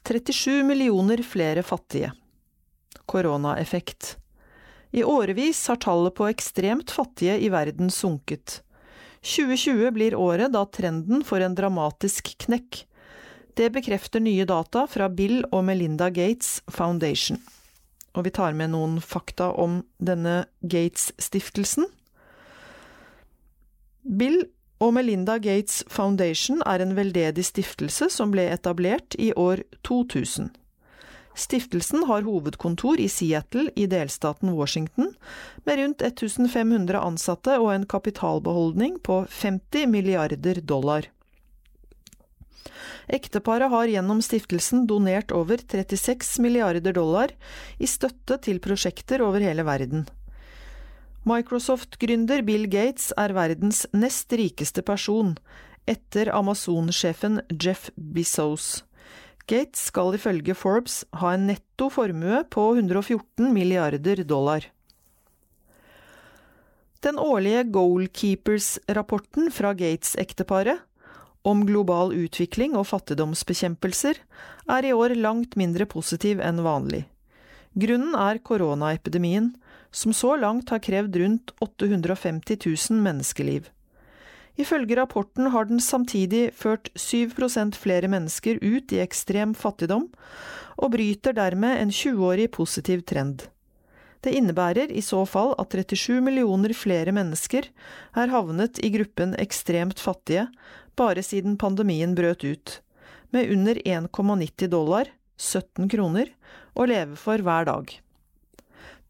[0.00, 2.14] 37 millioner flere fattige.
[3.04, 4.16] Koronaeffekt.
[4.92, 8.60] I årevis har tallet på ekstremt fattige i verden sunket.
[9.22, 12.82] 2020 blir året da trenden får en dramatisk knekk.
[13.56, 17.40] Det bekrefter nye data fra Bill og Melinda Gates Foundation.
[18.12, 21.86] Og vi tar med noen fakta om denne Gates-stiftelsen.
[24.02, 24.42] Bill
[24.82, 30.50] og Melinda Gates Foundation er en veldedig stiftelse som ble etablert i år 2000.
[31.34, 35.14] Stiftelsen har hovedkontor i Seattle i delstaten Washington,
[35.64, 41.08] med rundt 1500 ansatte og en kapitalbeholdning på 50 milliarder dollar.
[43.12, 47.32] Ekteparet har gjennom stiftelsen donert over 36 milliarder dollar
[47.78, 50.06] i støtte til prosjekter over hele verden.
[51.28, 55.36] Microsoft-gründer Bill Gates er verdens nest rikeste person,
[55.86, 58.82] etter Amazon-sjefen Jeff Bezos.
[59.50, 64.68] Gates skal ifølge Forbes ha en netto formue på 114 milliarder dollar.
[67.02, 70.84] Den årlige Goalkeepers-rapporten fra Gates-ekteparet
[71.42, 74.20] om global utvikling og fattigdomsbekjempelser
[74.70, 77.02] er i år langt mindre positiv enn vanlig.
[77.74, 79.50] Grunnen er koronaepidemien,
[79.90, 83.66] som så langt har krevd rundt 850 000 menneskeliv.
[84.60, 90.10] Ifølge rapporten har den samtidig ført 7% flere mennesker ut i ekstrem fattigdom,
[90.76, 93.46] og bryter dermed en 20-årig positiv trend.
[94.22, 97.66] Det innebærer i så fall at 37 millioner flere mennesker
[98.14, 100.46] er havnet i gruppen ekstremt fattige
[100.96, 102.78] bare siden pandemien brøt ut,
[103.32, 105.08] med under 1,90 dollar,
[105.40, 106.28] 17 kroner,
[106.76, 107.94] å leve for hver dag.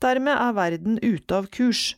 [0.02, 1.92] Dermed er verden ute av kurs,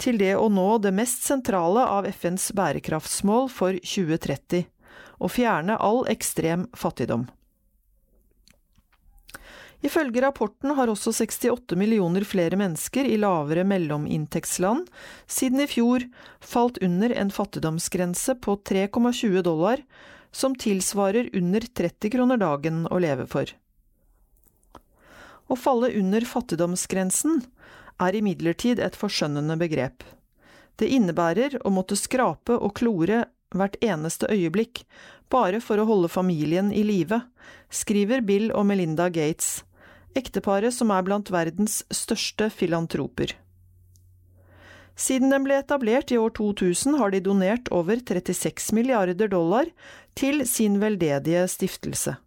[0.00, 4.64] til det å nå det mest sentrale av FNs bærekraftsmål for 2030–
[5.20, 7.26] å fjerne all ekstrem fattigdom.
[9.84, 14.88] Ifølge rapporten har også 68 millioner flere mennesker i lavere mellominntektsland
[15.28, 16.04] siden i fjor
[16.44, 19.80] falt under en fattigdomsgrense på 3,20 dollar,
[20.32, 23.48] som tilsvarer under 30 kroner dagen å leve for.
[25.50, 27.40] Å falle under fattigdomsgrensen
[28.00, 30.04] er imidlertid et forskjønnende begrep.
[30.80, 34.84] Det innebærer å måtte skrape og klore hvert eneste øyeblikk,
[35.30, 37.20] bare for å holde familien i live,
[37.70, 39.60] skriver Bill og Melinda Gates,
[40.16, 43.36] ekteparet som er blant verdens største filantroper.
[45.00, 49.70] Siden den ble etablert i år 2000 har de donert over 36 milliarder dollar
[50.18, 52.18] til sin veldedige stiftelse.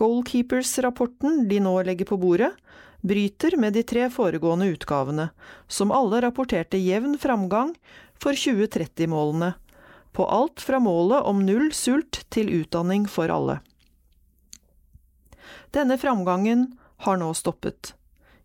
[0.00, 2.52] Goalkeepers-rapporten de nå legger på bordet,
[3.00, 5.28] bryter med de tre foregående utgavene,
[5.68, 7.74] som alle rapporterte jevn framgang
[8.20, 9.52] for 2030-målene,
[10.12, 13.60] på alt fra målet om null sult til utdanning for alle.
[15.70, 16.72] Denne framgangen
[17.06, 17.94] har nå stoppet.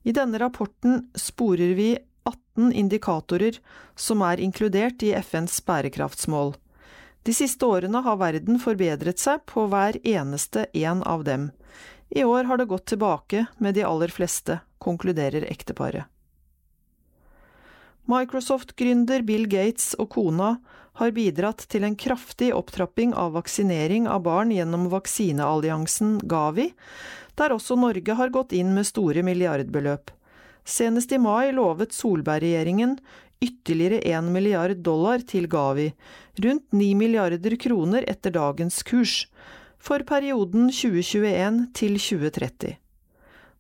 [0.05, 3.57] I denne rapporten sporer vi 18 indikatorer
[3.95, 6.53] som er inkludert i FNs bærekraftsmål.
[7.25, 11.49] De siste årene har verden forbedret seg på hver eneste en av dem.
[12.15, 16.05] I år har det gått tilbake med de aller fleste, konkluderer ekteparet.
[18.07, 20.53] Microsoft-gründer Bill Gates og kona
[21.01, 26.69] har bidratt til en kraftig opptrapping av vaksinering av barn gjennom vaksinealliansen Gavi,
[27.35, 30.13] der også Norge har gått inn med store milliardbeløp.
[30.63, 32.95] Senest i mai lovet Solberg-regjeringen
[33.43, 35.91] ytterligere 1 milliard dollar til Gavi,
[36.39, 39.25] rundt 9 milliarder kroner etter dagens kurs,
[39.85, 42.77] for perioden 2021 til 2030.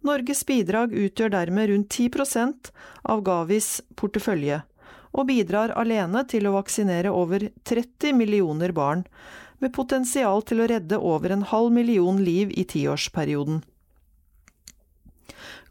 [0.05, 2.71] Norges bidrag utgjør dermed rundt 10%
[3.13, 4.61] av Gavis portefølje,
[5.15, 9.05] og bidrar alene til å vaksinere over 30 millioner barn,
[9.61, 13.61] med potensial til å redde over en halv million liv i tiårsperioden.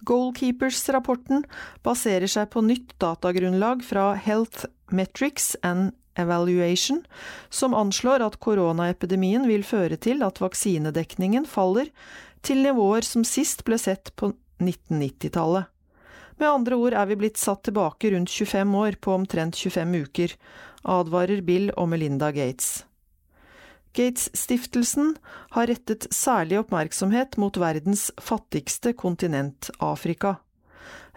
[0.08, 1.44] Goalkeepers-rapporten
[1.84, 7.02] baserer seg på nytt datagrunnlag fra Health Metrics and Evaluation,
[7.50, 11.90] som anslår at koronaepidemien vil føre til at vaksinedekningen faller
[12.44, 14.32] til nivåer som sist ble sett på
[14.62, 15.70] 1990-tallet.
[16.38, 20.34] Med andre ord er vi blitt satt tilbake rundt 25 år på omtrent 25 uker,
[20.84, 22.82] advarer Bill og Melinda Gates.
[23.94, 25.14] Gates-stiftelsen
[25.54, 30.40] har rettet særlig oppmerksomhet mot verdens fattigste kontinent, Afrika.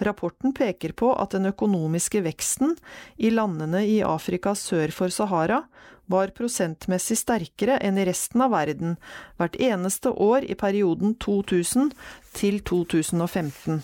[0.03, 2.75] Rapporten peker på at den økonomiske veksten
[3.17, 5.63] i landene i Afrika sør for Sahara
[6.07, 8.95] var prosentmessig sterkere enn i resten av verden
[9.39, 11.91] hvert eneste år i perioden 2000
[12.37, 13.81] til 2015,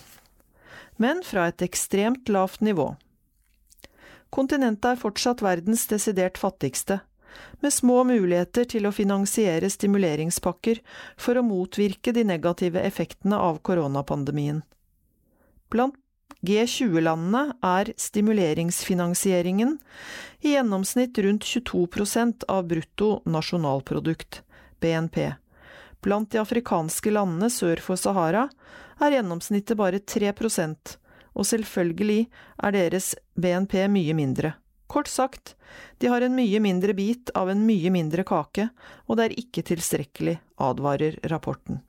[1.04, 2.94] men fra et ekstremt lavt nivå.
[4.34, 7.02] Kontinentet er fortsatt verdens desidert fattigste,
[7.62, 10.80] med små muligheter til å finansiere stimuleringspakker
[11.18, 14.62] for å motvirke de negative effektene av koronapandemien.
[15.74, 15.98] Blant
[16.46, 19.78] G20-landene er stimuleringsfinansieringen
[20.44, 24.44] i gjennomsnitt rundt 22% av brutto nasjonalprodukt,
[24.84, 25.32] BNP.
[26.04, 28.50] Blant de afrikanske landene sør for Sahara
[29.02, 30.98] er gjennomsnittet bare 3%
[31.34, 32.28] og selvfølgelig
[32.64, 34.54] er deres BNP mye mindre.
[34.88, 35.56] Kort sagt,
[35.98, 38.68] de har en mye mindre bit av en mye mindre kake,
[39.08, 41.82] og det er ikke tilstrekkelig, advarer rapporten.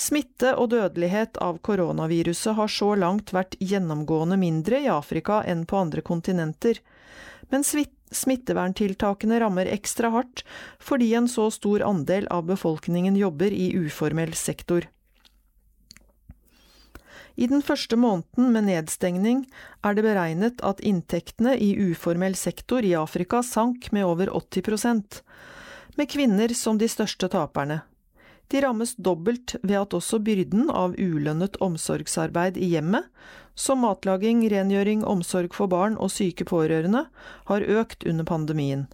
[0.00, 5.76] Smitte og dødelighet av koronaviruset har så langt vært gjennomgående mindre i Afrika enn på
[5.76, 6.80] andre kontinenter,
[7.52, 10.44] men smitteverntiltakene rammer ekstra hardt
[10.80, 14.88] fordi en så stor andel av befolkningen jobber i uformell sektor.
[17.36, 19.44] I den første måneden med nedstengning
[19.84, 25.20] er det beregnet at inntektene i uformell sektor i Afrika sank med over 80%
[26.00, 27.82] med kvinner som de største taperne.
[28.50, 33.06] De rammes dobbelt ved at også byrden av ulønnet omsorgsarbeid i hjemmet,
[33.54, 37.04] som matlaging, rengjøring, omsorg for barn og syke pårørende,
[37.46, 38.88] har økt under pandemien.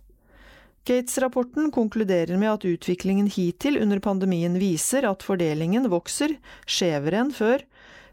[0.86, 6.36] Gates-rapporten konkluderer med at utviklingen hittil under pandemien viser at fordelingen vokser
[6.68, 7.64] skjevere enn før,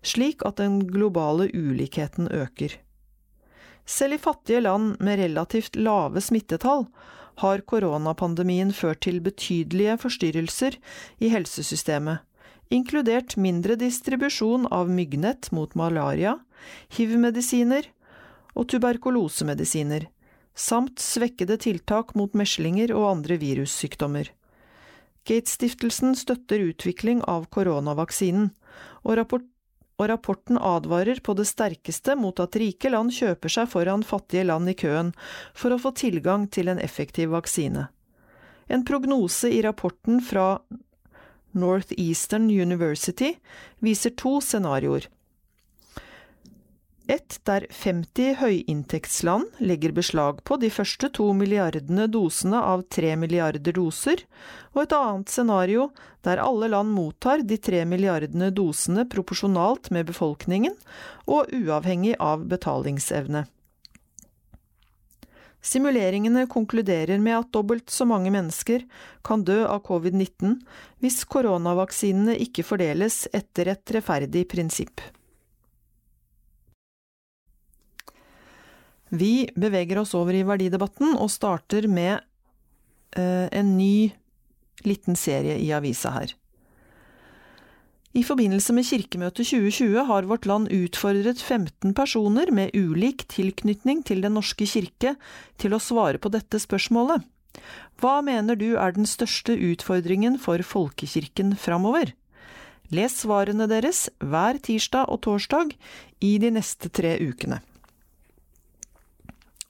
[0.01, 2.79] slik at den globale ulikheten øker.
[3.85, 6.87] Selv i fattige land med relativt lave smittetall
[7.41, 10.77] har koronapandemien ført til betydelige forstyrrelser
[11.23, 12.21] i helsesystemet,
[12.73, 16.37] inkludert mindre distribusjon av myggnett mot malaria,
[16.93, 17.89] hiv-medisiner
[18.53, 20.07] og tuberkulosemedisiner,
[20.53, 24.29] samt svekkede tiltak mot meslinger og andre virussykdommer.
[25.25, 28.51] Gates-stiftelsen støtter utvikling av koronavaksinen,
[29.03, 29.47] og rapport
[30.03, 34.69] og rapporten advarer på det sterkeste mot at rike land kjøper seg foran fattige land
[34.69, 35.13] i køen
[35.55, 37.87] for å få tilgang til en effektiv vaksine.
[38.67, 40.57] En prognose i rapporten fra
[41.53, 43.35] Northeastern University,
[43.79, 45.05] viser to scenarioer.
[47.11, 53.75] Et der 50 høyinntektsland legger beslag på de første to milliardene dosene av tre milliarder
[53.75, 54.21] doser,
[54.71, 55.89] og et annet scenario
[56.23, 60.77] der alle land mottar de tre milliardene dosene proporsjonalt med befolkningen
[61.27, 63.43] og uavhengig av betalingsevne.
[65.63, 68.83] Simuleringene konkluderer med at dobbelt så mange mennesker
[69.27, 70.55] kan dø av covid-19
[71.03, 75.03] hvis koronavaksinene ikke fordeles etter et rettferdig prinsipp.
[79.13, 82.15] Vi beveger oss over i verdidebatten og starter med
[83.13, 84.09] eh, en ny
[84.87, 86.33] liten serie i avisa her.
[88.13, 94.21] I forbindelse med Kirkemøtet 2020 har Vårt Land utfordret 15 personer med ulik tilknytning til
[94.21, 95.15] Den norske kirke
[95.61, 97.25] til å svare på dette spørsmålet.
[98.01, 102.13] Hva mener du er den største utfordringen for folkekirken framover?
[102.93, 105.73] Les svarene deres hver tirsdag og torsdag
[106.21, 107.61] i de neste tre ukene.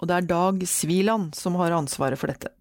[0.04, 2.52] Og det er Dag Sviland som har ansvaret for dette.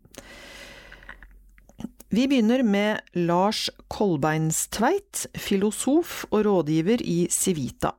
[2.13, 7.97] Vi begynner med Lars Kolbeinstveit, filosof og rådgiver i Civita.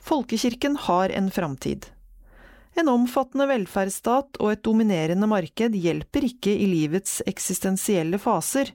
[0.00, 1.86] Folkekirken har en framtid.
[2.80, 8.72] En omfattende velferdsstat og et dominerende marked hjelper ikke i livets eksistensielle faser.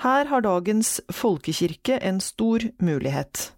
[0.00, 3.50] Her har dagens folkekirke en stor mulighet.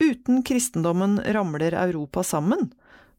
[0.00, 2.70] Uten kristendommen ramler Europa sammen,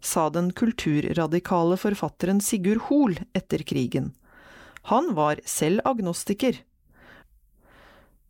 [0.04, 4.14] sa den kulturradikale forfatteren Sigurd Hoel etter krigen.
[4.92, 6.62] Han var selv agnostiker.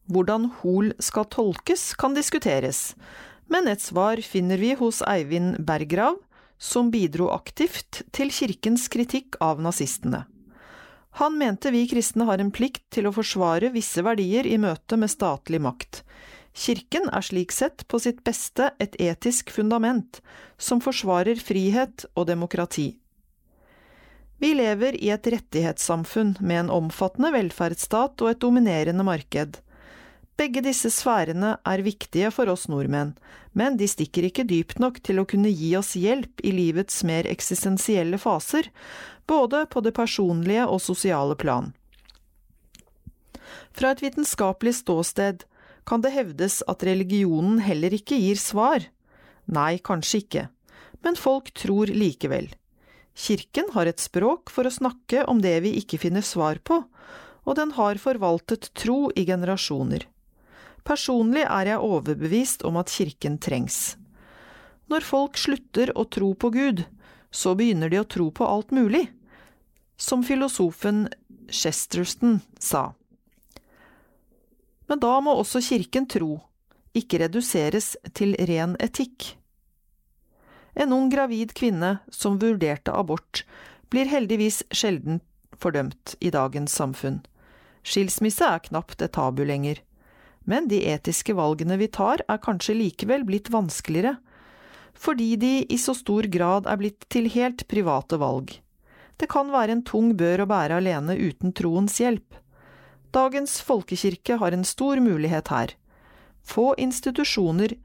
[0.08, 2.96] Hvordan Hol skal tolkes, kan diskuteres,
[3.52, 6.16] men et svar finner vi hos Eivind Bergrav,
[6.58, 10.24] som bidro aktivt til kirkens kritikk av nazistene.
[11.18, 15.10] Han mente vi kristne har en plikt til å forsvare visse verdier i møte med
[15.10, 16.04] statlig makt.
[16.58, 20.24] Kirken er slik sett på sitt beste et etisk fundament,
[20.58, 22.96] som forsvarer frihet og demokrati.
[24.42, 29.60] Vi lever i et rettighetssamfunn med en omfattende velferdsstat og et dominerende marked.
[30.38, 33.16] Begge disse sfærene er viktige for oss nordmenn,
[33.58, 37.30] men de stikker ikke dypt nok til å kunne gi oss hjelp i livets mer
[37.30, 38.70] eksistensielle faser,
[39.30, 41.72] både på det personlige og sosiale plan.
[43.78, 45.46] Fra et vitenskapelig ståsted
[45.88, 48.84] kan det hevdes at religionen heller ikke gir svar.
[49.48, 50.48] Nei, kanskje ikke,
[51.06, 52.50] men folk tror likevel.
[53.18, 56.84] Kirken har et språk for å snakke om det vi ikke finner svar på,
[57.48, 60.04] og den har forvaltet tro i generasjoner.
[60.88, 63.96] Personlig er jeg overbevist om at kirken trengs.
[64.92, 66.84] Når folk slutter å tro på Gud,
[67.32, 69.08] så begynner de å tro på alt mulig,
[69.98, 71.08] som filosofen
[71.50, 72.92] Chesterton sa.
[74.88, 76.40] Men da må også kirken tro,
[76.96, 79.34] ikke reduseres til ren etikk.
[80.78, 83.44] En ung gravid kvinne som vurderte abort,
[83.90, 85.22] blir heldigvis sjelden
[85.58, 87.22] fordømt i dagens samfunn.
[87.88, 89.82] Skilsmisse er knapt et tabu lenger.
[90.48, 94.16] Men de etiske valgene vi tar er kanskje likevel blitt vanskeligere,
[94.98, 98.56] fordi de i så stor grad er blitt til helt private valg.
[99.18, 102.38] Det kan være en tung bør å bære alene uten troens hjelp.
[103.16, 105.74] Dagens folkekirke har en stor mulighet her.
[106.44, 107.76] Få institusjoner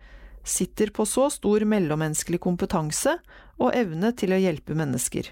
[0.45, 3.15] sitter på så stor mellommenneskelig kompetanse
[3.59, 5.31] og evne til å hjelpe mennesker.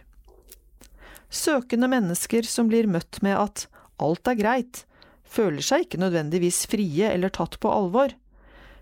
[1.31, 3.67] Søkende mennesker som blir møtt med at
[4.03, 4.85] alt er greit,
[5.27, 8.15] føler seg ikke nødvendigvis frie eller tatt på alvor.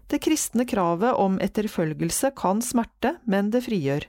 [0.09, 4.07] Det kristne kravet om etterfølgelse kan smerte, men det frigjør.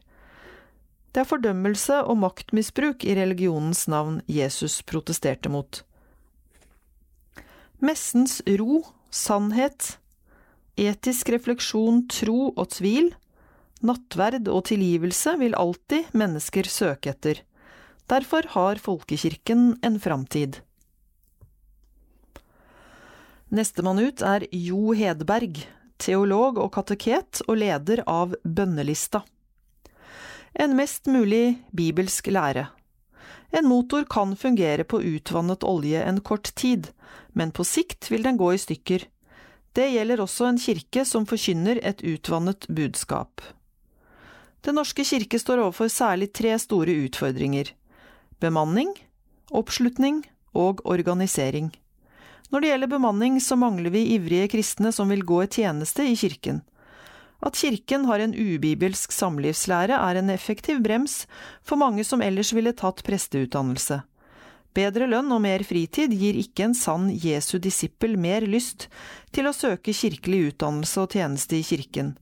[1.12, 5.82] Det er fordømmelse og maktmisbruk i religionens navn Jesus protesterte mot.
[7.80, 10.00] Messens ro, sannhet,
[10.80, 13.10] Etisk refleksjon, tro og tvil,
[13.84, 17.42] nattverd og tilgivelse vil alltid mennesker søke etter.
[18.12, 20.62] Derfor har folkekirken en framtid.
[23.52, 25.64] Nestemann ut er Jo Hedberg,
[26.00, 29.24] teolog og kateket og leder av Bønnelista.
[30.54, 32.70] En mest mulig bibelsk lære.
[33.52, 36.92] En motor kan fungere på utvannet olje en kort tid,
[37.34, 39.06] men på sikt vil den gå i stykker.
[39.76, 43.42] Det gjelder også en kirke som forkynner et utvannet budskap.
[44.66, 47.72] Den norske kirke står overfor særlig tre store utfordringer–
[48.44, 48.92] bemanning,
[49.52, 50.24] oppslutning
[50.56, 51.72] og organisering.
[52.50, 56.16] Når det gjelder bemanning, så mangler vi ivrige kristne som vil gå i tjeneste i
[56.18, 56.64] kirken.
[57.46, 61.22] At kirken har en ubibelsk samlivslære er en effektiv brems
[61.64, 64.02] for mange som ellers ville tatt presteutdannelse.
[64.78, 68.88] Bedre lønn og mer fritid gir ikke en sann Jesu disippel mer lyst
[69.34, 72.14] til å søke kirkelig utdannelse og tjeneste i kirken.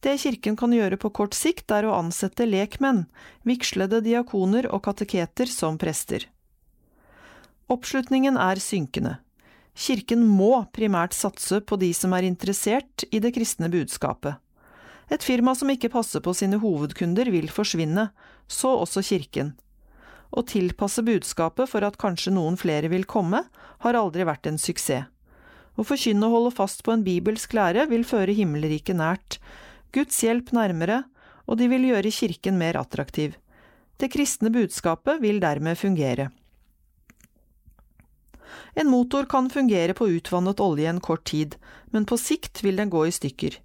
[0.00, 3.04] Det kirken kan gjøre på kort sikt, er å ansette lekmenn,
[3.44, 6.24] vigslede diakoner og kateketer som prester.
[7.70, 9.18] Oppslutningen er synkende.
[9.76, 14.40] Kirken må primært satse på de som er interessert i det kristne budskapet.
[15.10, 18.08] Et firma som ikke passer på sine hovedkunder, vil forsvinne,
[18.48, 19.52] så også kirken.
[20.30, 23.42] Å tilpasse budskapet for at kanskje noen flere vil komme,
[23.82, 25.08] har aldri vært en suksess.
[25.78, 29.38] Å forkynne og holde fast på en bibelsk lære vil føre himmelriket nært,
[29.94, 31.04] Guds hjelp nærmere,
[31.50, 33.34] og de vil gjøre kirken mer attraktiv.
[33.98, 36.28] Det kristne budskapet vil dermed fungere.
[38.74, 41.56] En motor kan fungere på utvannet olje en kort tid,
[41.90, 43.58] men på sikt vil den gå i stykker.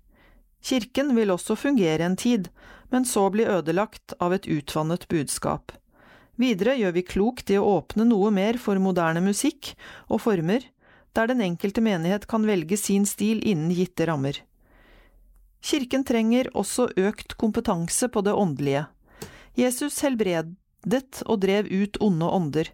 [0.66, 2.50] Kirken vil også fungere en tid,
[2.90, 5.72] men så bli ødelagt av et utvannet budskap.
[6.42, 9.72] Videre gjør vi klokt i å åpne noe mer for moderne musikk
[10.10, 10.66] og former,
[11.16, 14.42] der den enkelte menighet kan velge sin stil innen gitte rammer.
[15.66, 18.86] Kirken trenger også økt kompetanse på det åndelige.
[19.56, 22.70] Jesus helbredet og drev ut onde ånder.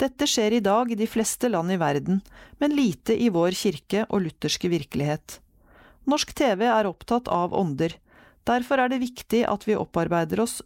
[0.00, 2.22] Dette skjer i dag i de fleste land i verden,
[2.58, 5.38] men lite i vår kirke og lutherske virkelighet.
[6.10, 7.94] Norsk TV er opptatt av ånder.
[8.48, 10.58] Derfor er det viktig at vi opparbeider oss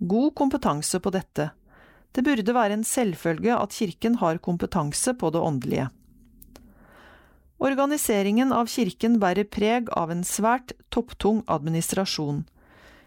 [0.00, 1.52] god kompetanse på dette.
[2.12, 5.88] Det burde være en selvfølge at kirken har kompetanse på det åndelige.
[7.62, 12.42] Organiseringen av kirken bærer preg av en svært topptung administrasjon.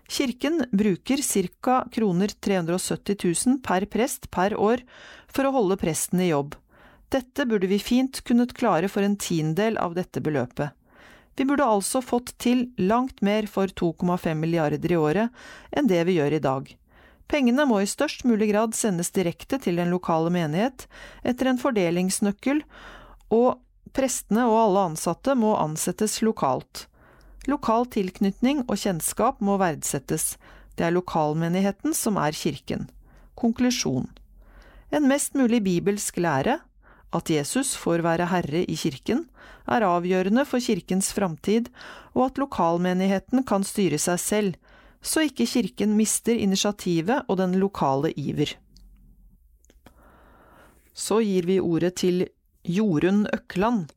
[0.08, 1.84] Kirken bruker ca.
[1.92, 3.18] kroner 370
[3.48, 4.86] 000 per prest per år
[5.28, 6.56] for å holde presten i jobb.
[7.12, 10.72] Dette burde vi fint kunnet klare for en tiendedel av dette beløpet.
[11.36, 15.46] Vi burde altså fått til langt mer for 2,5 milliarder i året
[15.76, 16.70] enn det vi gjør i dag.
[17.32, 20.86] Pengene må i størst mulig grad sendes direkte til den lokale menighet
[21.26, 22.62] etter en fordelingsnøkkel,
[23.34, 23.58] og
[23.96, 26.86] prestene og alle ansatte må ansettes lokalt.
[27.50, 30.36] Lokal tilknytning og kjennskap må verdsettes,
[30.78, 32.88] det er lokalmenigheten som er kirken.
[33.36, 34.10] Konklusjon
[34.92, 36.60] En mest mulig bibelsk lære,
[37.16, 39.26] at Jesus får være herre i kirken,
[39.68, 41.70] er avgjørende for kirkens framtid,
[42.14, 44.56] og at lokalmenigheten kan styre seg selv,
[45.06, 48.56] så ikke kirken mister initiativet og den lokale iver.
[50.96, 52.26] Så gir vi ordet til
[52.66, 53.92] Jorunn Økland,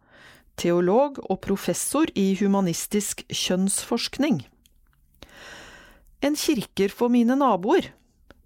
[0.59, 4.43] teolog og professor i humanistisk kjønnsforskning.
[6.21, 7.93] En kirker for mine naboer.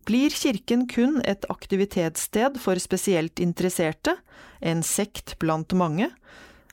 [0.05, 4.17] Blir kirken kun et aktivitetssted for spesielt interesserte,
[4.61, 6.11] en sekt blant mange,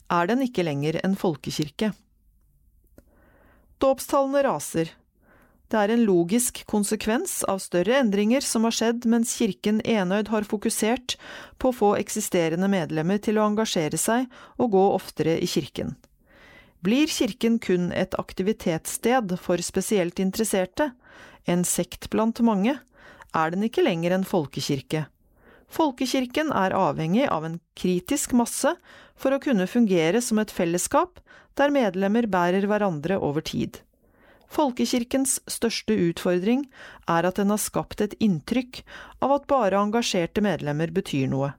[0.10, 1.94] er den ikke lenger en folkekirke.
[3.80, 4.90] Dåpstallene raser,
[5.70, 10.48] det er en logisk konsekvens av større endringer som har skjedd mens kirken enøyd har
[10.50, 11.16] fokusert
[11.62, 14.26] på å få eksisterende medlemmer til å engasjere seg
[14.58, 15.94] og gå oftere i kirken.
[16.82, 20.94] Blir kirken kun et aktivitetssted for spesielt interesserte,
[21.46, 22.78] en sekt blant mange,
[23.36, 25.06] er den ikke lenger en folkekirke.
[25.70, 28.72] Folkekirken er avhengig av en kritisk masse
[29.20, 31.22] for å kunne fungere som et fellesskap
[31.60, 33.84] der medlemmer bærer hverandre over tid.
[34.50, 36.66] Folkekirkens største utfordring
[37.08, 38.82] er at den har skapt et inntrykk
[39.22, 41.54] av at bare engasjerte medlemmer betyr noe.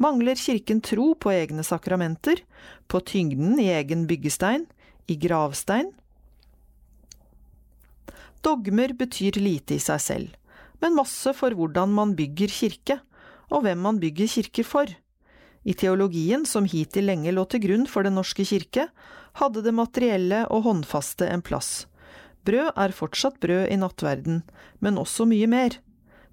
[0.00, 2.40] Mangler kirken tro på egne sakramenter,
[2.88, 4.64] på tyngden i egen byggestein,
[5.10, 5.90] i gravstein?
[8.40, 10.30] Dogmer betyr lite i seg selv,
[10.80, 13.00] men masse for hvordan man bygger kirke,
[13.50, 14.88] og hvem man bygger kirker for.
[15.68, 18.88] I teologien, som hittil lenge lå til grunn for Den norske kirke,
[19.36, 21.84] hadde det materielle og håndfaste en plass.
[22.48, 24.42] Brød er fortsatt brød i nattverden,
[24.80, 25.76] men også mye mer.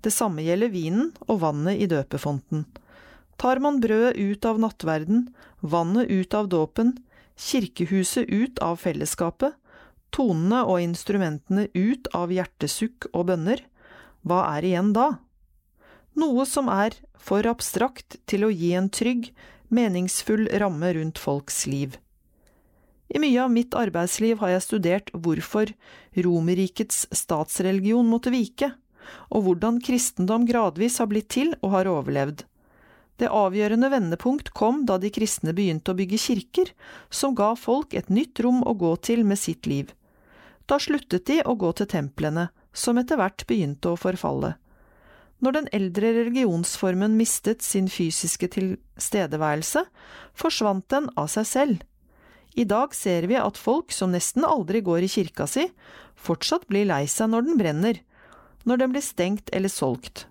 [0.01, 2.65] Det samme gjelder vinen og vannet i døpefonten.
[3.37, 5.27] Tar man brødet ut av nattverden,
[5.61, 6.95] vannet ut av dåpen,
[7.37, 9.53] kirkehuset ut av fellesskapet,
[10.15, 13.61] tonene og instrumentene ut av hjertesukk og bønner,
[14.25, 15.17] hva er igjen da?
[16.17, 19.29] Noe som er for abstrakt til å gi en trygg,
[19.69, 21.99] meningsfull ramme rundt folks liv.
[23.07, 25.71] I mye av mitt arbeidsliv har jeg studert hvorfor
[26.17, 28.73] Romerrikets statsreligion måtte vike,
[29.31, 32.43] og hvordan kristendom gradvis har blitt til og har overlevd.
[33.17, 36.73] Det avgjørende vendepunkt kom da de kristne begynte å bygge kirker,
[37.09, 39.89] som ga folk et nytt rom å gå til med sitt liv.
[40.69, 44.53] Da sluttet de å gå til templene, som etter hvert begynte å forfalle.
[45.41, 49.85] Når den eldre religionsformen mistet sin fysiske tilstedeværelse,
[50.37, 51.85] forsvant den av seg selv.
[52.57, 55.67] I dag ser vi at folk som nesten aldri går i kirka si,
[56.17, 57.99] fortsatt blir lei seg når den brenner,
[58.65, 60.25] når den blir stengt eller solgt.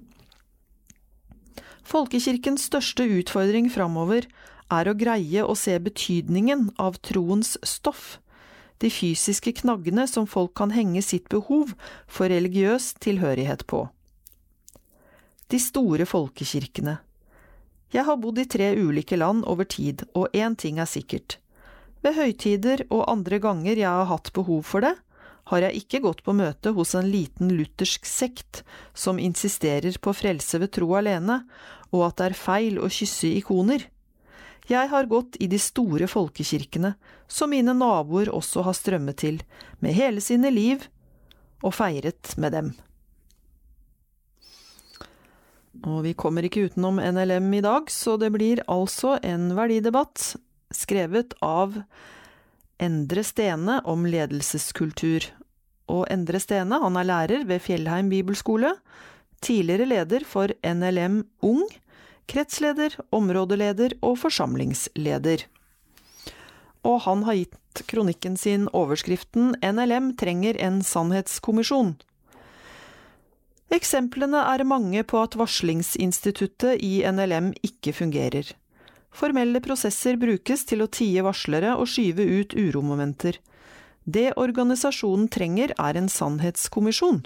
[1.87, 4.27] Folkekirkens største utfordring framover
[4.75, 8.19] er å greie å se betydningen av troens stoff,
[8.83, 11.77] de fysiske knaggene som folk kan henge sitt behov
[12.11, 13.87] for religiøs tilhørighet på.
[15.47, 16.99] De store folkekirkene.
[17.95, 21.39] Jeg har bodd i tre ulike land over tid, og én ting er sikkert.
[22.07, 24.93] Ved høytider og andre ganger jeg har hatt behov for det,
[25.51, 28.61] har jeg ikke gått på møte hos en liten luthersk sekt
[28.95, 31.41] som insisterer på frelse ved tro alene,
[31.91, 33.89] og at det er feil å kysse ikoner.
[34.71, 36.95] Jeg har gått i de store folkekirkene,
[37.27, 39.43] som mine naboer også har strømmet til,
[39.83, 40.87] med hele sine liv,
[41.67, 42.73] og feiret med dem.
[45.83, 50.37] Og vi kommer ikke utenom NLM i dag, så det blir altså en verdidebatt
[50.75, 51.77] skrevet av
[52.83, 55.27] Endre Stene om ledelseskultur.
[55.93, 58.75] Og Endre Stene, han er lærer ved Fjellheim bibelskole,
[59.45, 61.63] tidligere leder for NLM Ung,
[62.27, 65.47] kretsleder, områdeleder og forsamlingsleder.
[66.87, 71.97] Og han har gitt kronikken sin overskriften NLM trenger en sannhetskommisjon.
[73.75, 78.53] Eksemplene er mange på at varslingsinstituttet i NLM ikke fungerer.
[79.17, 83.39] Formelle prosesser brukes til å tie varslere og skyve ut uromomenter.
[84.05, 87.23] Det organisasjonen trenger er en sannhetskommisjon.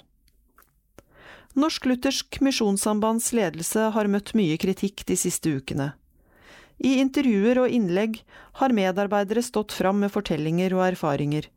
[1.59, 5.91] Norsk Luthersk Misjonssambands ledelse har møtt mye kritikk de siste ukene.
[6.79, 8.21] I intervjuer og innlegg
[8.61, 11.49] har medarbeidere stått fram med fortellinger og erfaringer.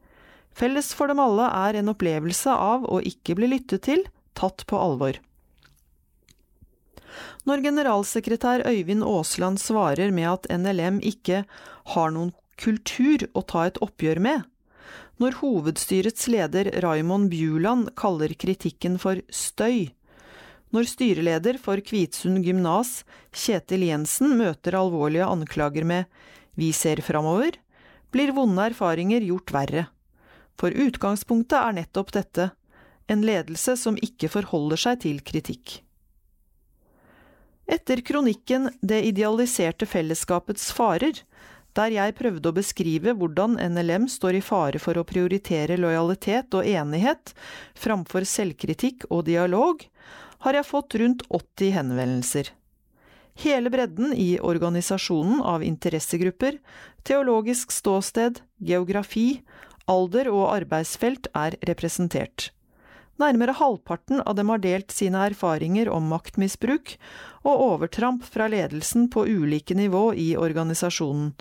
[0.50, 4.02] Felles for dem alle er en opplevelse av å ikke bli lyttet til,
[4.34, 5.16] tatt på alvor.
[7.44, 11.42] Når generalsekretær Øyvind Aasland svarer med at NLM ikke
[11.92, 14.46] har noen kultur å ta et oppgjør med,
[15.20, 19.92] når hovedstyrets leder Raymond Bjuland kaller kritikken for støy,
[20.74, 26.10] når styreleder for Kvitsund gymnas, Kjetil Jensen, møter alvorlige anklager med
[26.58, 27.60] vi ser framover,
[28.10, 29.86] blir vonde erfaringer gjort verre.
[30.58, 32.50] For utgangspunktet er nettopp dette,
[33.06, 35.83] en ledelse som ikke forholder seg til kritikk.
[37.66, 41.22] Etter kronikken Det idealiserte fellesskapets farer
[41.74, 46.68] der jeg prøvde å beskrive hvordan NLM står i fare for å prioritere lojalitet og
[46.70, 47.32] enighet
[47.74, 49.82] framfor selvkritikk og dialog,
[50.46, 52.52] har jeg fått rundt 80 henvendelser.
[53.42, 56.60] Hele bredden i organisasjonen av interessegrupper,
[57.02, 59.42] teologisk ståsted, geografi,
[59.90, 62.52] alder og arbeidsfelt er representert.
[63.18, 66.96] Nærmere halvparten av dem har delt sine erfaringer om maktmisbruk
[67.44, 71.34] og overtramp fra ledelsen på ulike nivå i organisasjonen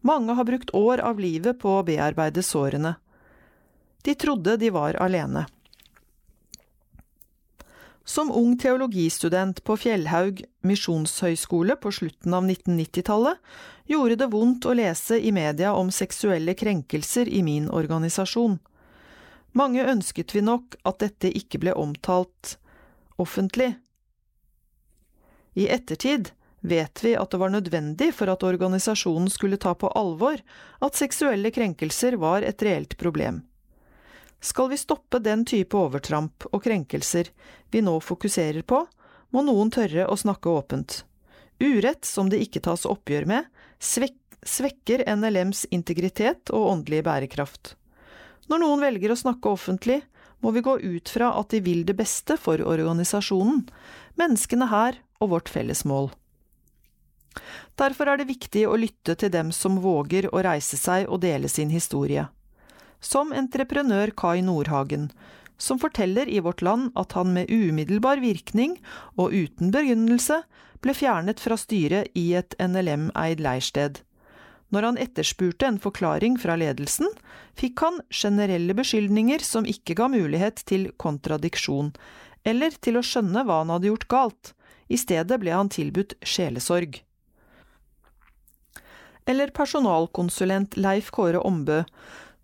[0.00, 2.94] mange har brukt år av livet på å bearbeide sårene.
[4.02, 5.46] De trodde de var alene.
[8.04, 13.36] Som ung teologistudent på Fjellhaug misjonshøgskole på slutten av 1990-tallet
[13.92, 18.56] gjorde det vondt å lese i media om seksuelle krenkelser i min organisasjon.
[19.52, 22.56] Mange ønsket vi nok at dette ikke ble omtalt
[23.20, 23.74] offentlig.
[25.54, 30.40] I ettertid vet vi at det var nødvendig for at organisasjonen skulle ta på alvor
[30.78, 33.42] at seksuelle krenkelser var et reelt problem.
[34.40, 37.28] Skal vi stoppe den type overtramp og krenkelser
[37.70, 38.84] vi nå fokuserer på,
[39.30, 41.02] må noen tørre å snakke åpent.
[41.60, 43.44] Urett som det ikke tas oppgjør med,
[43.80, 47.74] svekker NLMs integritet og åndelige bærekraft.
[48.48, 50.00] Når noen velger å snakke offentlig,
[50.40, 53.66] må vi gå ut fra at de vil det beste for organisasjonen,
[54.20, 56.10] menneskene her og vårt felles mål.
[57.80, 61.48] Derfor er det viktig å lytte til dem som våger å reise seg og dele
[61.48, 62.26] sin historie.
[63.00, 65.08] Som entreprenør Kai Nordhagen,
[65.60, 68.78] som forteller i Vårt Land at han med umiddelbar virkning
[69.16, 70.42] og uten begrunnelse
[70.84, 74.00] ble fjernet fra styret i et NLM-eid leirsted.
[74.70, 77.10] Når han etterspurte en forklaring fra ledelsen,
[77.58, 81.92] fikk han generelle beskyldninger som ikke ga mulighet til kontradiksjon,
[82.46, 84.54] eller til å skjønne hva han hadde gjort galt.
[84.90, 87.02] I stedet ble han tilbudt sjelesorg
[89.30, 91.84] eller personalkonsulent Leif Kåre Ombø,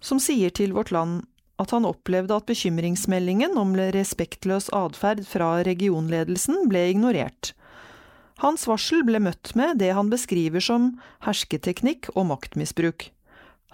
[0.01, 1.24] som sier til Vårt Land
[1.59, 7.55] at han opplevde at bekymringsmeldingen om respektløs atferd fra regionledelsen ble ignorert.
[8.45, 10.91] Hans varsel ble møtt med det han beskriver som
[11.25, 13.11] hersketeknikk og maktmisbruk.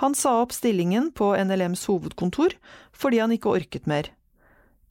[0.03, 2.55] Han sa opp stillingen på NLMs hovedkontor
[2.95, 4.13] fordi han ikke orket mer.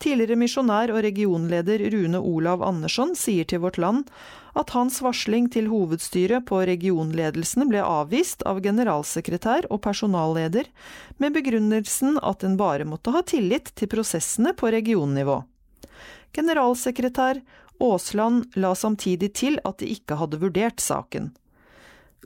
[0.01, 4.09] Tidligere misjonær og regionleder Rune Olav Andersson sier til Vårt Land
[4.57, 10.67] at hans varsling til hovedstyret på regionledelsen ble avvist av generalsekretær og personalleder
[11.21, 15.37] med begrunnelsen at en bare måtte ha tillit til prosessene på regionnivå.
[16.35, 17.43] Generalsekretær
[17.81, 21.31] Aasland la samtidig til at de ikke hadde vurdert saken.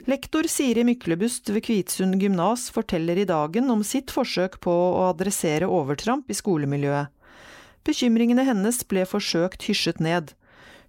[0.05, 5.69] Lektor Siri Myklebust ved Kvitsund gymnas forteller i Dagen om sitt forsøk på å adressere
[5.71, 7.13] overtramp i skolemiljøet.
[7.87, 10.33] Bekymringene hennes ble forsøkt hysjet ned.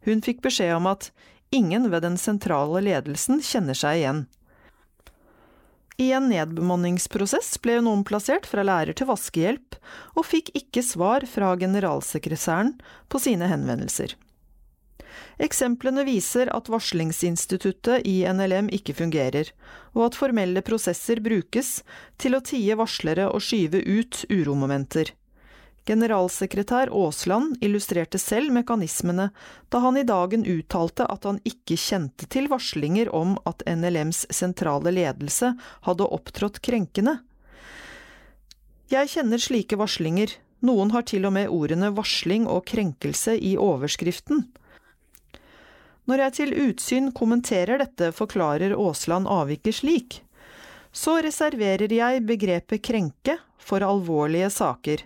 [0.08, 1.12] Hun fikk beskjed om at
[1.54, 4.24] ingen ved den sentrale ledelsen kjenner seg igjen.
[5.96, 9.78] I en nedbemanningsprosess ble hun omplassert fra lærer til vaskehjelp,
[10.18, 12.74] og fikk ikke svar fra generalsekretæren
[13.08, 14.12] på sine henvendelser.
[15.42, 19.52] Eksemplene viser at varslingsinstituttet i NLM ikke fungerer,
[19.96, 21.80] og at formelle prosesser brukes
[22.20, 25.12] til å tie varslere og skyve ut uromomenter.
[25.86, 29.28] Generalsekretær Aasland illustrerte selv mekanismene
[29.70, 34.90] da han i dagen uttalte at han ikke kjente til varslinger om at NLMs sentrale
[34.90, 35.52] ledelse
[35.86, 37.20] hadde opptrådt krenkende.
[38.90, 40.34] Jeg kjenner slike varslinger,
[40.66, 44.42] noen har til og med ordene varsling og krenkelse i overskriften.
[46.06, 50.20] Når jeg til utsyn kommenterer dette, forklarer Aasland avviket slik.
[50.94, 55.02] Så reserverer jeg begrepet krenke for alvorlige saker.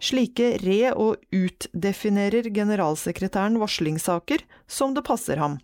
[0.00, 5.58] Slike re- og utdefinerer generalsekretæren varslingssaker som det passer ham.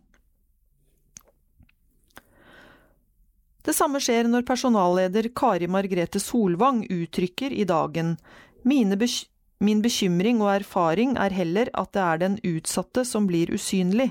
[3.64, 8.18] Det samme skjer når personalleder Kari Margrethe Solvang uttrykker i dagen
[8.64, 14.10] Min bekymring og erfaring er heller at det er den utsatte som blir usynlig.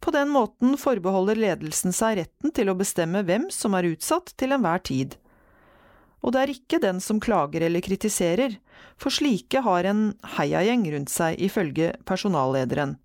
[0.00, 4.54] På den måten forbeholder ledelsen seg retten til å bestemme hvem som er utsatt til
[4.56, 5.16] enhver tid.
[6.24, 8.58] Og det er ikke den som klager eller kritiserer,
[8.98, 10.06] for slike har en
[10.36, 12.96] heiagjeng rundt seg, ifølge personallederen.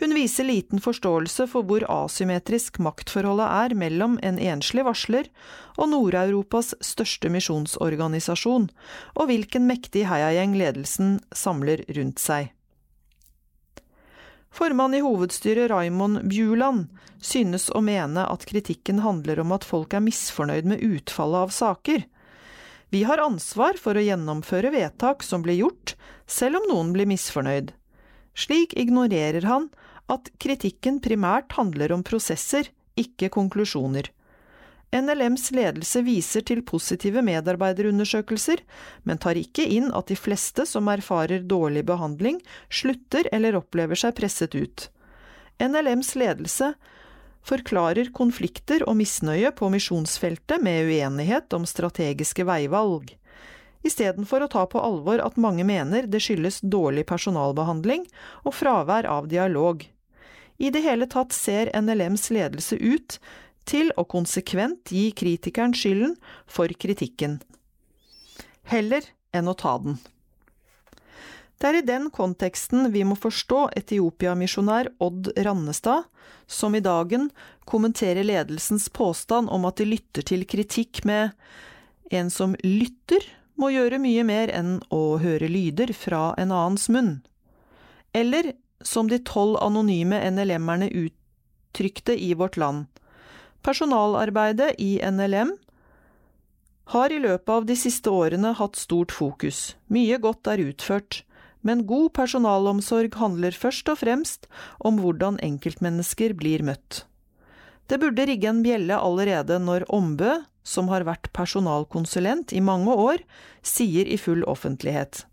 [0.00, 5.28] Hun viser liten forståelse for hvor asymmetrisk maktforholdet er mellom en enslig varsler
[5.78, 8.66] og Nord-Europas største misjonsorganisasjon,
[9.14, 12.50] og hvilken mektig heiagjeng ledelsen samler rundt seg.
[14.54, 16.86] Formann i hovedstyret Raimond Bjuland
[17.18, 22.04] synes å mene at kritikken handler om at folk er misfornøyd med utfallet av saker.
[22.94, 25.96] Vi har ansvar for å gjennomføre vedtak som blir gjort,
[26.30, 27.72] selv om noen blir misfornøyd.
[28.38, 29.72] Slik ignorerer han
[30.06, 34.06] at kritikken primært handler om prosesser, ikke konklusjoner.
[34.94, 38.62] NLMs ledelse viser til positive medarbeiderundersøkelser,
[39.02, 42.38] men tar ikke inn at de fleste som erfarer dårlig behandling,
[42.70, 44.88] slutter eller opplever seg presset ut.
[45.62, 46.72] NLMs ledelse
[47.44, 53.12] forklarer konflikter og misnøye på misjonsfeltet med uenighet om strategiske veivalg
[53.84, 58.06] istedenfor å ta på alvor at mange mener det skyldes dårlig personalbehandling
[58.44, 59.84] og fravær av dialog.
[60.56, 63.18] I det hele tatt ser NLMs ledelse ut
[63.68, 66.16] til å konsekvent gi kritikeren skylden
[66.46, 67.38] for kritikken,
[68.70, 69.98] heller enn å ta den.
[71.58, 76.08] Det er i den konteksten vi må forstå Etiopia-misjonær Odd Rannestad,
[76.46, 77.30] som i dagen
[77.64, 81.32] kommenterer ledelsens påstand om at de lytter til kritikk med
[82.12, 83.22] en som lytter,
[83.54, 87.12] må gjøre mye mer enn å høre lyder fra en annens munn.
[88.12, 88.52] Eller
[88.84, 92.90] som de tolv anonyme NLM-erne uttrykte i Vårt Land,
[93.64, 95.54] personalarbeidet i NLM
[96.92, 101.22] har i løpet av de siste årene hatt stort fokus, mye godt er utført,
[101.64, 104.48] men god personalomsorg handler først og fremst
[104.84, 107.06] om hvordan enkeltmennesker blir møtt.
[107.88, 113.24] Det burde rigge en bjelle allerede når Ombø, som har vært personalkonsulent i mange år,
[113.64, 115.24] sier i full offentlighet.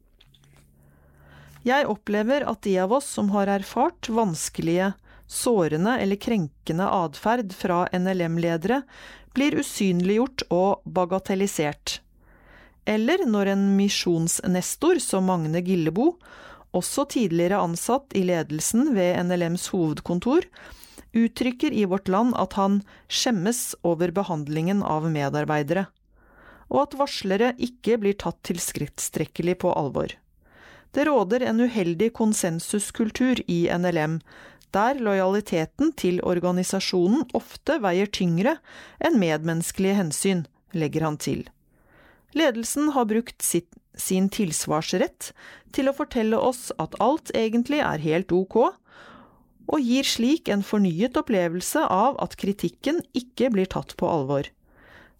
[1.68, 4.94] Jeg opplever at de av oss som har erfart vanskelige,
[5.32, 8.82] sårende eller krenkende atferd fra NLM-ledere,
[9.36, 12.02] blir usynliggjort og bagatellisert.
[12.86, 16.16] Eller når en misjonsnestor som Magne Gillebo,
[16.76, 20.48] også tidligere ansatt i ledelsen ved NLMs hovedkontor,
[21.12, 22.80] uttrykker i Vårt Land at han
[23.12, 25.86] skjemmes over behandlingen av medarbeidere,
[26.72, 30.16] og at varslere ikke blir tatt tilstrekkelig på alvor.
[30.91, 34.20] Det råder en uheldig konsensuskultur i NLM,
[34.76, 38.57] der lojaliteten til organisasjonen ofte veier tyngre
[39.03, 41.45] enn medmenneskelige hensyn, legger han til.
[42.38, 45.34] Ledelsen har brukt sitt, sin tilsvarsrett
[45.76, 48.57] til å fortelle oss at alt egentlig er helt ok,
[49.72, 54.48] og gir slik en fornyet opplevelse av at kritikken ikke blir tatt på alvor.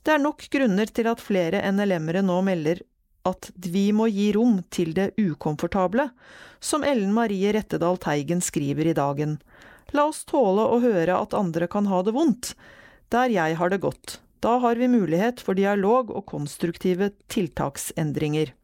[0.02, 2.82] Det er nok grunner til at flere NLM-ere nå melder
[3.28, 6.10] at vi må gi rom til det ukomfortable,
[6.60, 9.38] som Ellen Marie Rettedal Teigen skriver i Dagen.
[9.94, 12.54] La oss tåle å høre at andre kan ha det vondt,
[13.12, 14.20] der jeg har det godt.
[14.42, 18.56] Da har vi mulighet for dialog og konstruktive tiltaksendringer.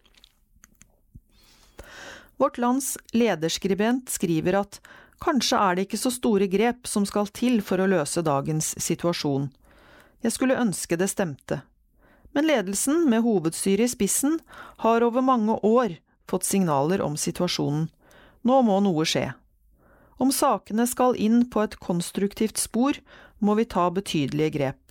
[2.37, 4.79] Vårt lands lederskribent skriver at
[5.17, 9.49] Kanskje er det ikke så store grep som skal til for å løse dagens situasjon.
[10.21, 11.63] Jeg skulle ønske det stemte.
[12.35, 14.39] Men ledelsen, med hovedstyret i spissen,
[14.83, 15.97] har over mange år
[16.29, 17.87] fått signaler om situasjonen.
[18.41, 19.31] Nå må noe skje.
[20.17, 22.97] Om sakene skal inn på et konstruktivt spor,
[23.39, 24.81] må vi ta betydelige grep.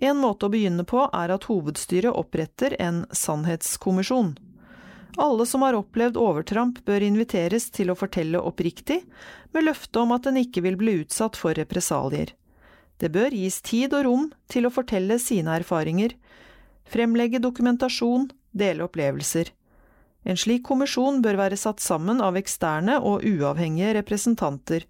[0.00, 4.34] En måte å begynne på er at hovedstyret oppretter en sannhetskommisjon.
[5.20, 9.02] Alle som har opplevd overtramp bør inviteres til å fortelle oppriktig,
[9.52, 12.32] med løfte om at en ikke vil bli utsatt for represalier.
[13.00, 16.14] Det bør gis tid og rom til å fortelle sine erfaringer,
[16.90, 19.52] fremlegge dokumentasjon, dele opplevelser.
[20.26, 24.84] En slik kommisjon bør være satt sammen av eksterne og uavhengige representanter,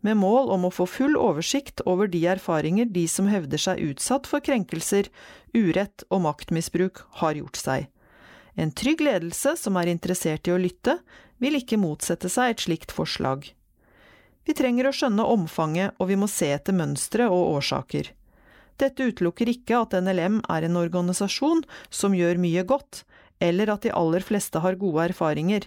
[0.00, 4.28] med mål om å få full oversikt over de erfaringer de som hevder seg utsatt
[4.30, 5.08] for krenkelser,
[5.56, 7.88] urett og maktmisbruk, har gjort seg.
[8.54, 10.98] En trygg ledelse som er interessert i å lytte,
[11.42, 13.50] vil ikke motsette seg et slikt forslag.
[14.46, 18.14] Vi trenger å skjønne omfanget, og vi må se etter mønstre og årsaker.
[18.78, 23.02] Dette utelukker ikke at NLM er en organisasjon som gjør mye godt,
[23.42, 25.66] eller at de aller fleste har gode erfaringer.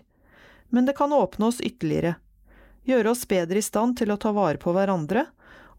[0.71, 2.15] Men det kan åpne oss ytterligere,
[2.87, 5.27] gjøre oss bedre i stand til å ta vare på hverandre,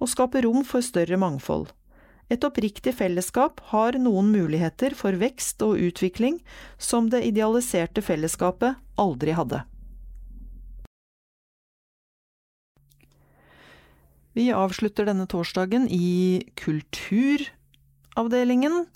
[0.03, 1.71] og skape rom for større mangfold.
[2.33, 6.39] Et oppriktig fellesskap har noen muligheter for vekst og utvikling
[6.81, 9.65] som det idealiserte fellesskapet aldri hadde.
[14.33, 18.87] Vi avslutter denne torsdagen i Kulturavdelingen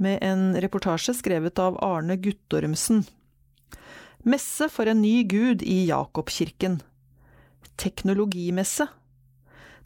[0.00, 3.04] med en reportasje skrevet av Arne Guttormsen.
[4.24, 6.80] Messe for en ny gud i Jakobkirken.
[7.76, 8.86] Teknologimesse.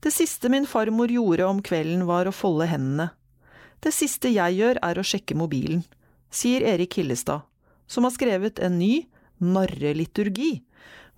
[0.03, 3.11] Det siste min farmor gjorde om kvelden var å folde hendene.
[3.83, 5.83] Det siste jeg gjør er å sjekke mobilen,
[6.31, 7.41] sier Erik Hillestad,
[7.91, 9.07] som har skrevet en ny
[9.43, 10.63] narreliturgi,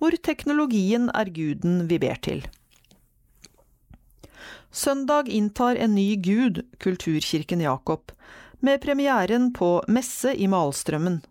[0.01, 2.41] hvor teknologien er guden vi ber til.
[4.75, 8.11] Søndag inntar en ny gud Kulturkirken Jakob,
[8.59, 11.21] med premieren på Messe i Malstrømmen.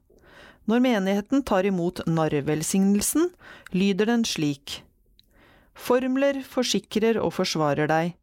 [0.64, 3.28] Når menigheten tar imot narrvelsignelsen,
[3.76, 4.78] lyder den slik.
[5.76, 8.14] Formler forsikrer og forsvarer deg.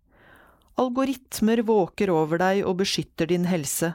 [0.81, 3.93] Algoritmer våker over deg og beskytter din helse.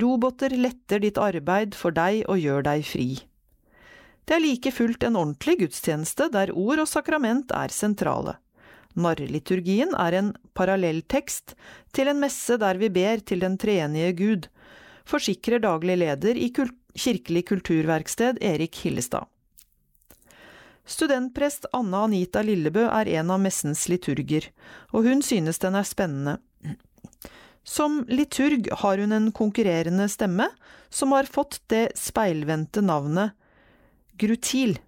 [0.00, 3.10] Roboter letter ditt arbeid for deg og gjør deg fri.
[4.24, 8.40] Det er like fullt en ordentlig gudstjeneste der ord og sakrament er sentrale.
[8.96, 11.54] Narrliturgien er en parallelltekst
[11.94, 14.48] til en messe der vi ber til den treenige Gud,
[15.08, 19.28] forsikrer daglig leder i Kirkelig kulturverksted Erik Hillestad.
[20.88, 24.48] Studentprest Anna Anita Lillebø er en av messens liturger,
[24.96, 26.38] og hun synes den er spennende.
[27.68, 30.48] Som liturg har hun en konkurrerende stemme,
[30.88, 33.36] som har fått det speilvendte navnet
[34.18, 34.78] Grutil.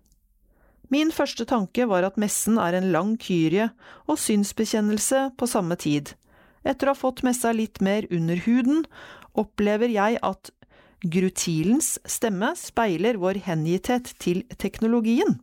[0.90, 3.68] Min første tanke var at messen er en lang kyrie
[4.10, 6.16] og synsbekjennelse på samme tid.
[6.66, 8.82] Etter å ha fått messa litt mer under huden,
[9.38, 10.50] opplever jeg at
[11.00, 15.38] grutilens stemme speiler vår hengitthet til teknologien.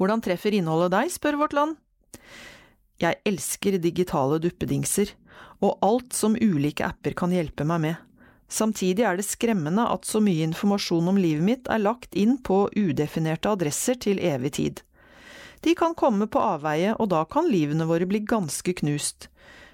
[0.00, 1.76] Hvordan treffer innholdet deg, spør Vårt Land.
[2.98, 5.12] Jeg elsker digitale duppedingser,
[5.62, 8.00] og alt som ulike apper kan hjelpe meg med.
[8.54, 12.68] Samtidig er det skremmende at så mye informasjon om livet mitt er lagt inn på
[12.70, 14.82] udefinerte adresser til evig tid.
[15.66, 19.26] De kan komme på avveie, og da kan livene våre bli ganske knust.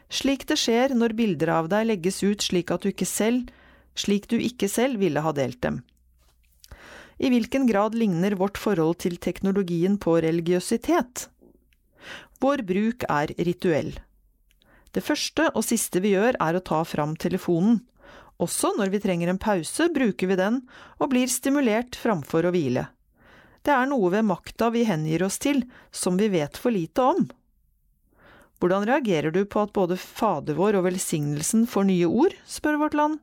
[0.08, 3.50] Slik det skjer når bilder av deg legges ut slik at du ikke selv,
[3.98, 5.82] slik du ikke selv ville ha delt dem.
[7.20, 11.26] I hvilken grad ligner vårt forhold til teknologien på religiøsitet?
[12.40, 13.92] Vår bruk er rituell.
[14.96, 17.82] Det første og siste vi gjør er å ta fram telefonen,
[18.40, 20.62] også når vi trenger en pause, bruker vi den,
[20.98, 22.86] og blir stimulert framfor å hvile.
[23.60, 25.62] Det er noe ved makta vi hengir oss til,
[25.92, 27.26] som vi vet for lite om.
[28.60, 32.96] Hvordan reagerer du på at både Fader vår og velsignelsen får nye ord, spør Vårt
[32.96, 33.20] Land.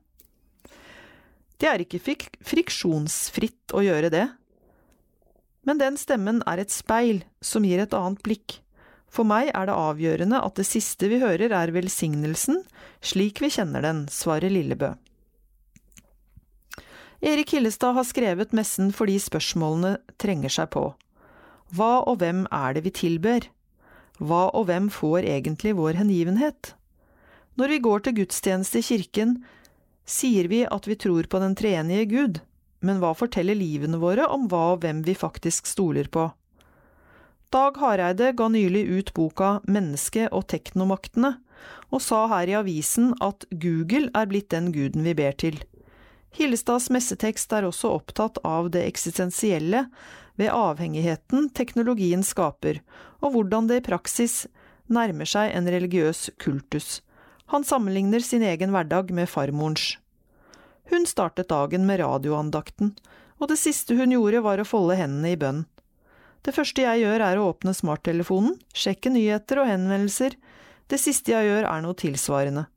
[1.58, 2.02] Det er ikke
[2.46, 4.26] friksjonsfritt å gjøre det.
[5.66, 8.60] Men den stemmen er et speil som gir et annet blikk.
[9.10, 12.62] For meg er det avgjørende at det siste vi hører er velsignelsen,
[13.00, 14.92] slik vi kjenner den, svarer Lillebø.
[17.20, 20.84] Erik Hillestad har skrevet messen fordi spørsmålene trenger seg på.
[21.74, 23.48] Hva og hvem er det vi tilber?
[24.22, 26.74] Hva og hvem får egentlig vår hengivenhet?
[27.58, 29.38] Når vi går til gudstjeneste i kirken,
[30.06, 32.38] sier vi at vi tror på den treenige Gud,
[32.86, 36.28] men hva forteller livene våre om hva og hvem vi faktisk stoler på?
[37.50, 41.34] Dag Hareide ga nylig ut boka Mennesket og teknomaktene,
[41.90, 45.58] og sa her i avisen at Google er blitt den guden vi ber til.
[46.36, 49.86] Hillestads messetekst er også opptatt av det eksistensielle
[50.38, 52.82] ved avhengigheten teknologien skaper,
[53.24, 54.46] og hvordan det i praksis
[54.86, 57.00] nærmer seg en religiøs kultus.
[57.48, 59.96] Han sammenligner sin egen hverdag med farmorens.
[60.88, 62.94] Hun startet dagen med radioandakten,
[63.40, 65.64] og det siste hun gjorde var å folde hendene i bønn.
[66.44, 70.36] Det første jeg gjør er å åpne smarttelefonen, sjekke nyheter og henvendelser,
[70.88, 72.68] det siste jeg gjør er noe tilsvarende.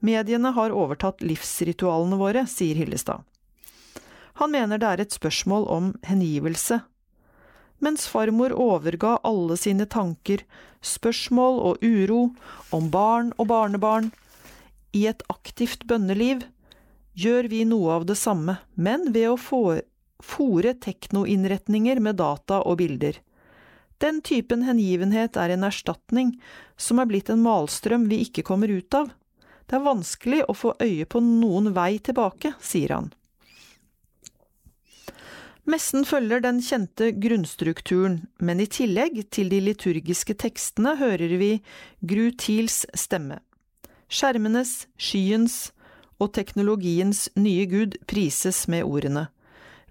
[0.00, 3.24] Mediene har overtatt livsritualene våre, sier Hillestad.
[4.40, 6.80] Han mener det er et spørsmål om hengivelse.
[7.80, 10.44] Mens farmor overga alle sine tanker,
[10.84, 12.22] spørsmål og uro
[12.76, 14.10] om barn og barnebarn
[14.96, 16.44] i et aktivt bønneliv,
[17.12, 23.20] gjør vi noe av det samme, men ved å fòre teknoinnretninger med data og bilder.
[24.00, 26.32] Den typen hengivenhet er en erstatning
[26.80, 29.10] som er blitt en malstrøm vi ikke kommer ut av.
[29.70, 33.12] Det er vanskelig å få øye på noen vei tilbake, sier han.
[35.70, 41.52] Messen følger den kjente grunnstrukturen, men i tillegg til de liturgiske tekstene hører vi
[42.02, 43.38] Gru Thiels stemme.
[44.10, 45.70] Skjermenes, skyens
[46.18, 49.28] og teknologiens nye gud prises med ordene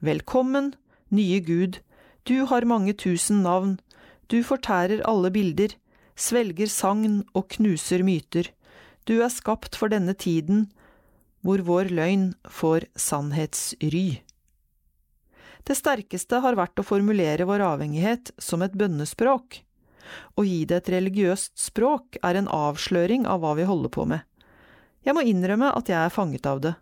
[0.04, 0.74] Velkommen,
[1.08, 1.80] nye Gud,
[2.28, 3.78] du har mange tusen navn,
[4.28, 5.72] du fortærer alle bilder,
[6.20, 8.52] svelger sagn og knuser myter,
[9.10, 10.68] du er skapt for denne tiden,
[11.42, 14.22] hvor vår løgn får sannhetsry.
[15.66, 19.62] Det sterkeste har vært å formulere vår avhengighet som et bønnespråk.
[20.38, 24.22] Å gi det et religiøst språk er en avsløring av hva vi holder på med.
[25.06, 26.74] Jeg må innrømme at jeg er fanget av det.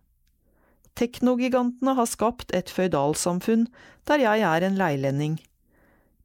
[0.97, 3.67] Teknogigantene har skapt et føydalsamfunn
[4.09, 5.37] der jeg er en leilending.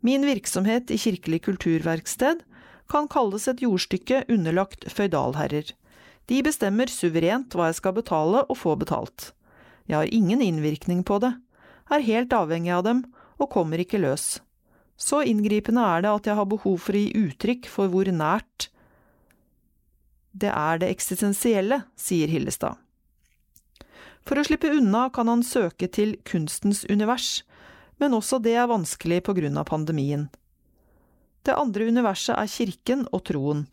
[0.03, 2.43] Min virksomhet i Kirkelig kulturverksted
[2.91, 5.75] kan kalles et jordstykke underlagt føydalherrer.
[6.31, 9.33] De bestemmer suverent hva jeg skal betale og få betalt.
[9.91, 11.35] Jeg har ingen innvirkning på det,
[11.93, 13.03] er helt avhengig av dem
[13.43, 14.41] og kommer ikke løs.
[14.97, 18.69] Så inngripende er det at jeg har behov for å gi uttrykk for hvor nært
[20.33, 22.79] det er det eksistensielle, sier Hillestad.
[24.25, 27.43] For å slippe unna kan han søke til kunstens univers,
[28.01, 30.29] men også det er vanskelig på grunn av pandemien.
[31.43, 33.67] Det andre universet er kirken og troen.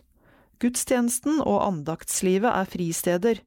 [0.60, 3.40] Gudstjenesten og andaktslivet er fristeder,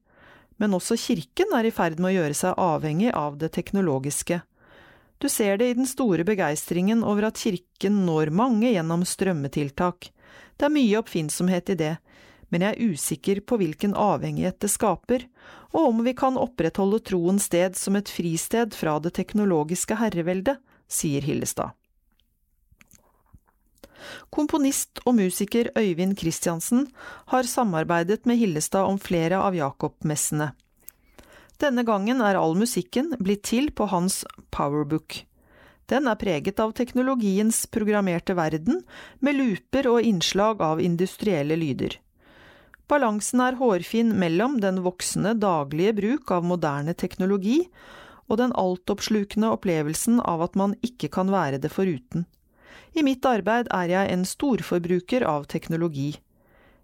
[0.57, 4.41] men også kirken er i ferd med å gjøre seg avhengig av det teknologiske.
[5.21, 10.09] Du ser det i den store begeistringen over at kirken når mange gjennom strømmetiltak.
[10.57, 11.93] Det er mye oppfinnsomhet i det,
[12.49, 15.29] men jeg er usikker på hvilken avhengighet det skaper,
[15.73, 20.59] og om vi kan opprettholde troens sted som et fristed fra det teknologiske herreveldet,
[20.89, 21.77] sier Hillestad.
[24.31, 26.87] Komponist og musiker Øyvind Christiansen
[27.33, 30.53] har samarbeidet med Hillestad om flere av Jakob-messene.
[31.63, 35.23] Denne gangen er all musikken blitt til på hans Powerbook.
[35.91, 38.81] Den er preget av teknologiens programmerte verden,
[39.21, 41.99] med looper og innslag av industrielle lyder.
[42.91, 47.63] Balansen er hårfin mellom den voksende daglige bruk av moderne teknologi
[48.29, 52.27] og den altoppslukende opplevelsen av at man ikke kan være det foruten.
[52.93, 56.13] I mitt arbeid er jeg en storforbruker av teknologi.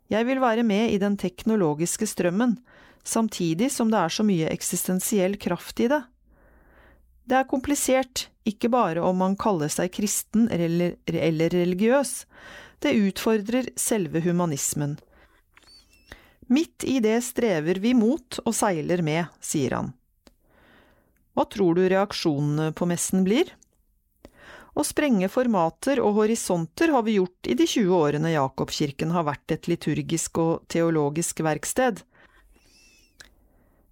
[0.08, 2.56] Jeg vil være med i den teknologiske strømmen,
[3.04, 6.00] samtidig som det er så mye eksistensiell kraft i det.
[7.28, 12.22] Det er komplisert, ikke bare om man kaller seg kristen eller, eller religiøs,
[12.80, 14.96] det utfordrer selve humanismen.
[16.48, 19.92] Midt i det strever vi mot og seiler med, sier han.
[21.36, 23.52] Hva tror du reaksjonene på messen blir?
[24.78, 29.56] Å sprenge formater og horisonter har vi gjort i de 20 årene Jakobkirken har vært
[29.56, 32.04] et liturgisk og teologisk verksted.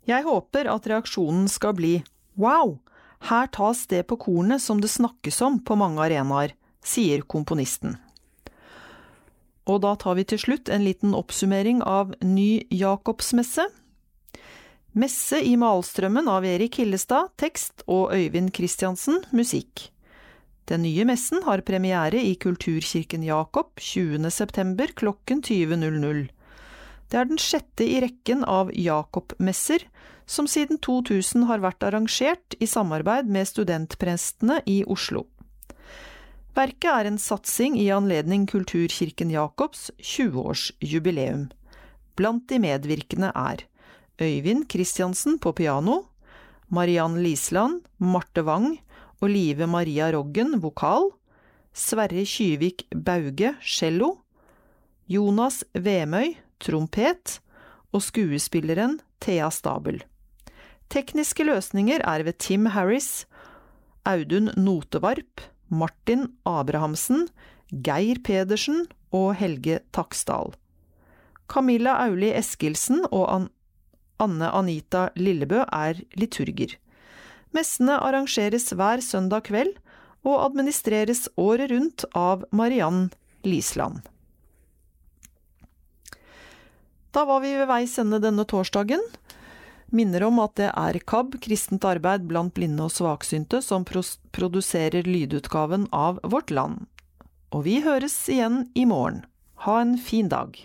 [0.07, 1.97] Jeg håper at reaksjonen skal bli
[2.39, 2.77] wow,
[3.27, 6.55] her tas det på kornet som det snakkes om på mange arenaer,
[6.87, 7.97] sier komponisten.
[9.67, 13.67] Og da tar vi til slutt en liten oppsummering av Ny Jakobsmesse.
[14.95, 19.89] Messe i Malstrømmen av Erik Hillestad, tekst, og Øyvind Christiansen, musikk.
[20.67, 24.31] Den nye messen har premiere i Kulturkirken Jakob 20.
[24.35, 26.25] september klokken 20.00.
[27.07, 29.85] Det er den sjette i rekken av Jakob-messer,
[30.27, 35.29] som siden 2000 har vært arrangert i samarbeid med studentprestene i Oslo.
[36.59, 41.47] Verket er en satsing i anledning Kulturkirken Jakobs 20-årsjubileum.
[42.19, 43.63] Blant de medvirkende er
[44.19, 46.09] Øyvind Christiansen på piano,
[46.75, 48.81] Mariann Lisland, Marte Wang
[49.21, 51.11] og Live Maria Roggen vokal,
[51.77, 54.17] Sverre Kyvik Bauge cello,
[55.09, 57.39] Jonas Vemøy trompet
[57.93, 60.03] og skuespilleren Thea Stabel.
[60.93, 63.27] Tekniske løsninger er ved Tim Harris,
[64.07, 67.27] Audun Notevarp, Martin Abrahamsen,
[67.71, 70.55] Geir Pedersen og Helge Taksdal.
[71.51, 73.49] Camilla Auli Eskilsen og
[74.23, 76.77] Anne Anita Lillebø er liturger.
[77.57, 79.77] Messene arrangeres hver søndag kveld
[80.27, 83.09] og administreres året rundt av Mariann
[83.47, 84.03] Lisland.
[87.17, 89.01] Da var vi ved veis ende denne torsdagen.
[89.89, 95.87] Minner om at det er KAB, kristent arbeid blant blinde og svaksynte, som produserer lydutgaven
[95.97, 96.85] av Vårt Land.
[97.55, 99.23] Og vi høres igjen i morgen.
[99.65, 100.59] Ha en fin dag.